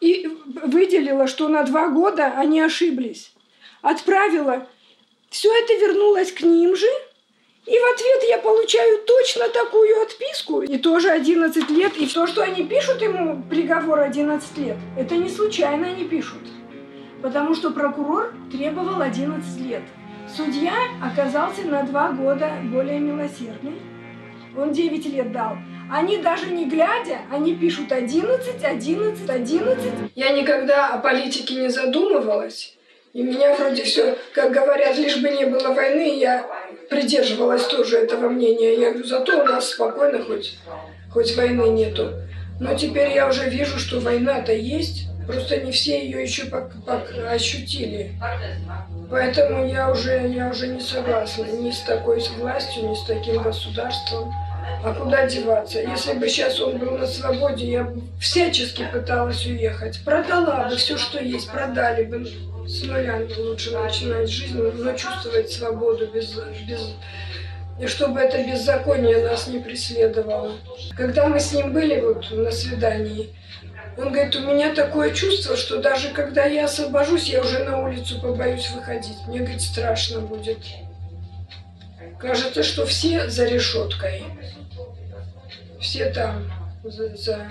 И 0.00 0.26
выделила, 0.46 1.26
что 1.26 1.48
на 1.48 1.62
два 1.62 1.88
года 1.88 2.34
они 2.36 2.60
ошиблись. 2.60 3.32
Отправила. 3.80 4.66
Все 5.30 5.52
это 5.52 5.74
вернулось 5.74 6.32
к 6.32 6.42
ним 6.42 6.76
же. 6.76 6.88
И 7.66 7.70
в 7.70 7.94
ответ 7.94 8.28
я 8.28 8.38
получаю 8.38 8.98
точно 9.06 9.48
такую 9.48 10.02
отписку. 10.02 10.60
И 10.62 10.76
тоже 10.76 11.10
11 11.10 11.70
лет. 11.70 11.96
И 11.96 12.06
то, 12.06 12.26
что 12.26 12.42
они 12.42 12.64
пишут 12.64 13.00
ему 13.00 13.42
приговор 13.48 14.00
11 14.00 14.58
лет, 14.58 14.76
это 14.98 15.16
не 15.16 15.30
случайно 15.30 15.88
они 15.88 16.04
пишут 16.04 16.40
потому 17.24 17.54
что 17.54 17.70
прокурор 17.70 18.34
требовал 18.52 19.00
11 19.00 19.58
лет. 19.60 19.80
Судья 20.36 20.74
оказался 21.02 21.62
на 21.62 21.82
два 21.82 22.12
года 22.12 22.50
более 22.64 23.00
милосердный. 23.00 23.80
Он 24.54 24.72
9 24.72 25.06
лет 25.06 25.32
дал. 25.32 25.56
Они 25.90 26.18
даже 26.18 26.48
не 26.48 26.66
глядя, 26.66 27.20
они 27.32 27.54
пишут 27.54 27.92
11, 27.92 28.62
11, 28.62 29.30
11. 29.30 29.92
Я 30.14 30.30
никогда 30.32 30.88
о 30.88 30.98
политике 30.98 31.54
не 31.54 31.70
задумывалась. 31.70 32.76
И 33.14 33.22
меня 33.22 33.54
вроде 33.56 33.84
все, 33.84 34.18
как 34.34 34.52
говорят, 34.52 34.98
лишь 34.98 35.16
бы 35.16 35.30
не 35.30 35.46
было 35.46 35.72
войны, 35.72 36.18
я 36.18 36.46
придерживалась 36.90 37.64
тоже 37.66 37.96
этого 37.96 38.28
мнения. 38.28 38.74
Я 38.74 38.90
говорю, 38.90 39.06
зато 39.06 39.40
у 39.40 39.44
нас 39.46 39.70
спокойно, 39.70 40.22
хоть, 40.22 40.58
хоть 41.10 41.34
войны 41.36 41.70
нету. 41.70 42.10
Но 42.60 42.74
теперь 42.74 43.12
я 43.12 43.26
уже 43.26 43.48
вижу, 43.48 43.78
что 43.78 43.98
война-то 43.98 44.52
есть. 44.52 45.08
Просто 45.26 45.58
не 45.58 45.72
все 45.72 46.04
ее 46.04 46.22
еще 46.22 46.46
пок, 46.46 46.72
пок 46.86 47.02
ощутили. 47.28 48.12
Поэтому 49.10 49.66
я 49.66 49.90
уже, 49.90 50.28
я 50.28 50.48
уже 50.48 50.68
не 50.68 50.80
согласна 50.80 51.44
ни 51.44 51.70
с 51.70 51.80
такой 51.80 52.22
властью, 52.38 52.88
ни 52.88 52.94
с 52.94 53.04
таким 53.04 53.42
государством. 53.42 54.32
А 54.82 54.94
куда 54.94 55.26
деваться? 55.26 55.80
Если 55.80 56.14
бы 56.14 56.28
сейчас 56.28 56.60
он 56.60 56.78
был 56.78 56.98
на 56.98 57.06
свободе, 57.06 57.70
я 57.70 57.84
бы 57.84 58.02
всячески 58.20 58.86
пыталась 58.92 59.44
уехать. 59.46 60.02
Продала 60.04 60.68
бы 60.68 60.76
все, 60.76 60.96
что 60.96 61.22
есть, 61.22 61.50
продали 61.50 62.04
бы. 62.04 62.26
С 62.66 62.82
нуля 62.82 63.20
лучше 63.36 63.72
начинать 63.72 64.28
жизнь, 64.30 64.58
но 64.58 64.92
чувствовать 64.92 65.50
свободу 65.52 66.06
без, 66.06 66.32
без 66.66 66.94
и 67.78 67.86
чтобы 67.86 68.20
это 68.20 68.38
беззаконие 68.38 69.24
нас 69.24 69.48
не 69.48 69.58
преследовало. 69.58 70.52
Когда 70.96 71.26
мы 71.26 71.40
с 71.40 71.52
ним 71.52 71.72
были 71.72 72.00
вот 72.00 72.30
на 72.30 72.50
свидании, 72.50 73.30
он 73.96 74.12
говорит, 74.12 74.34
у 74.36 74.40
меня 74.40 74.74
такое 74.74 75.12
чувство, 75.12 75.56
что 75.56 75.78
даже 75.78 76.10
когда 76.10 76.44
я 76.46 76.64
освобожусь, 76.64 77.28
я 77.28 77.40
уже 77.40 77.64
на 77.64 77.80
улицу 77.80 78.20
побоюсь 78.20 78.70
выходить. 78.70 79.16
Мне, 79.26 79.40
говорит, 79.40 79.62
страшно 79.62 80.20
будет. 80.20 80.58
Кажется, 82.18 82.62
что 82.62 82.86
все 82.86 83.28
за 83.28 83.44
решеткой. 83.44 84.24
Все 85.80 86.10
там, 86.10 86.50
за, 86.82 87.16
за, 87.16 87.50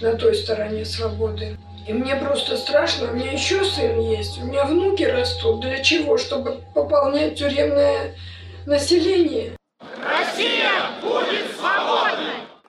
на 0.00 0.14
той 0.14 0.34
стороне 0.34 0.84
свободы. 0.84 1.56
И 1.86 1.92
мне 1.92 2.16
просто 2.16 2.56
страшно. 2.56 3.10
У 3.10 3.14
меня 3.14 3.32
еще 3.32 3.64
сын 3.64 3.98
есть, 3.98 4.38
у 4.38 4.44
меня 4.44 4.64
внуки 4.64 5.04
растут. 5.04 5.60
Для 5.60 5.82
чего? 5.82 6.18
Чтобы 6.18 6.60
пополнять 6.74 7.36
тюремное 7.36 8.14
население. 8.66 9.59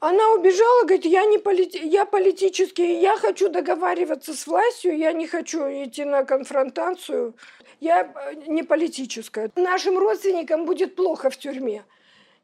Она 0.02 0.32
убежала, 0.34 0.82
говорит, 0.82 1.06
я, 1.06 1.26
не 1.26 1.38
полити... 1.38 1.78
я 1.78 2.06
политический, 2.06 3.00
я 3.00 3.18
хочу 3.18 3.50
договариваться 3.50 4.34
с 4.34 4.48
властью, 4.48 4.98
я 4.98 5.14
не 5.14 5.28
хочу 5.28 5.60
идти 5.60 6.06
на 6.06 6.24
конфронтацию, 6.24 7.36
я 7.80 8.02
э, 8.02 8.34
не 8.48 8.64
политическая. 8.64 9.52
Нашим 9.56 10.00
родственникам 10.00 10.66
будет 10.66 10.96
плохо 10.96 11.30
в 11.30 11.38
тюрьме. 11.38 11.84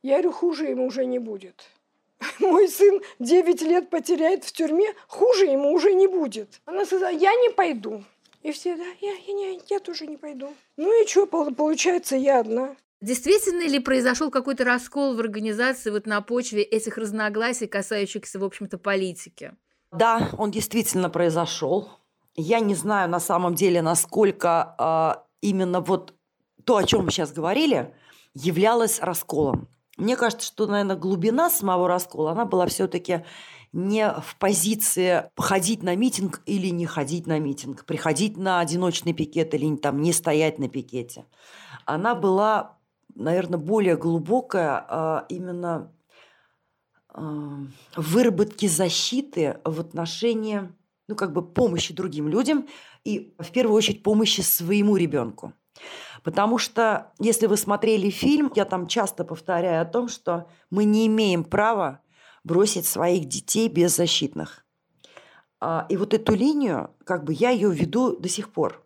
Я 0.03 0.17
говорю, 0.17 0.33
хуже 0.33 0.65
ему 0.65 0.85
уже 0.85 1.05
не 1.05 1.17
будет. 1.17 1.71
Мой 2.39 2.67
сын 2.67 3.01
9 3.17 3.61
лет 3.63 3.89
потеряет 3.89 4.43
в 4.43 4.51
тюрьме, 4.51 4.93
хуже 5.07 5.47
ему 5.47 5.73
уже 5.73 5.93
не 5.93 6.05
будет. 6.05 6.61
Она 6.65 6.85
сказала, 6.85 7.09
я 7.09 7.33
не 7.41 7.49
пойду. 7.49 8.03
И 8.43 8.51
все, 8.51 8.75
да, 8.75 8.85
я, 9.01 9.13
я, 9.13 9.49
я, 9.49 9.59
я 9.67 9.79
тоже 9.79 10.05
не 10.05 10.17
пойду. 10.17 10.53
Ну 10.77 11.03
и 11.03 11.07
что, 11.07 11.25
получается, 11.25 12.15
я 12.15 12.39
одна. 12.39 12.75
Действительно 12.99 13.67
ли 13.67 13.79
произошел 13.79 14.31
какой-то 14.31 14.63
раскол 14.63 15.15
в 15.15 15.19
организации 15.19 15.91
вот 15.91 16.07
на 16.07 16.21
почве 16.21 16.63
этих 16.63 16.97
разногласий, 16.97 17.67
касающихся, 17.67 18.39
в 18.39 18.43
общем-то, 18.43 18.79
политики? 18.79 19.53
Да, 19.91 20.29
он 20.37 20.49
действительно 20.49 21.09
произошел. 21.09 21.89
Я 22.35 22.59
не 22.59 22.73
знаю 22.73 23.09
на 23.09 23.19
самом 23.19 23.53
деле, 23.53 23.81
насколько 23.81 24.75
э, 24.79 25.23
именно 25.41 25.79
вот 25.81 26.15
то, 26.65 26.77
о 26.77 26.83
чем 26.83 27.05
мы 27.05 27.11
сейчас 27.11 27.31
говорили, 27.31 27.93
являлось 28.33 28.99
расколом. 28.99 29.67
Мне 29.97 30.15
кажется, 30.15 30.45
что, 30.45 30.67
наверное, 30.67 30.95
глубина 30.95 31.49
самого 31.49 31.87
раскола, 31.87 32.31
она 32.31 32.45
была 32.45 32.67
все-таки 32.67 33.25
не 33.73 34.09
в 34.09 34.35
позиции 34.37 35.29
ходить 35.35 35.83
на 35.83 35.95
митинг 35.95 36.41
или 36.45 36.67
не 36.67 36.85
ходить 36.85 37.27
на 37.27 37.39
митинг, 37.39 37.85
приходить 37.85 38.37
на 38.37 38.59
одиночный 38.59 39.13
пикет 39.13 39.53
или 39.53 39.75
там 39.75 40.01
не 40.01 40.13
стоять 40.13 40.59
на 40.59 40.69
пикете. 40.69 41.25
Она 41.85 42.15
была 42.15 42.76
наверное, 43.17 43.59
более 43.59 43.97
глубокая 43.97 45.25
именно 45.29 45.91
а, 47.09 47.57
выработки 47.95 48.67
защиты 48.67 49.59
в 49.63 49.79
отношении, 49.79 50.71
ну, 51.07 51.15
как 51.15 51.33
бы 51.33 51.41
помощи 51.41 51.93
другим 51.93 52.27
людям 52.27 52.67
и, 53.03 53.33
в 53.39 53.51
первую 53.51 53.75
очередь, 53.75 54.03
помощи 54.03 54.41
своему 54.41 54.95
ребенку. 54.95 55.53
Потому 56.23 56.57
что, 56.57 57.11
если 57.19 57.47
вы 57.47 57.57
смотрели 57.57 58.09
фильм, 58.09 58.51
я 58.55 58.65
там 58.65 58.87
часто 58.87 59.23
повторяю 59.23 59.81
о 59.81 59.85
том, 59.85 60.09
что 60.09 60.47
мы 60.69 60.83
не 60.83 61.07
имеем 61.07 61.43
права 61.43 62.01
бросить 62.43 62.85
своих 62.85 63.25
детей 63.25 63.67
беззащитных. 63.67 64.65
А, 65.59 65.85
и 65.89 65.97
вот 65.97 66.13
эту 66.13 66.35
линию, 66.35 66.91
как 67.03 67.23
бы 67.23 67.33
я 67.33 67.49
ее 67.49 67.71
веду 67.71 68.15
до 68.15 68.29
сих 68.29 68.51
пор. 68.51 68.85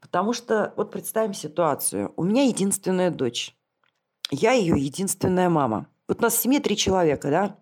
Потому 0.00 0.32
что, 0.32 0.72
вот 0.76 0.90
представим 0.90 1.34
ситуацию. 1.34 2.12
У 2.16 2.24
меня 2.24 2.44
единственная 2.44 3.10
дочь. 3.10 3.56
Я 4.30 4.52
ее 4.52 4.76
единственная 4.76 5.48
мама. 5.48 5.86
Вот 6.08 6.18
у 6.18 6.22
нас 6.22 6.34
в 6.34 6.40
семье 6.40 6.60
три 6.60 6.76
человека, 6.76 7.30
да? 7.30 7.56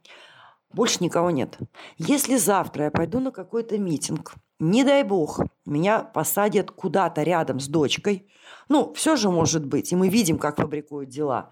Больше 0.73 1.05
никого 1.05 1.31
нет. 1.31 1.59
Если 1.99 2.37
завтра 2.37 2.85
я 2.85 2.91
пойду 2.91 3.21
на 3.21 3.31
какой-то 3.31 3.79
митинг, 3.79 4.35
не 4.59 4.83
дай 4.83 5.03
бог, 5.03 5.41
меня 5.67 6.01
посадят 6.01 6.71
куда-то 6.71 7.23
рядом 7.23 7.61
с 7.61 7.69
дочкой, 7.69 8.27
ну, 8.69 8.93
все 8.95 9.17
же 9.17 9.31
может 9.31 9.67
быть, 9.67 9.93
и 9.93 9.97
мы 9.97 10.09
видим, 10.09 10.39
как 10.39 10.57
фабрикуют 10.57 11.11
дела, 11.11 11.51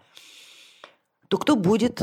то 1.29 1.39
кто 1.39 1.57
будет 1.57 2.03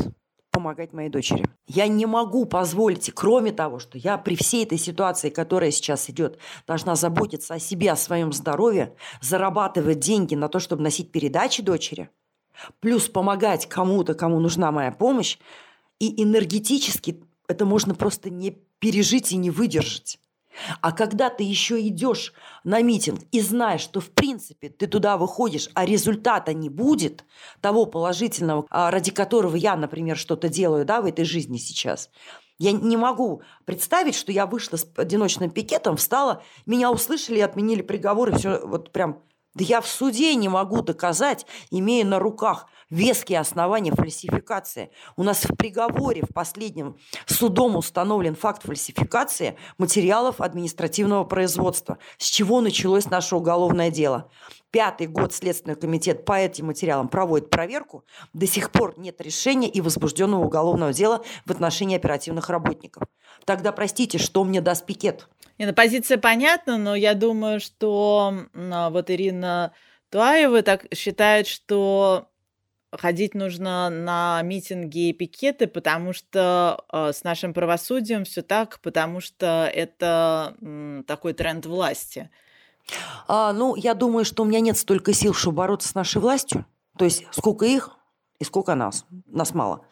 помогать 0.50 0.92
моей 0.92 1.10
дочери. 1.10 1.44
Я 1.66 1.88
не 1.88 2.06
могу 2.06 2.44
позволить, 2.44 3.12
кроме 3.14 3.52
того, 3.52 3.78
что 3.78 3.98
я 3.98 4.18
при 4.18 4.34
всей 4.34 4.64
этой 4.64 4.78
ситуации, 4.78 5.30
которая 5.30 5.70
сейчас 5.70 6.08
идет, 6.10 6.38
должна 6.66 6.96
заботиться 6.96 7.54
о 7.54 7.58
себе, 7.58 7.92
о 7.92 7.96
своем 7.96 8.32
здоровье, 8.32 8.94
зарабатывать 9.20 10.00
деньги 10.00 10.34
на 10.34 10.48
то, 10.48 10.58
чтобы 10.58 10.82
носить 10.82 11.12
передачи 11.12 11.62
дочери– 11.62 12.08
плюс 12.80 13.08
помогать 13.08 13.66
кому-то, 13.66 14.14
кому 14.14 14.40
нужна 14.40 14.72
моя 14.72 14.92
помощь, 14.92 15.38
и 15.98 16.22
энергетически 16.22 17.22
это 17.48 17.64
можно 17.64 17.94
просто 17.94 18.30
не 18.30 18.58
пережить 18.78 19.32
и 19.32 19.36
не 19.36 19.50
выдержать. 19.50 20.18
А 20.80 20.92
когда 20.92 21.30
ты 21.30 21.44
еще 21.44 21.80
идешь 21.86 22.32
на 22.64 22.82
митинг 22.82 23.20
и 23.30 23.40
знаешь, 23.40 23.80
что 23.80 24.00
в 24.00 24.10
принципе 24.10 24.68
ты 24.68 24.86
туда 24.86 25.16
выходишь, 25.16 25.68
а 25.74 25.84
результата 25.86 26.52
не 26.52 26.68
будет, 26.68 27.24
того 27.60 27.86
положительного, 27.86 28.66
а, 28.68 28.90
ради 28.90 29.10
которого 29.10 29.56
я, 29.56 29.76
например, 29.76 30.16
что-то 30.16 30.48
делаю 30.48 30.84
да, 30.84 31.00
в 31.00 31.06
этой 31.06 31.24
жизни 31.24 31.56
сейчас, 31.56 32.10
я 32.58 32.72
не 32.72 32.98
могу 32.98 33.42
представить, 33.64 34.14
что 34.14 34.32
я 34.32 34.44
вышла 34.44 34.76
с 34.76 34.86
одиночным 34.96 35.50
пикетом, 35.50 35.96
встала, 35.96 36.42
меня 36.66 36.90
услышали 36.90 37.40
отменили 37.40 37.80
приговор, 37.82 38.30
и 38.30 38.36
все 38.36 38.60
вот 38.64 38.92
прям... 38.92 39.22
Да 39.54 39.64
я 39.64 39.80
в 39.80 39.88
суде 39.88 40.34
не 40.36 40.48
могу 40.48 40.80
доказать, 40.82 41.44
имея 41.70 42.04
на 42.04 42.20
руках 42.20 42.66
веские 42.88 43.40
основания 43.40 43.92
фальсификации. 43.92 44.90
У 45.16 45.22
нас 45.22 45.44
в 45.44 45.56
приговоре, 45.56 46.22
в 46.22 46.32
последнем 46.32 46.96
судом 47.26 47.76
установлен 47.76 48.36
факт 48.36 48.62
фальсификации 48.64 49.56
материалов 49.78 50.40
административного 50.40 51.24
производства. 51.24 51.98
С 52.18 52.26
чего 52.26 52.60
началось 52.60 53.06
наше 53.06 53.36
уголовное 53.36 53.90
дело? 53.90 54.30
Пятый 54.70 55.08
год 55.08 55.32
Следственный 55.32 55.74
комитет 55.74 56.24
по 56.24 56.38
этим 56.38 56.66
материалам 56.66 57.08
проводит 57.08 57.50
проверку. 57.50 58.04
До 58.32 58.46
сих 58.46 58.70
пор 58.70 58.94
нет 58.98 59.20
решения 59.20 59.68
и 59.68 59.80
возбужденного 59.80 60.44
уголовного 60.44 60.92
дела 60.92 61.22
в 61.44 61.50
отношении 61.50 61.96
оперативных 61.96 62.50
работников. 62.50 63.04
Тогда 63.44 63.72
простите, 63.72 64.18
что 64.18 64.44
мне 64.44 64.60
даст 64.60 64.86
пикет? 64.86 65.28
Нет, 65.60 65.68
ну, 65.68 65.74
позиция 65.74 66.16
понятна, 66.16 66.78
но 66.78 66.94
я 66.94 67.12
думаю, 67.12 67.60
что 67.60 68.32
а, 68.54 68.88
вот 68.88 69.10
Ирина 69.10 69.74
Туаева 70.08 70.62
так 70.62 70.86
считает, 70.94 71.46
что 71.46 72.30
ходить 72.90 73.34
нужно 73.34 73.90
на 73.90 74.40
митинги 74.40 75.10
и 75.10 75.12
пикеты, 75.12 75.66
потому 75.66 76.14
что 76.14 76.82
э, 76.90 77.12
с 77.12 77.24
нашим 77.24 77.52
правосудием 77.52 78.24
все 78.24 78.40
так, 78.40 78.80
потому 78.80 79.20
что 79.20 79.70
это 79.72 80.56
м, 80.62 81.04
такой 81.06 81.34
тренд 81.34 81.66
власти. 81.66 82.30
А, 83.28 83.52
ну, 83.52 83.76
я 83.76 83.92
думаю, 83.92 84.24
что 84.24 84.44
у 84.44 84.46
меня 84.46 84.60
нет 84.60 84.78
столько 84.78 85.12
сил, 85.12 85.34
чтобы 85.34 85.58
бороться 85.58 85.88
с 85.90 85.94
нашей 85.94 86.22
властью. 86.22 86.64
То 86.96 87.04
есть 87.04 87.26
сколько 87.32 87.66
их 87.66 87.90
и 88.38 88.44
сколько 88.44 88.74
нас. 88.74 89.04
Нас 89.26 89.52
мало. 89.52 89.84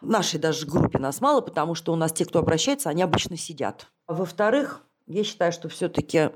В 0.00 0.10
нашей 0.10 0.40
даже 0.40 0.66
группе 0.66 0.98
нас 0.98 1.20
мало, 1.20 1.42
потому 1.42 1.76
что 1.76 1.92
у 1.92 1.96
нас 1.96 2.12
те, 2.12 2.24
кто 2.24 2.40
обращается, 2.40 2.90
они 2.90 3.02
обычно 3.02 3.36
сидят. 3.36 3.86
Во-вторых, 4.08 4.82
я 5.06 5.24
считаю, 5.24 5.52
что 5.52 5.68
все-таки 5.68 6.30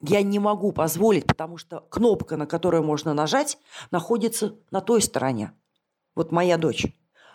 я 0.00 0.22
не 0.22 0.38
могу 0.38 0.72
позволить, 0.72 1.26
потому 1.26 1.56
что 1.56 1.80
кнопка, 1.80 2.36
на 2.36 2.46
которую 2.46 2.82
можно 2.82 3.14
нажать, 3.14 3.58
находится 3.90 4.56
на 4.70 4.80
той 4.80 5.00
стороне. 5.00 5.52
Вот 6.14 6.32
моя 6.32 6.58
дочь. 6.58 6.86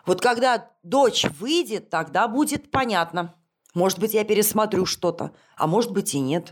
Вот 0.06 0.22
когда 0.22 0.72
дочь 0.84 1.26
выйдет, 1.40 1.90
тогда 1.90 2.28
будет 2.28 2.72
понятно. 2.72 3.36
Может 3.74 4.00
быть, 4.00 4.14
я 4.14 4.24
пересмотрю 4.24 4.86
что-то, 4.86 5.34
а 5.56 5.68
может 5.68 5.92
быть 5.92 6.16
и 6.16 6.20
нет. 6.20 6.50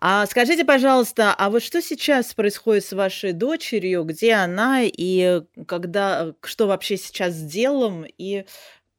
А 0.00 0.24
скажите, 0.26 0.64
пожалуйста, 0.64 1.34
а 1.36 1.50
вот 1.50 1.62
что 1.62 1.82
сейчас 1.82 2.32
происходит 2.32 2.84
с 2.84 2.92
вашей 2.92 3.32
дочерью, 3.32 4.04
где 4.04 4.34
она 4.34 4.82
и 4.82 5.42
когда, 5.66 6.34
что 6.42 6.66
вообще 6.68 6.96
сейчас 6.96 7.34
с 7.34 7.42
делом, 7.42 8.04
и 8.06 8.44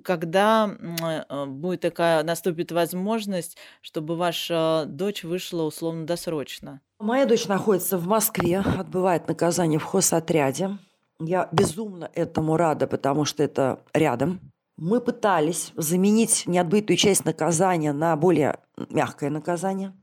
когда 0.04 0.70
э, 1.30 1.46
будет 1.46 1.82
такая, 1.82 2.24
наступит 2.24 2.72
возможность, 2.72 3.58
чтобы 3.82 4.16
ваша 4.16 4.86
дочь 4.88 5.24
вышла 5.24 5.64
условно-досрочно? 5.64 6.82
Моя 7.00 7.26
дочь 7.26 7.48
находится 7.48 7.98
в 7.98 8.08
Москве, 8.08 8.60
отбывает 8.60 9.28
наказание 9.28 9.80
в 9.80 9.84
хозотряде. 9.84 10.78
Я 11.20 11.50
безумно 11.52 12.10
этому 12.14 12.58
рада, 12.58 12.88
потому 12.88 13.26
что 13.26 13.44
это 13.44 13.84
рядом. 13.94 14.40
Мы 14.78 15.00
пытались 15.00 15.72
заменить 15.76 16.44
неотбытую 16.48 16.98
часть 16.98 17.26
наказания 17.26 17.94
на 17.94 18.16
более 18.16 18.58
мягкое 18.90 19.30
наказание 19.30 19.94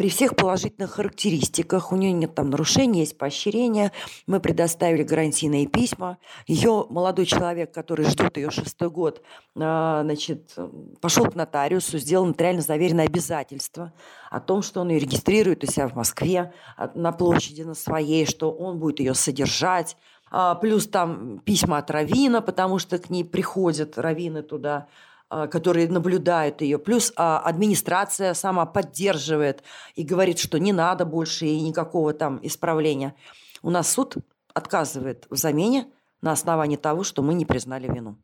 при 0.00 0.08
всех 0.08 0.34
положительных 0.34 0.92
характеристиках. 0.92 1.92
У 1.92 1.96
нее 1.96 2.12
нет 2.12 2.34
там 2.34 2.48
нарушений, 2.48 3.00
есть 3.00 3.18
поощрение. 3.18 3.92
Мы 4.26 4.40
предоставили 4.40 5.02
гарантийные 5.02 5.66
письма. 5.66 6.16
Ее 6.46 6.86
молодой 6.88 7.26
человек, 7.26 7.74
который 7.74 8.06
ждет 8.06 8.38
ее 8.38 8.50
шестой 8.50 8.88
год, 8.88 9.22
а, 9.58 10.00
значит, 10.02 10.56
пошел 11.02 11.26
к 11.26 11.34
нотариусу, 11.34 11.98
сделал 11.98 12.24
нотариально 12.24 12.62
заверенное 12.62 13.08
обязательство 13.08 13.92
о 14.30 14.40
том, 14.40 14.62
что 14.62 14.80
он 14.80 14.88
ее 14.88 15.00
регистрирует 15.00 15.64
у 15.64 15.66
себя 15.66 15.86
в 15.86 15.94
Москве 15.94 16.54
а, 16.78 16.90
на 16.94 17.12
площади 17.12 17.60
на 17.60 17.74
своей, 17.74 18.24
что 18.24 18.50
он 18.50 18.78
будет 18.78 19.00
ее 19.00 19.12
содержать, 19.12 19.98
а, 20.30 20.54
плюс 20.54 20.88
там 20.88 21.40
письма 21.40 21.76
от 21.76 21.90
Равина, 21.90 22.40
потому 22.40 22.78
что 22.78 22.98
к 22.98 23.10
ней 23.10 23.22
приходят 23.22 23.98
Равины 23.98 24.42
туда, 24.42 24.86
которые 25.30 25.88
наблюдают 25.88 26.60
ее. 26.60 26.78
Плюс 26.78 27.12
а, 27.16 27.38
администрация 27.38 28.34
сама 28.34 28.66
поддерживает 28.66 29.62
и 29.94 30.02
говорит, 30.02 30.38
что 30.38 30.58
не 30.58 30.72
надо 30.72 31.04
больше 31.04 31.46
и 31.46 31.60
никакого 31.60 32.12
там 32.12 32.40
исправления. 32.42 33.14
У 33.62 33.70
нас 33.70 33.90
суд 33.90 34.16
отказывает 34.52 35.26
в 35.30 35.36
замене 35.36 35.86
на 36.20 36.32
основании 36.32 36.76
того, 36.76 37.04
что 37.04 37.22
мы 37.22 37.34
не 37.34 37.44
признали 37.46 37.86
вину. 37.86 38.18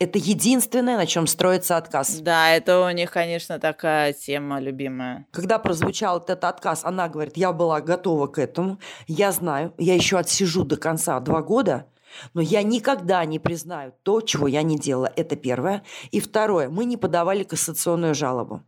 Это 0.00 0.18
единственное, 0.18 0.96
на 0.96 1.06
чем 1.06 1.28
строится 1.28 1.76
отказ. 1.76 2.18
Да, 2.18 2.50
это 2.50 2.84
у 2.84 2.90
них, 2.90 3.12
конечно, 3.12 3.60
такая 3.60 4.12
тема 4.12 4.58
любимая. 4.58 5.26
Когда 5.30 5.58
прозвучал 5.60 6.18
этот 6.18 6.42
отказ, 6.44 6.84
она 6.84 7.08
говорит, 7.08 7.36
я 7.36 7.52
была 7.52 7.80
готова 7.80 8.26
к 8.26 8.38
этому, 8.38 8.80
я 9.06 9.30
знаю, 9.30 9.72
я 9.78 9.94
еще 9.94 10.18
отсижу 10.18 10.64
до 10.64 10.76
конца 10.76 11.20
два 11.20 11.42
года, 11.42 11.86
но 12.32 12.40
я 12.40 12.62
никогда 12.62 13.24
не 13.24 13.38
признаю 13.38 13.92
то, 14.02 14.20
чего 14.20 14.46
я 14.46 14.62
не 14.62 14.78
делала. 14.78 15.12
Это 15.16 15.36
первое. 15.36 15.82
И 16.10 16.20
второе. 16.20 16.68
Мы 16.68 16.84
не 16.84 16.96
подавали 16.96 17.44
кассационную 17.44 18.14
жалобу. 18.14 18.62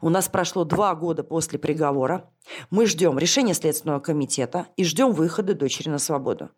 У 0.00 0.10
нас 0.10 0.28
прошло 0.28 0.64
два 0.64 0.94
года 0.94 1.22
после 1.22 1.58
приговора. 1.58 2.30
Мы 2.70 2.86
ждем 2.86 3.18
решения 3.18 3.54
Следственного 3.54 4.00
комитета 4.00 4.66
и 4.76 4.84
ждем 4.84 5.12
выхода 5.12 5.54
дочери 5.54 5.88
на 5.88 5.98
свободу. 5.98 6.50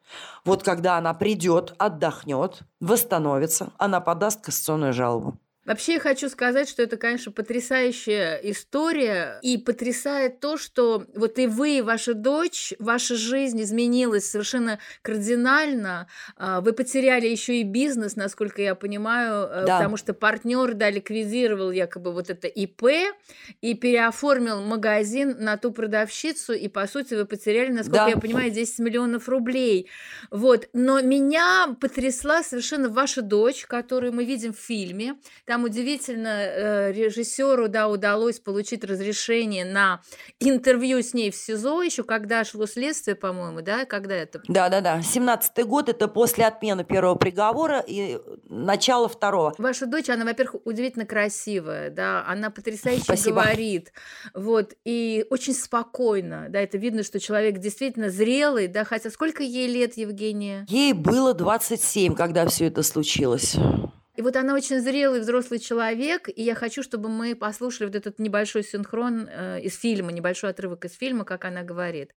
Вот 0.44 0.62
когда 0.62 0.96
она 0.98 1.14
придет, 1.14 1.74
отдохнет, 1.78 2.62
восстановится, 2.80 3.72
она 3.78 4.00
подаст 4.00 4.44
кассационную 4.44 4.92
жалобу. 4.92 5.38
Вообще 5.64 5.94
я 5.94 6.00
хочу 6.00 6.28
сказать, 6.28 6.68
что 6.68 6.82
это, 6.82 6.96
конечно, 6.96 7.32
потрясающая 7.32 8.36
история, 8.42 9.38
и 9.42 9.56
потрясает 9.56 10.40
то, 10.40 10.56
что 10.56 11.06
вот 11.14 11.38
и 11.38 11.46
вы, 11.46 11.78
и 11.78 11.82
ваша 11.82 12.14
дочь, 12.14 12.74
ваша 12.78 13.16
жизнь 13.16 13.62
изменилась 13.62 14.28
совершенно 14.28 14.78
кардинально. 15.02 16.06
А, 16.36 16.60
вы 16.60 16.72
потеряли 16.72 17.26
еще 17.26 17.60
и 17.60 17.62
бизнес, 17.62 18.16
насколько 18.16 18.60
я 18.60 18.74
понимаю, 18.74 19.46
э, 19.46 19.64
да. 19.66 19.78
потому 19.78 19.96
что 19.96 20.12
партнер 20.12 20.74
да, 20.74 20.90
ликвидировал 20.90 21.70
якобы 21.70 22.12
вот 22.12 22.30
это 22.30 22.46
ИП 22.46 22.84
и 23.60 23.74
переоформил 23.74 24.62
магазин 24.62 25.36
на 25.38 25.56
ту 25.56 25.72
продавщицу, 25.72 26.52
и, 26.52 26.68
по 26.68 26.86
сути, 26.86 27.14
вы 27.14 27.24
потеряли, 27.24 27.72
насколько 27.72 28.04
да. 28.04 28.08
я 28.08 28.16
понимаю, 28.16 28.50
10 28.50 28.78
миллионов 28.80 29.28
рублей. 29.28 29.88
Вот. 30.30 30.68
Но 30.72 31.00
меня 31.00 31.74
потрясла 31.80 32.42
совершенно 32.42 32.88
ваша 32.88 33.22
дочь, 33.22 33.64
которую 33.66 34.12
мы 34.12 34.24
видим 34.24 34.52
в 34.52 34.58
фильме. 34.58 35.16
Там 35.54 35.62
удивительно 35.62 36.40
э, 36.40 36.92
режиссеру 36.92 37.68
да, 37.68 37.86
удалось 37.86 38.40
получить 38.40 38.82
разрешение 38.82 39.64
на 39.64 40.00
интервью 40.40 41.00
с 41.00 41.14
ней 41.14 41.30
в 41.30 41.36
СИЗО, 41.36 41.80
еще 41.82 42.02
когда 42.02 42.42
шло 42.42 42.66
следствие, 42.66 43.14
по-моему, 43.14 43.62
да, 43.62 43.84
когда 43.84 44.16
это? 44.16 44.42
Да, 44.48 44.68
да, 44.68 44.80
да. 44.80 44.98
17-й 44.98 45.62
год 45.62 45.88
это 45.88 46.08
после 46.08 46.46
отмены 46.46 46.82
первого 46.82 47.14
приговора 47.14 47.84
и 47.86 48.18
начало 48.48 49.08
второго. 49.08 49.54
Ваша 49.58 49.86
дочь, 49.86 50.10
она, 50.10 50.24
во-первых, 50.24 50.62
удивительно 50.64 51.06
красивая, 51.06 51.88
да, 51.88 52.24
она 52.26 52.50
потрясающе 52.50 53.04
Спасибо. 53.04 53.42
говорит, 53.42 53.92
вот, 54.34 54.74
и 54.84 55.24
очень 55.30 55.54
спокойно, 55.54 56.46
да, 56.48 56.58
это 56.62 56.78
видно, 56.78 57.04
что 57.04 57.20
человек 57.20 57.58
действительно 57.58 58.10
зрелый, 58.10 58.66
да, 58.66 58.82
хотя 58.82 59.08
сколько 59.08 59.44
ей 59.44 59.68
лет, 59.68 59.96
Евгения? 59.96 60.66
Ей 60.68 60.94
было 60.94 61.32
27, 61.32 62.16
когда 62.16 62.44
все 62.48 62.66
это 62.66 62.82
случилось. 62.82 63.56
И 64.16 64.22
вот 64.22 64.36
она 64.36 64.54
очень 64.54 64.80
зрелый 64.80 65.20
взрослый 65.20 65.58
человек, 65.58 66.28
и 66.28 66.42
я 66.42 66.54
хочу, 66.54 66.82
чтобы 66.82 67.08
мы 67.08 67.34
послушали 67.34 67.86
вот 67.86 67.96
этот 67.96 68.18
небольшой 68.20 68.62
синхрон 68.62 69.28
э, 69.28 69.60
из 69.62 69.76
фильма, 69.76 70.12
небольшой 70.12 70.50
отрывок 70.50 70.84
из 70.84 70.92
фильма, 70.92 71.24
как 71.24 71.44
она 71.44 71.62
говорит. 71.62 72.12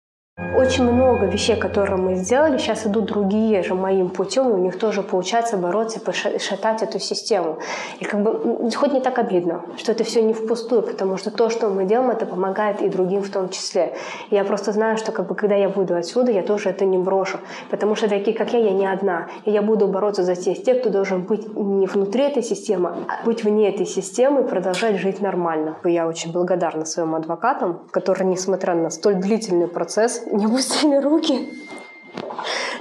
Очень 0.57 0.91
много 0.91 1.27
вещей, 1.27 1.55
которые 1.55 1.97
мы 1.97 2.17
сделали, 2.17 2.59
сейчас 2.59 2.87
идут 2.87 3.05
другие 3.05 3.63
же 3.63 3.75
моим 3.75 4.09
путем, 4.09 4.49
и 4.49 4.53
у 4.53 4.57
них 4.57 4.77
тоже 4.79 5.03
получается 5.03 5.57
бороться 5.57 6.01
и 6.01 6.39
шатать 6.39 6.83
эту 6.83 6.99
систему. 6.99 7.59
И 8.01 8.05
как 8.05 8.21
бы 8.21 8.69
хоть 8.75 8.93
не 8.93 9.01
так 9.01 9.21
обидно, 9.21 9.63
что 9.77 9.93
это 9.93 10.03
все 10.03 10.23
не 10.23 10.33
впустую, 10.33 10.83
потому 10.83 11.19
что 11.19 11.31
то, 11.31 11.51
что 11.51 11.69
мы 11.69 11.85
делаем, 11.85 12.11
это 12.11 12.27
помогает 12.27 12.83
и 12.83 12.89
другим 12.89 13.23
в 13.23 13.31
том 13.31 13.49
числе. 13.49 13.95
И 14.31 14.35
я 14.35 14.45
просто 14.45 14.73
знаю, 14.73 14.97
что 14.97 15.13
как 15.13 15.29
бы, 15.29 15.37
когда 15.37 15.55
я 15.55 15.69
буду 15.69 15.95
отсюда, 15.95 16.33
я 16.33 16.43
тоже 16.43 16.71
это 16.71 16.85
не 16.85 16.99
брошу, 16.99 17.39
потому 17.71 17.95
что 17.95 18.09
такие, 18.09 18.37
как 18.37 18.53
я, 18.53 18.59
я 18.59 18.73
не 18.73 18.87
одна. 18.87 19.29
И 19.45 19.53
я 19.53 19.63
буду 19.63 19.87
бороться 19.87 20.25
за 20.25 20.35
тех, 20.35 20.65
тех, 20.65 20.81
кто 20.81 20.91
должен 20.91 21.23
быть 21.23 21.47
не 21.55 21.87
внутри 21.87 22.25
этой 22.25 22.43
системы, 22.43 22.95
а 23.07 23.25
быть 23.25 23.45
вне 23.45 23.69
этой 23.69 23.87
системы 23.87 24.41
и 24.41 24.45
продолжать 24.45 24.97
жить 24.97 25.21
нормально. 25.21 25.77
Я 25.85 26.09
очень 26.09 26.33
благодарна 26.33 26.87
своим 26.87 27.15
адвокатам, 27.15 27.83
которые, 27.93 28.27
несмотря 28.27 28.75
на 28.75 28.91
столь 28.91 29.15
длительный 29.15 29.69
процесс, 29.69 30.24
не 30.31 30.47
опустили 30.47 30.97
руки. 30.97 31.49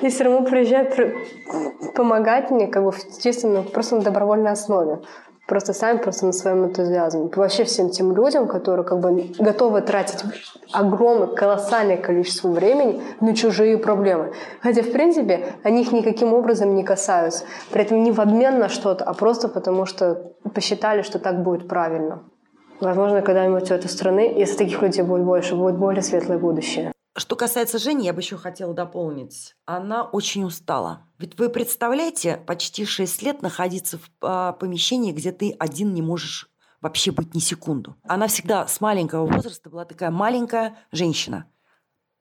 И 0.01 0.09
все 0.09 0.25
равно 0.25 0.43
приезжают 0.45 0.95
помогать 1.95 2.51
мне, 2.51 2.67
как 2.67 2.83
бы, 2.83 2.91
естественно, 2.91 3.63
просто 3.63 3.95
на 3.95 4.01
добровольной 4.01 4.51
основе. 4.51 4.99
просто 5.47 5.73
сами 5.73 5.97
просто 5.97 6.25
на 6.25 6.31
своем 6.31 6.65
энтузиазме. 6.65 7.29
Вообще 7.35 7.63
всем 7.63 7.89
тем 7.89 8.15
людям, 8.15 8.47
которые 8.47 8.85
как 8.85 8.99
бы 8.99 9.29
готовы 9.39 9.81
тратить 9.81 10.23
огромное, 10.71 11.27
колоссальное 11.27 11.97
количество 11.97 12.47
времени 12.47 13.01
на 13.19 13.35
чужие 13.35 13.77
проблемы. 13.77 14.33
Хотя, 14.61 14.81
в 14.81 14.91
принципе, 14.91 15.53
они 15.63 15.81
их 15.81 15.91
никаким 15.91 16.33
образом 16.33 16.75
не 16.75 16.83
касаются. 16.83 17.43
При 17.71 17.81
этом 17.81 18.03
не 18.03 18.11
в 18.11 18.19
обмен 18.19 18.59
на 18.59 18.69
что-то, 18.69 19.03
а 19.03 19.13
просто 19.13 19.49
потому, 19.49 19.85
что 19.85 20.33
посчитали, 20.53 21.01
что 21.01 21.19
так 21.19 21.43
будет 21.43 21.67
правильно. 21.67 22.23
Возможно, 22.79 23.21
когда-нибудь 23.21 23.69
у 23.69 23.73
этой 23.73 23.89
страны, 23.89 24.33
если 24.35 24.57
таких 24.57 24.81
людей 24.81 25.03
будет 25.03 25.23
больше, 25.23 25.55
будет 25.55 25.75
более 25.75 26.01
светлое 26.01 26.37
будущее. 26.37 26.92
Что 27.15 27.35
касается 27.35 27.77
Жени, 27.77 28.05
я 28.05 28.13
бы 28.13 28.21
еще 28.21 28.37
хотела 28.37 28.73
дополнить. 28.73 29.55
Она 29.65 30.03
очень 30.03 30.45
устала. 30.45 31.05
Ведь 31.19 31.37
вы 31.37 31.49
представляете, 31.49 32.37
почти 32.37 32.85
6 32.85 33.21
лет 33.21 33.43
находиться 33.43 33.99
в 33.99 34.09
а, 34.21 34.53
помещении, 34.53 35.11
где 35.11 35.31
ты 35.31 35.55
один 35.59 35.93
не 35.93 36.01
можешь 36.01 36.49
вообще 36.81 37.11
быть 37.11 37.35
ни 37.35 37.39
секунду. 37.39 37.95
Она 38.03 38.27
всегда 38.27 38.67
с 38.67 38.81
маленького 38.81 39.27
возраста 39.27 39.69
была 39.69 39.85
такая 39.85 40.09
маленькая 40.09 40.75
женщина. 40.91 41.45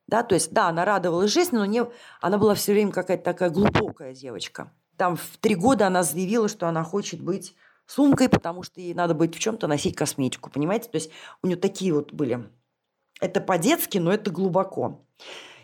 Да, 0.07 0.21
то 0.21 0.35
есть, 0.35 0.51
да, 0.51 0.67
она 0.67 0.85
радовалась 0.85 1.31
жизни, 1.31 1.57
но 1.57 1.65
не, 1.65 1.83
она 2.21 2.37
была 2.37 2.53
все 2.53 2.73
время 2.73 2.91
какая-то 2.91 3.23
такая 3.23 3.49
глубокая 3.49 4.13
девочка. 4.13 4.71
Там 4.95 5.15
в 5.15 5.37
три 5.39 5.55
года 5.55 5.87
она 5.87 6.03
заявила, 6.03 6.47
что 6.47 6.67
она 6.67 6.83
хочет 6.83 7.19
быть 7.19 7.55
сумкой, 7.87 8.29
потому 8.29 8.61
что 8.61 8.79
ей 8.79 8.93
надо 8.93 9.15
быть 9.15 9.35
в 9.35 9.39
чем-то 9.39 9.65
носить 9.65 9.95
косметику, 9.95 10.51
понимаете? 10.51 10.89
То 10.89 10.97
есть 10.97 11.09
у 11.41 11.47
нее 11.47 11.57
такие 11.57 11.93
вот 11.93 12.13
были 12.13 12.47
это 13.23 13.39
по-детски, 13.41 13.97
но 13.97 14.13
это 14.13 14.31
глубоко. 14.31 14.99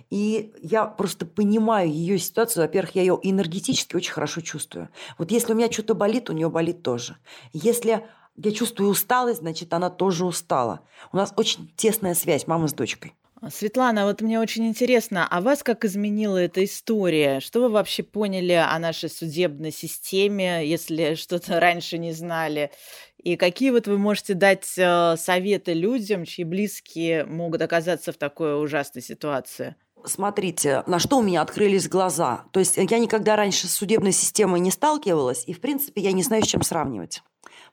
И 0.10 0.53
я 0.62 0.86
просто 0.86 1.26
понимаю 1.26 1.89
ее 1.91 2.18
ситуацию. 2.18 2.64
Во-первых, 2.64 2.95
я 2.95 3.01
ее 3.01 3.20
энергетически 3.22 3.95
очень 3.95 4.14
хорошо 4.14 4.41
чувствую. 4.41 4.89
Вот 5.18 5.30
если 5.30 5.53
у 5.53 5.55
меня 5.55 5.72
что-то 5.72 5.93
болит, 5.93 6.30
у 6.30 6.34
нее 6.34 6.49
болит 6.49 6.82
тоже. 6.82 7.18
Если 7.53 8.03
я 8.36 8.51
чувствую 8.51 8.89
усталость, 8.89 9.41
значит, 9.41 9.74
она 9.74 9.89
тоже 9.89 10.26
устала. 10.26 10.82
У 11.12 11.18
нас 11.18 11.34
очень 11.36 11.72
тесная 11.76 12.16
связь 12.16 12.47
мамы 12.47 12.70
с 12.70 12.74
дочкой. 12.74 13.14
Светлана, 13.48 14.06
вот 14.06 14.22
мне 14.22 14.38
очень 14.40 14.68
интересно, 14.68 15.26
а 15.30 15.40
вас 15.40 15.64
как 15.64 15.86
изменила 15.86 16.38
эта 16.38 16.66
история? 16.66 17.40
Что 17.40 17.62
вы 17.62 17.70
вообще 17.70 18.04
поняли 18.04 18.52
о 18.52 18.78
нашей 18.80 19.10
судебной 19.10 19.72
системе, 19.72 20.68
если 20.68 21.16
что-то 21.16 21.60
раньше 21.60 21.98
не 21.98 22.12
знали? 22.12 22.72
И 23.18 23.38
какие 23.38 23.72
вот 23.72 23.88
вы 23.88 23.98
можете 23.98 24.34
дать 24.34 24.78
э, 24.78 25.16
советы 25.18 25.74
людям, 25.74 26.26
чьи 26.26 26.44
близкие 26.44 27.26
могут 27.26 27.62
оказаться 27.62 28.12
в 28.12 28.18
такой 28.18 28.62
ужасной 28.62 29.02
ситуации? 29.02 29.76
Смотрите, 30.06 30.84
на 30.88 31.00
что 31.00 31.18
у 31.18 31.22
меня 31.22 31.42
открылись 31.42 31.90
глаза. 31.90 32.46
То 32.52 32.60
есть 32.60 32.78
я 32.78 33.00
никогда 33.00 33.36
раньше 33.36 33.68
с 33.68 33.74
судебной 33.74 34.14
системой 34.14 34.60
не 34.60 34.72
сталкивалась, 34.72 35.44
и, 35.48 35.54
в 35.54 35.62
принципе, 35.62 36.02
я 36.02 36.12
не 36.12 36.24
знаю, 36.24 36.44
с 36.44 36.48
чем 36.48 36.62
сравнивать. 36.62 37.22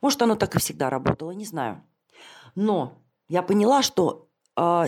Может, 0.01 0.23
оно 0.23 0.35
так 0.35 0.55
и 0.57 0.59
всегда 0.59 0.91
работало, 0.91 1.31
не 1.31 1.45
знаю. 1.45 1.83
Но 2.55 2.99
я 3.29 3.43
поняла, 3.43 3.83
что 3.83 4.23
э, 4.23 4.26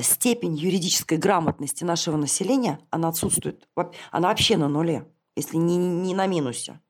степень 0.02 0.54
юридической 0.54 1.18
грамотности 1.18 1.84
нашего 1.84 2.16
населения, 2.16 2.80
она 2.90 3.08
отсутствует. 3.08 3.68
Она 4.10 4.28
вообще 4.28 4.56
на 4.56 4.68
нуле, 4.68 5.06
если 5.36 5.56
не, 5.56 5.76
не 5.76 6.14
на 6.14 6.26
минусе. 6.26 6.80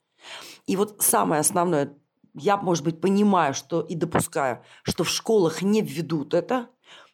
И 0.67 0.77
вот 0.77 1.03
самое 1.03 1.41
основное, 1.41 1.97
я, 2.35 2.57
может 2.57 2.85
быть, 2.85 3.01
понимаю, 3.01 3.55
что 3.55 3.81
и 3.81 3.95
допускаю, 3.95 4.63
что 4.83 5.05
в 5.05 5.09
школах 5.09 5.63
не 5.63 5.83
введут 5.83 6.35
это, 6.35 6.69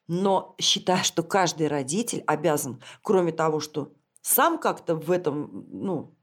но 0.06 0.54
считаю, 0.60 1.02
что 1.02 1.22
каждый 1.22 1.68
родитель 1.68 2.22
обязан, 2.26 2.82
кроме 3.02 3.32
того, 3.32 3.60
что 3.60 3.92
сам 4.20 4.58
как-то 4.58 4.96
в 4.96 5.10
этом, 5.10 5.66
ну, 5.70 6.14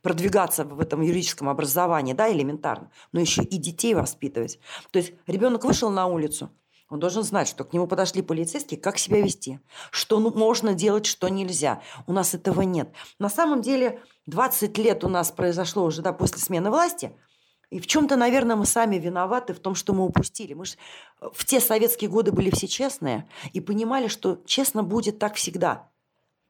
продвигаться 0.00 0.64
в 0.64 0.80
этом 0.80 1.02
юридическом 1.02 1.50
образовании, 1.50 2.14
да, 2.14 2.32
элементарно, 2.32 2.90
но 3.12 3.20
еще 3.20 3.42
и 3.42 3.58
детей 3.58 3.94
воспитывать. 3.94 4.58
То 4.92 4.98
есть 4.98 5.12
ребенок 5.26 5.64
вышел 5.64 5.90
на 5.90 6.06
улицу, 6.06 6.50
он 6.88 7.00
должен 7.00 7.22
знать, 7.22 7.48
что 7.48 7.64
к 7.64 7.72
нему 7.72 7.86
подошли 7.86 8.22
полицейские, 8.22 8.80
как 8.80 8.98
себя 8.98 9.20
вести, 9.20 9.60
что 9.90 10.20
ну, 10.20 10.30
можно 10.30 10.74
делать, 10.74 11.06
что 11.06 11.28
нельзя. 11.28 11.82
У 12.06 12.12
нас 12.12 12.34
этого 12.34 12.62
нет. 12.62 12.90
На 13.18 13.28
самом 13.28 13.60
деле 13.62 14.00
20 14.26 14.78
лет 14.78 15.04
у 15.04 15.08
нас 15.08 15.30
произошло 15.30 15.84
уже 15.84 16.02
да, 16.02 16.12
после 16.12 16.38
смены 16.38 16.70
власти– 16.70 17.12
и 17.70 17.80
в 17.80 17.86
чем-то, 17.86 18.16
наверное, 18.16 18.56
мы 18.56 18.64
сами 18.64 18.96
виноваты 18.96 19.52
в 19.52 19.58
том, 19.58 19.74
что 19.74 19.92
мы 19.92 20.04
упустили. 20.04 20.54
Мы 20.54 20.66
же 20.66 20.76
э, 21.20 21.28
в 21.32 21.44
те 21.44 21.60
советские 21.60 22.08
годы 22.08 22.30
были 22.30 22.50
все 22.50 22.68
честные 22.68 23.28
и 23.52 23.60
понимали, 23.60 24.06
что 24.08 24.40
честно 24.46 24.82
будет 24.82 25.18
так 25.18 25.34
всегда. 25.34 25.90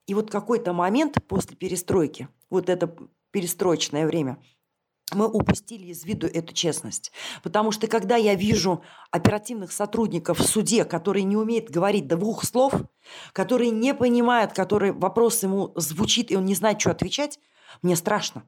И 0.06 0.14
вот 0.14 0.30
какой-то 0.30 0.72
момент 0.72 1.16
после 1.26 1.56
перестройки, 1.56 2.28
вот 2.50 2.68
это 2.68 2.94
перестроечное 3.30 4.06
время, 4.06 4.38
мы 5.12 5.28
упустили 5.28 5.86
из 5.86 6.04
виду 6.04 6.26
эту 6.26 6.52
честность. 6.52 7.12
Потому 7.42 7.70
что 7.70 7.86
когда 7.86 8.16
я 8.16 8.34
вижу 8.34 8.82
оперативных 9.10 9.72
сотрудников 9.72 10.40
в 10.40 10.46
суде, 10.46 10.84
которые 10.84 11.22
не 11.22 11.36
умеют 11.36 11.70
говорить 11.70 12.08
двух 12.08 12.44
слов, 12.44 12.74
которые 13.32 13.70
не 13.70 13.94
понимают, 13.94 14.52
который 14.52 14.92
вопрос 14.92 15.42
ему 15.42 15.72
звучит, 15.76 16.30
и 16.30 16.36
он 16.36 16.44
не 16.44 16.54
знает, 16.54 16.80
что 16.80 16.90
отвечать, 16.90 17.38
мне 17.82 17.94
страшно. 17.94 18.44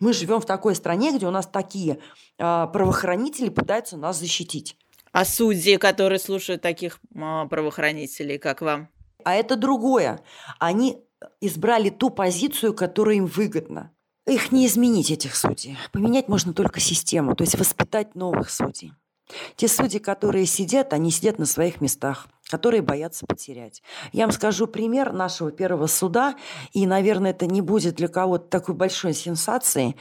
Мы 0.00 0.12
живем 0.12 0.40
в 0.40 0.46
такой 0.46 0.74
стране, 0.74 1.16
где 1.16 1.26
у 1.26 1.30
нас 1.30 1.46
такие 1.46 1.94
э, 1.94 1.98
правоохранители 2.38 3.48
пытаются 3.48 3.96
нас 3.96 4.18
защитить. 4.18 4.76
А 5.12 5.24
судьи, 5.24 5.76
которые 5.76 6.18
слушают 6.18 6.62
таких 6.62 6.98
э, 7.14 7.46
правоохранителей, 7.48 8.38
как 8.38 8.60
вам? 8.60 8.88
А 9.22 9.34
это 9.34 9.54
другое. 9.54 10.20
Они 10.58 11.04
избрали 11.40 11.90
ту 11.90 12.10
позицию, 12.10 12.74
которая 12.74 13.16
им 13.16 13.26
выгодна. 13.26 13.92
Их 14.26 14.52
не 14.52 14.66
изменить, 14.66 15.10
этих 15.10 15.36
судей. 15.36 15.76
Поменять 15.92 16.28
можно 16.28 16.54
только 16.54 16.80
систему, 16.80 17.34
то 17.34 17.42
есть 17.42 17.58
воспитать 17.58 18.14
новых 18.14 18.50
судей. 18.50 18.92
Те 19.56 19.68
судьи, 19.68 19.98
которые 19.98 20.46
сидят, 20.46 20.92
они 20.92 21.10
сидят 21.10 21.38
на 21.38 21.46
своих 21.46 21.80
местах, 21.80 22.26
которые 22.48 22.82
боятся 22.82 23.26
потерять. 23.26 23.82
Я 24.12 24.24
вам 24.24 24.32
скажу 24.32 24.66
пример 24.66 25.12
нашего 25.12 25.50
первого 25.50 25.86
суда, 25.86 26.36
и, 26.72 26.86
наверное, 26.86 27.30
это 27.30 27.46
не 27.46 27.60
будет 27.60 27.96
для 27.96 28.08
кого-то 28.08 28.48
такой 28.48 28.74
большой 28.74 29.14
сенсацией. 29.14 29.96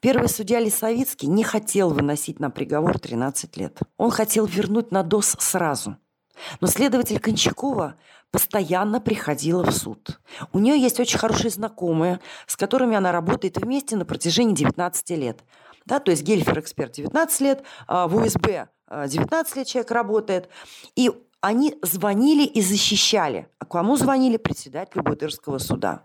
Первый 0.00 0.28
судья 0.28 0.60
Лисовицкий 0.60 1.28
не 1.28 1.42
хотел 1.42 1.90
выносить 1.90 2.38
на 2.40 2.50
приговор 2.50 2.98
13 2.98 3.56
лет. 3.56 3.78
Он 3.96 4.10
хотел 4.10 4.46
вернуть 4.46 4.90
на 4.92 5.02
ДОС 5.02 5.36
сразу. 5.38 5.96
Но 6.60 6.68
следователь 6.68 7.18
Кончакова 7.18 7.96
постоянно 8.30 9.00
приходила 9.00 9.64
в 9.64 9.72
суд. 9.72 10.20
У 10.52 10.58
нее 10.58 10.78
есть 10.78 11.00
очень 11.00 11.18
хорошие 11.18 11.50
знакомые, 11.50 12.20
с 12.46 12.56
которыми 12.56 12.96
она 12.96 13.12
работает 13.12 13.56
вместе 13.56 13.96
на 13.96 14.04
протяжении 14.04 14.54
19 14.54 15.10
лет. 15.10 15.44
Да, 15.86 16.00
то 16.00 16.10
есть 16.10 16.22
Гельфер 16.22 16.60
эксперт 16.60 16.92
19 16.92 17.40
лет, 17.40 17.62
а 17.86 18.06
в 18.08 18.16
УСБ 18.16 18.68
19 18.90 19.56
лет 19.56 19.66
человек 19.66 19.90
работает. 19.90 20.48
И 20.96 21.10
они 21.40 21.78
звонили 21.82 22.44
и 22.44 22.60
защищали. 22.60 23.48
А 23.58 23.64
кому 23.64 23.96
звонили? 23.96 24.36
Председателю 24.36 25.02
Бутырского 25.02 25.58
суда. 25.58 26.04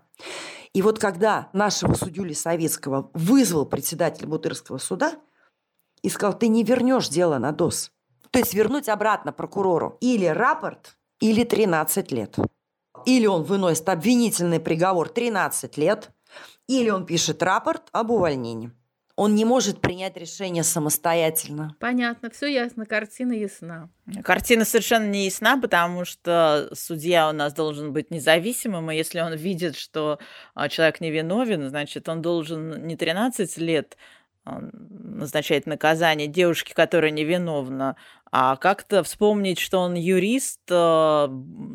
И 0.72 0.82
вот 0.82 0.98
когда 0.98 1.50
нашего 1.52 1.94
судью 1.94 2.24
Лисовецкого 2.24 3.10
вызвал 3.14 3.66
председатель 3.66 4.26
Бутырского 4.26 4.78
суда 4.78 5.14
и 6.02 6.08
сказал, 6.08 6.38
ты 6.38 6.48
не 6.48 6.64
вернешь 6.64 7.08
дело 7.08 7.38
на 7.38 7.52
ДОС, 7.52 7.92
то 8.30 8.38
есть 8.38 8.54
вернуть 8.54 8.88
обратно 8.88 9.32
прокурору 9.32 9.96
или 10.00 10.26
рапорт, 10.26 10.96
или 11.24 11.42
13 11.42 12.12
лет. 12.12 12.36
Или 13.06 13.24
он 13.24 13.44
выносит 13.44 13.88
обвинительный 13.88 14.60
приговор 14.60 15.08
13 15.08 15.78
лет, 15.78 16.10
или 16.68 16.90
он 16.90 17.06
пишет 17.06 17.42
рапорт 17.42 17.84
об 17.92 18.10
увольнении. 18.10 18.70
Он 19.16 19.34
не 19.34 19.46
может 19.46 19.80
принять 19.80 20.18
решение 20.18 20.64
самостоятельно. 20.64 21.76
Понятно, 21.80 22.28
все 22.28 22.48
ясно, 22.48 22.84
картина 22.84 23.32
ясна. 23.32 23.88
Картина 24.22 24.66
совершенно 24.66 25.06
не 25.06 25.24
ясна, 25.24 25.58
потому 25.58 26.04
что 26.04 26.68
судья 26.74 27.30
у 27.30 27.32
нас 27.32 27.54
должен 27.54 27.94
быть 27.94 28.10
независимым, 28.10 28.90
и 28.90 28.96
если 28.96 29.20
он 29.20 29.34
видит, 29.34 29.76
что 29.76 30.18
а, 30.54 30.68
человек 30.68 31.00
невиновен, 31.00 31.68
значит, 31.70 32.06
он 32.08 32.20
должен 32.20 32.86
не 32.86 32.96
13 32.96 33.56
лет 33.58 33.96
а, 34.44 34.60
назначать 34.72 35.66
наказание 35.66 36.28
девушке, 36.28 36.74
которая 36.74 37.10
невиновна, 37.10 37.96
а 38.30 38.56
как-то 38.56 39.02
вспомнить, 39.02 39.58
что 39.58 39.78
он 39.78 39.94
юрист 39.94 40.60
а, 40.70 41.30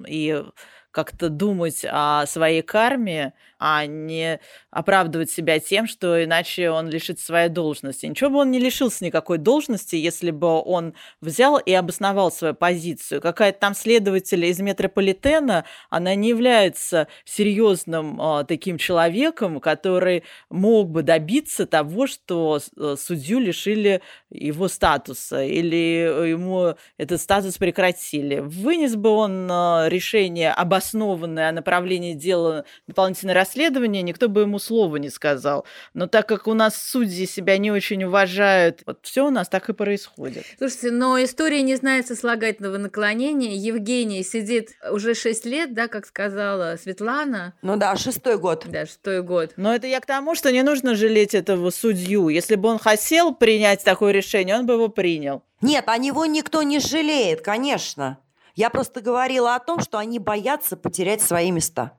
и 0.07 0.43
как-то 0.91 1.29
думать 1.29 1.85
о 1.89 2.25
своей 2.25 2.61
карме, 2.61 3.33
а 3.59 3.85
не 3.85 4.39
оправдывать 4.71 5.29
себя 5.29 5.59
тем, 5.59 5.87
что 5.87 6.23
иначе 6.23 6.71
он 6.71 6.89
лишится 6.89 7.25
своей 7.25 7.49
должности. 7.49 8.05
Ничего 8.05 8.29
бы 8.29 8.37
он 8.37 8.51
не 8.51 8.59
лишился 8.59 9.03
никакой 9.03 9.37
должности, 9.37 9.95
если 9.95 10.31
бы 10.31 10.61
он 10.61 10.93
взял 11.21 11.57
и 11.57 11.73
обосновал 11.73 12.31
свою 12.31 12.53
позицию. 12.53 13.21
Какая-то 13.21 13.59
там 13.59 13.75
следователь 13.75 14.45
из 14.45 14.59
метрополитена, 14.59 15.65
она 15.89 16.15
не 16.15 16.29
является 16.29 17.07
серьезным 17.25 18.19
э, 18.21 18.45
таким 18.45 18.77
человеком, 18.77 19.59
который 19.59 20.23
мог 20.49 20.89
бы 20.89 21.03
добиться 21.03 21.65
того, 21.65 22.07
что 22.07 22.59
э, 22.77 22.95
судью 22.97 23.39
лишили 23.39 24.01
его 24.29 24.67
статуса 24.69 25.43
или 25.43 26.29
ему 26.29 26.75
этот 26.97 27.21
статус 27.21 27.57
прекратили. 27.57 28.39
Вынес 28.39 28.95
бы 28.95 29.09
он 29.09 29.49
э, 29.51 29.89
решение 29.89 30.51
об 30.51 30.69
обоснованное 30.69 31.51
направление 31.51 32.13
дела 32.13 32.63
дополнительное 32.87 33.33
расследование, 33.49 34.01
никто 34.01 34.29
бы 34.29 34.41
ему 34.41 34.59
слова 34.59 34.97
не 34.97 35.09
сказал. 35.09 35.65
Но 35.93 36.07
так 36.07 36.27
как 36.27 36.47
у 36.47 36.53
нас 36.53 36.75
судьи 36.75 37.25
себя 37.25 37.57
не 37.57 37.71
очень 37.71 38.03
уважают, 38.03 38.81
вот 38.85 38.99
все 39.01 39.25
у 39.25 39.31
нас 39.31 39.49
так 39.49 39.69
и 39.69 39.73
происходит. 39.73 40.45
Слушайте, 40.57 40.91
но 40.91 41.21
история 41.21 41.61
не 41.61 41.75
знает 41.75 42.07
сослагательного 42.07 42.77
наклонения. 42.77 43.55
Евгений 43.55 44.23
сидит 44.23 44.71
уже 44.91 45.15
6 45.15 45.45
лет, 45.45 45.73
да, 45.73 45.87
как 45.87 46.05
сказала 46.05 46.77
Светлана. 46.81 47.53
Ну 47.61 47.77
да, 47.77 47.95
шестой 47.95 48.37
год. 48.37 48.65
Да, 48.67 48.85
шестой 48.85 49.23
год. 49.23 49.53
Но 49.57 49.73
это 49.73 49.87
я 49.87 49.99
к 49.99 50.05
тому, 50.05 50.35
что 50.35 50.51
не 50.51 50.63
нужно 50.63 50.95
жалеть 50.95 51.33
этого 51.33 51.69
судью. 51.71 52.29
Если 52.29 52.55
бы 52.55 52.69
он 52.69 52.79
хотел 52.79 53.33
принять 53.33 53.83
такое 53.83 54.11
решение, 54.11 54.55
он 54.55 54.65
бы 54.65 54.73
его 54.73 54.89
принял. 54.89 55.43
Нет, 55.61 55.85
о 55.87 55.97
него 55.97 56.25
никто 56.25 56.61
не 56.63 56.79
жалеет, 56.79 57.41
конечно. 57.41 58.19
Я 58.55 58.69
просто 58.69 59.01
говорила 59.01 59.55
о 59.55 59.59
том, 59.59 59.79
что 59.79 59.97
они 59.97 60.19
боятся 60.19 60.77
потерять 60.77 61.21
свои 61.21 61.51
места. 61.51 61.93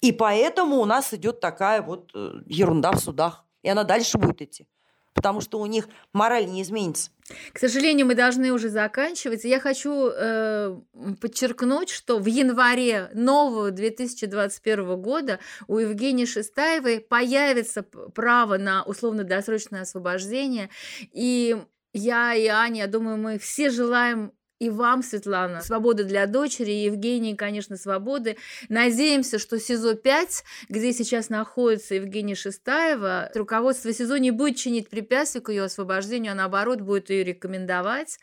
И 0.00 0.12
поэтому 0.12 0.76
у 0.76 0.84
нас 0.84 1.12
идет 1.14 1.40
такая 1.40 1.82
вот 1.82 2.10
э, 2.14 2.40
ерунда 2.46 2.92
в 2.92 2.98
судах. 2.98 3.44
И 3.62 3.68
она 3.68 3.84
дальше 3.84 4.18
будет 4.18 4.42
идти. 4.42 4.68
Потому 5.14 5.40
что 5.40 5.58
у 5.58 5.66
них 5.66 5.88
мораль 6.12 6.46
не 6.46 6.62
изменится. 6.62 7.10
К 7.52 7.58
сожалению, 7.58 8.06
мы 8.06 8.14
должны 8.14 8.52
уже 8.52 8.68
заканчивать. 8.68 9.44
Я 9.44 9.60
хочу 9.60 10.10
э, 10.10 10.78
подчеркнуть, 11.20 11.88
что 11.88 12.18
в 12.18 12.26
январе 12.26 13.10
нового 13.14 13.70
2021 13.70 15.00
года 15.00 15.40
у 15.68 15.78
Евгении 15.78 16.26
Шестаевой 16.26 17.00
появится 17.00 17.82
право 17.82 18.58
на 18.58 18.82
условно-досрочное 18.84 19.82
освобождение. 19.82 20.68
И 21.12 21.56
я 21.94 22.34
и 22.34 22.46
Аня, 22.46 22.82
я 22.82 22.86
думаю, 22.86 23.16
мы 23.16 23.38
все 23.38 23.70
желаем 23.70 24.32
и 24.58 24.70
вам, 24.70 25.02
Светлана, 25.02 25.60
свободы 25.60 26.04
для 26.04 26.26
дочери, 26.26 26.70
и 26.70 26.84
Евгении, 26.84 27.34
конечно, 27.34 27.76
свободы. 27.76 28.38
Надеемся, 28.70 29.38
что 29.38 29.58
СИЗО-5, 29.58 30.42
где 30.70 30.92
сейчас 30.92 31.28
находится 31.28 31.94
Евгения 31.96 32.34
Шестаева, 32.34 33.30
руководство 33.34 33.92
СИЗО 33.92 34.16
не 34.16 34.30
будет 34.30 34.56
чинить 34.56 34.88
препятствий 34.88 35.42
к 35.42 35.50
ее 35.50 35.64
освобождению, 35.64 36.32
а 36.32 36.34
наоборот 36.34 36.80
будет 36.80 37.10
ее 37.10 37.22
рекомендовать. 37.22 38.18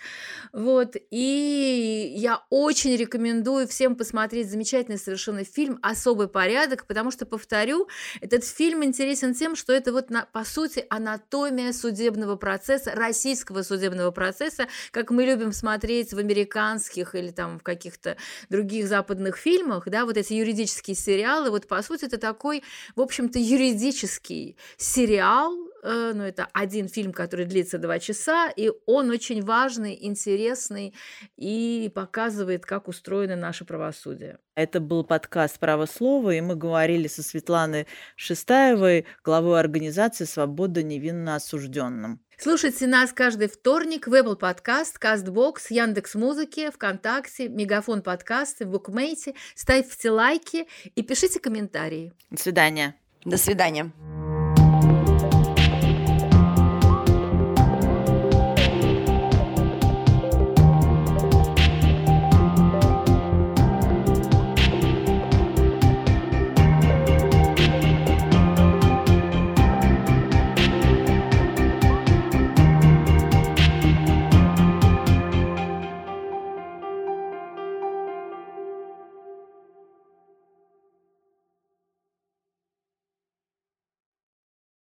Вот. 0.52 0.96
И 1.12 2.14
я 2.16 2.42
очень 2.50 2.96
рекомендую 2.96 3.68
всем 3.68 3.96
посмотреть 3.96 4.50
замечательный 4.50 4.98
совершенно 4.98 5.44
фильм 5.44 5.78
«Особый 5.84 6.28
порядок», 6.28 6.88
потому 6.88 7.12
что, 7.12 7.28
повторю, 7.28 7.88
этот 8.22 8.44
фильм 8.44 8.84
интересен 8.84 9.36
тем, 9.36 9.56
что 9.56 9.72
это 9.72 9.92
вот, 9.92 10.10
на, 10.10 10.26
по 10.32 10.44
сути, 10.44 10.86
анатомия 10.90 11.74
судебного 11.74 12.38
процесса, 12.38 12.92
российского 12.96 13.62
судебного 13.62 14.10
процесса, 14.10 14.68
как 14.92 15.12
мы 15.12 15.26
любим 15.26 15.52
смотреть 15.52 16.12
в 16.14 16.23
американских 16.24 17.16
или 17.16 17.32
там 17.32 17.60
в 17.60 17.64
каких-то 17.64 18.18
других 18.50 18.88
западных 18.88 19.38
фильмах, 19.38 19.88
да, 19.88 20.06
вот 20.06 20.18
эти 20.18 20.34
юридические 20.34 20.96
сериалы, 20.96 21.50
вот 21.50 21.68
по 21.68 21.82
сути 21.82 22.06
это 22.06 22.18
такой, 22.18 22.64
в 22.96 23.02
общем-то, 23.02 23.40
юридический 23.40 24.58
сериал, 24.78 25.54
э, 25.84 26.14
ну, 26.16 26.24
это 26.24 26.48
один 26.54 26.88
фильм, 26.88 27.12
который 27.12 27.46
длится 27.46 27.78
два 27.78 28.00
часа, 28.00 28.50
и 28.50 28.72
он 28.86 29.10
очень 29.10 29.44
важный, 29.44 29.98
интересный 30.02 30.94
и 31.36 31.92
показывает, 31.94 32.66
как 32.66 32.88
устроено 32.88 33.36
наше 33.36 33.66
правосудие. 33.66 34.40
Это 34.56 34.80
был 34.80 35.04
подкаст 35.04 35.60
«Право 35.60 35.86
слова», 35.86 36.32
и 36.32 36.42
мы 36.42 36.56
говорили 36.56 37.08
со 37.08 37.24
Светланой 37.24 37.88
Шестаевой, 38.16 39.06
главой 39.24 39.60
организации 39.60 40.26
«Свобода 40.26 40.84
невинно 40.84 41.36
осужденным». 41.36 42.22
Слушайте 42.44 42.88
нас 42.88 43.14
каждый 43.14 43.48
вторник 43.48 44.06
в 44.06 44.14
Apple 44.14 44.38
Podcast, 44.38 45.00
CastBox, 45.00 45.68
Яндекс.Музыке, 45.70 46.72
ВКонтакте, 46.72 47.48
Мегафон 47.48 48.02
подкасты, 48.02 48.66
в 48.66 48.72
Букмейте. 48.72 49.34
Ставьте 49.56 50.12
лайки 50.12 50.68
и 50.94 51.04
пишите 51.04 51.40
комментарии. 51.40 52.12
До 52.32 52.42
свидания. 52.42 52.96
До 53.24 53.38
свидания. 53.38 53.94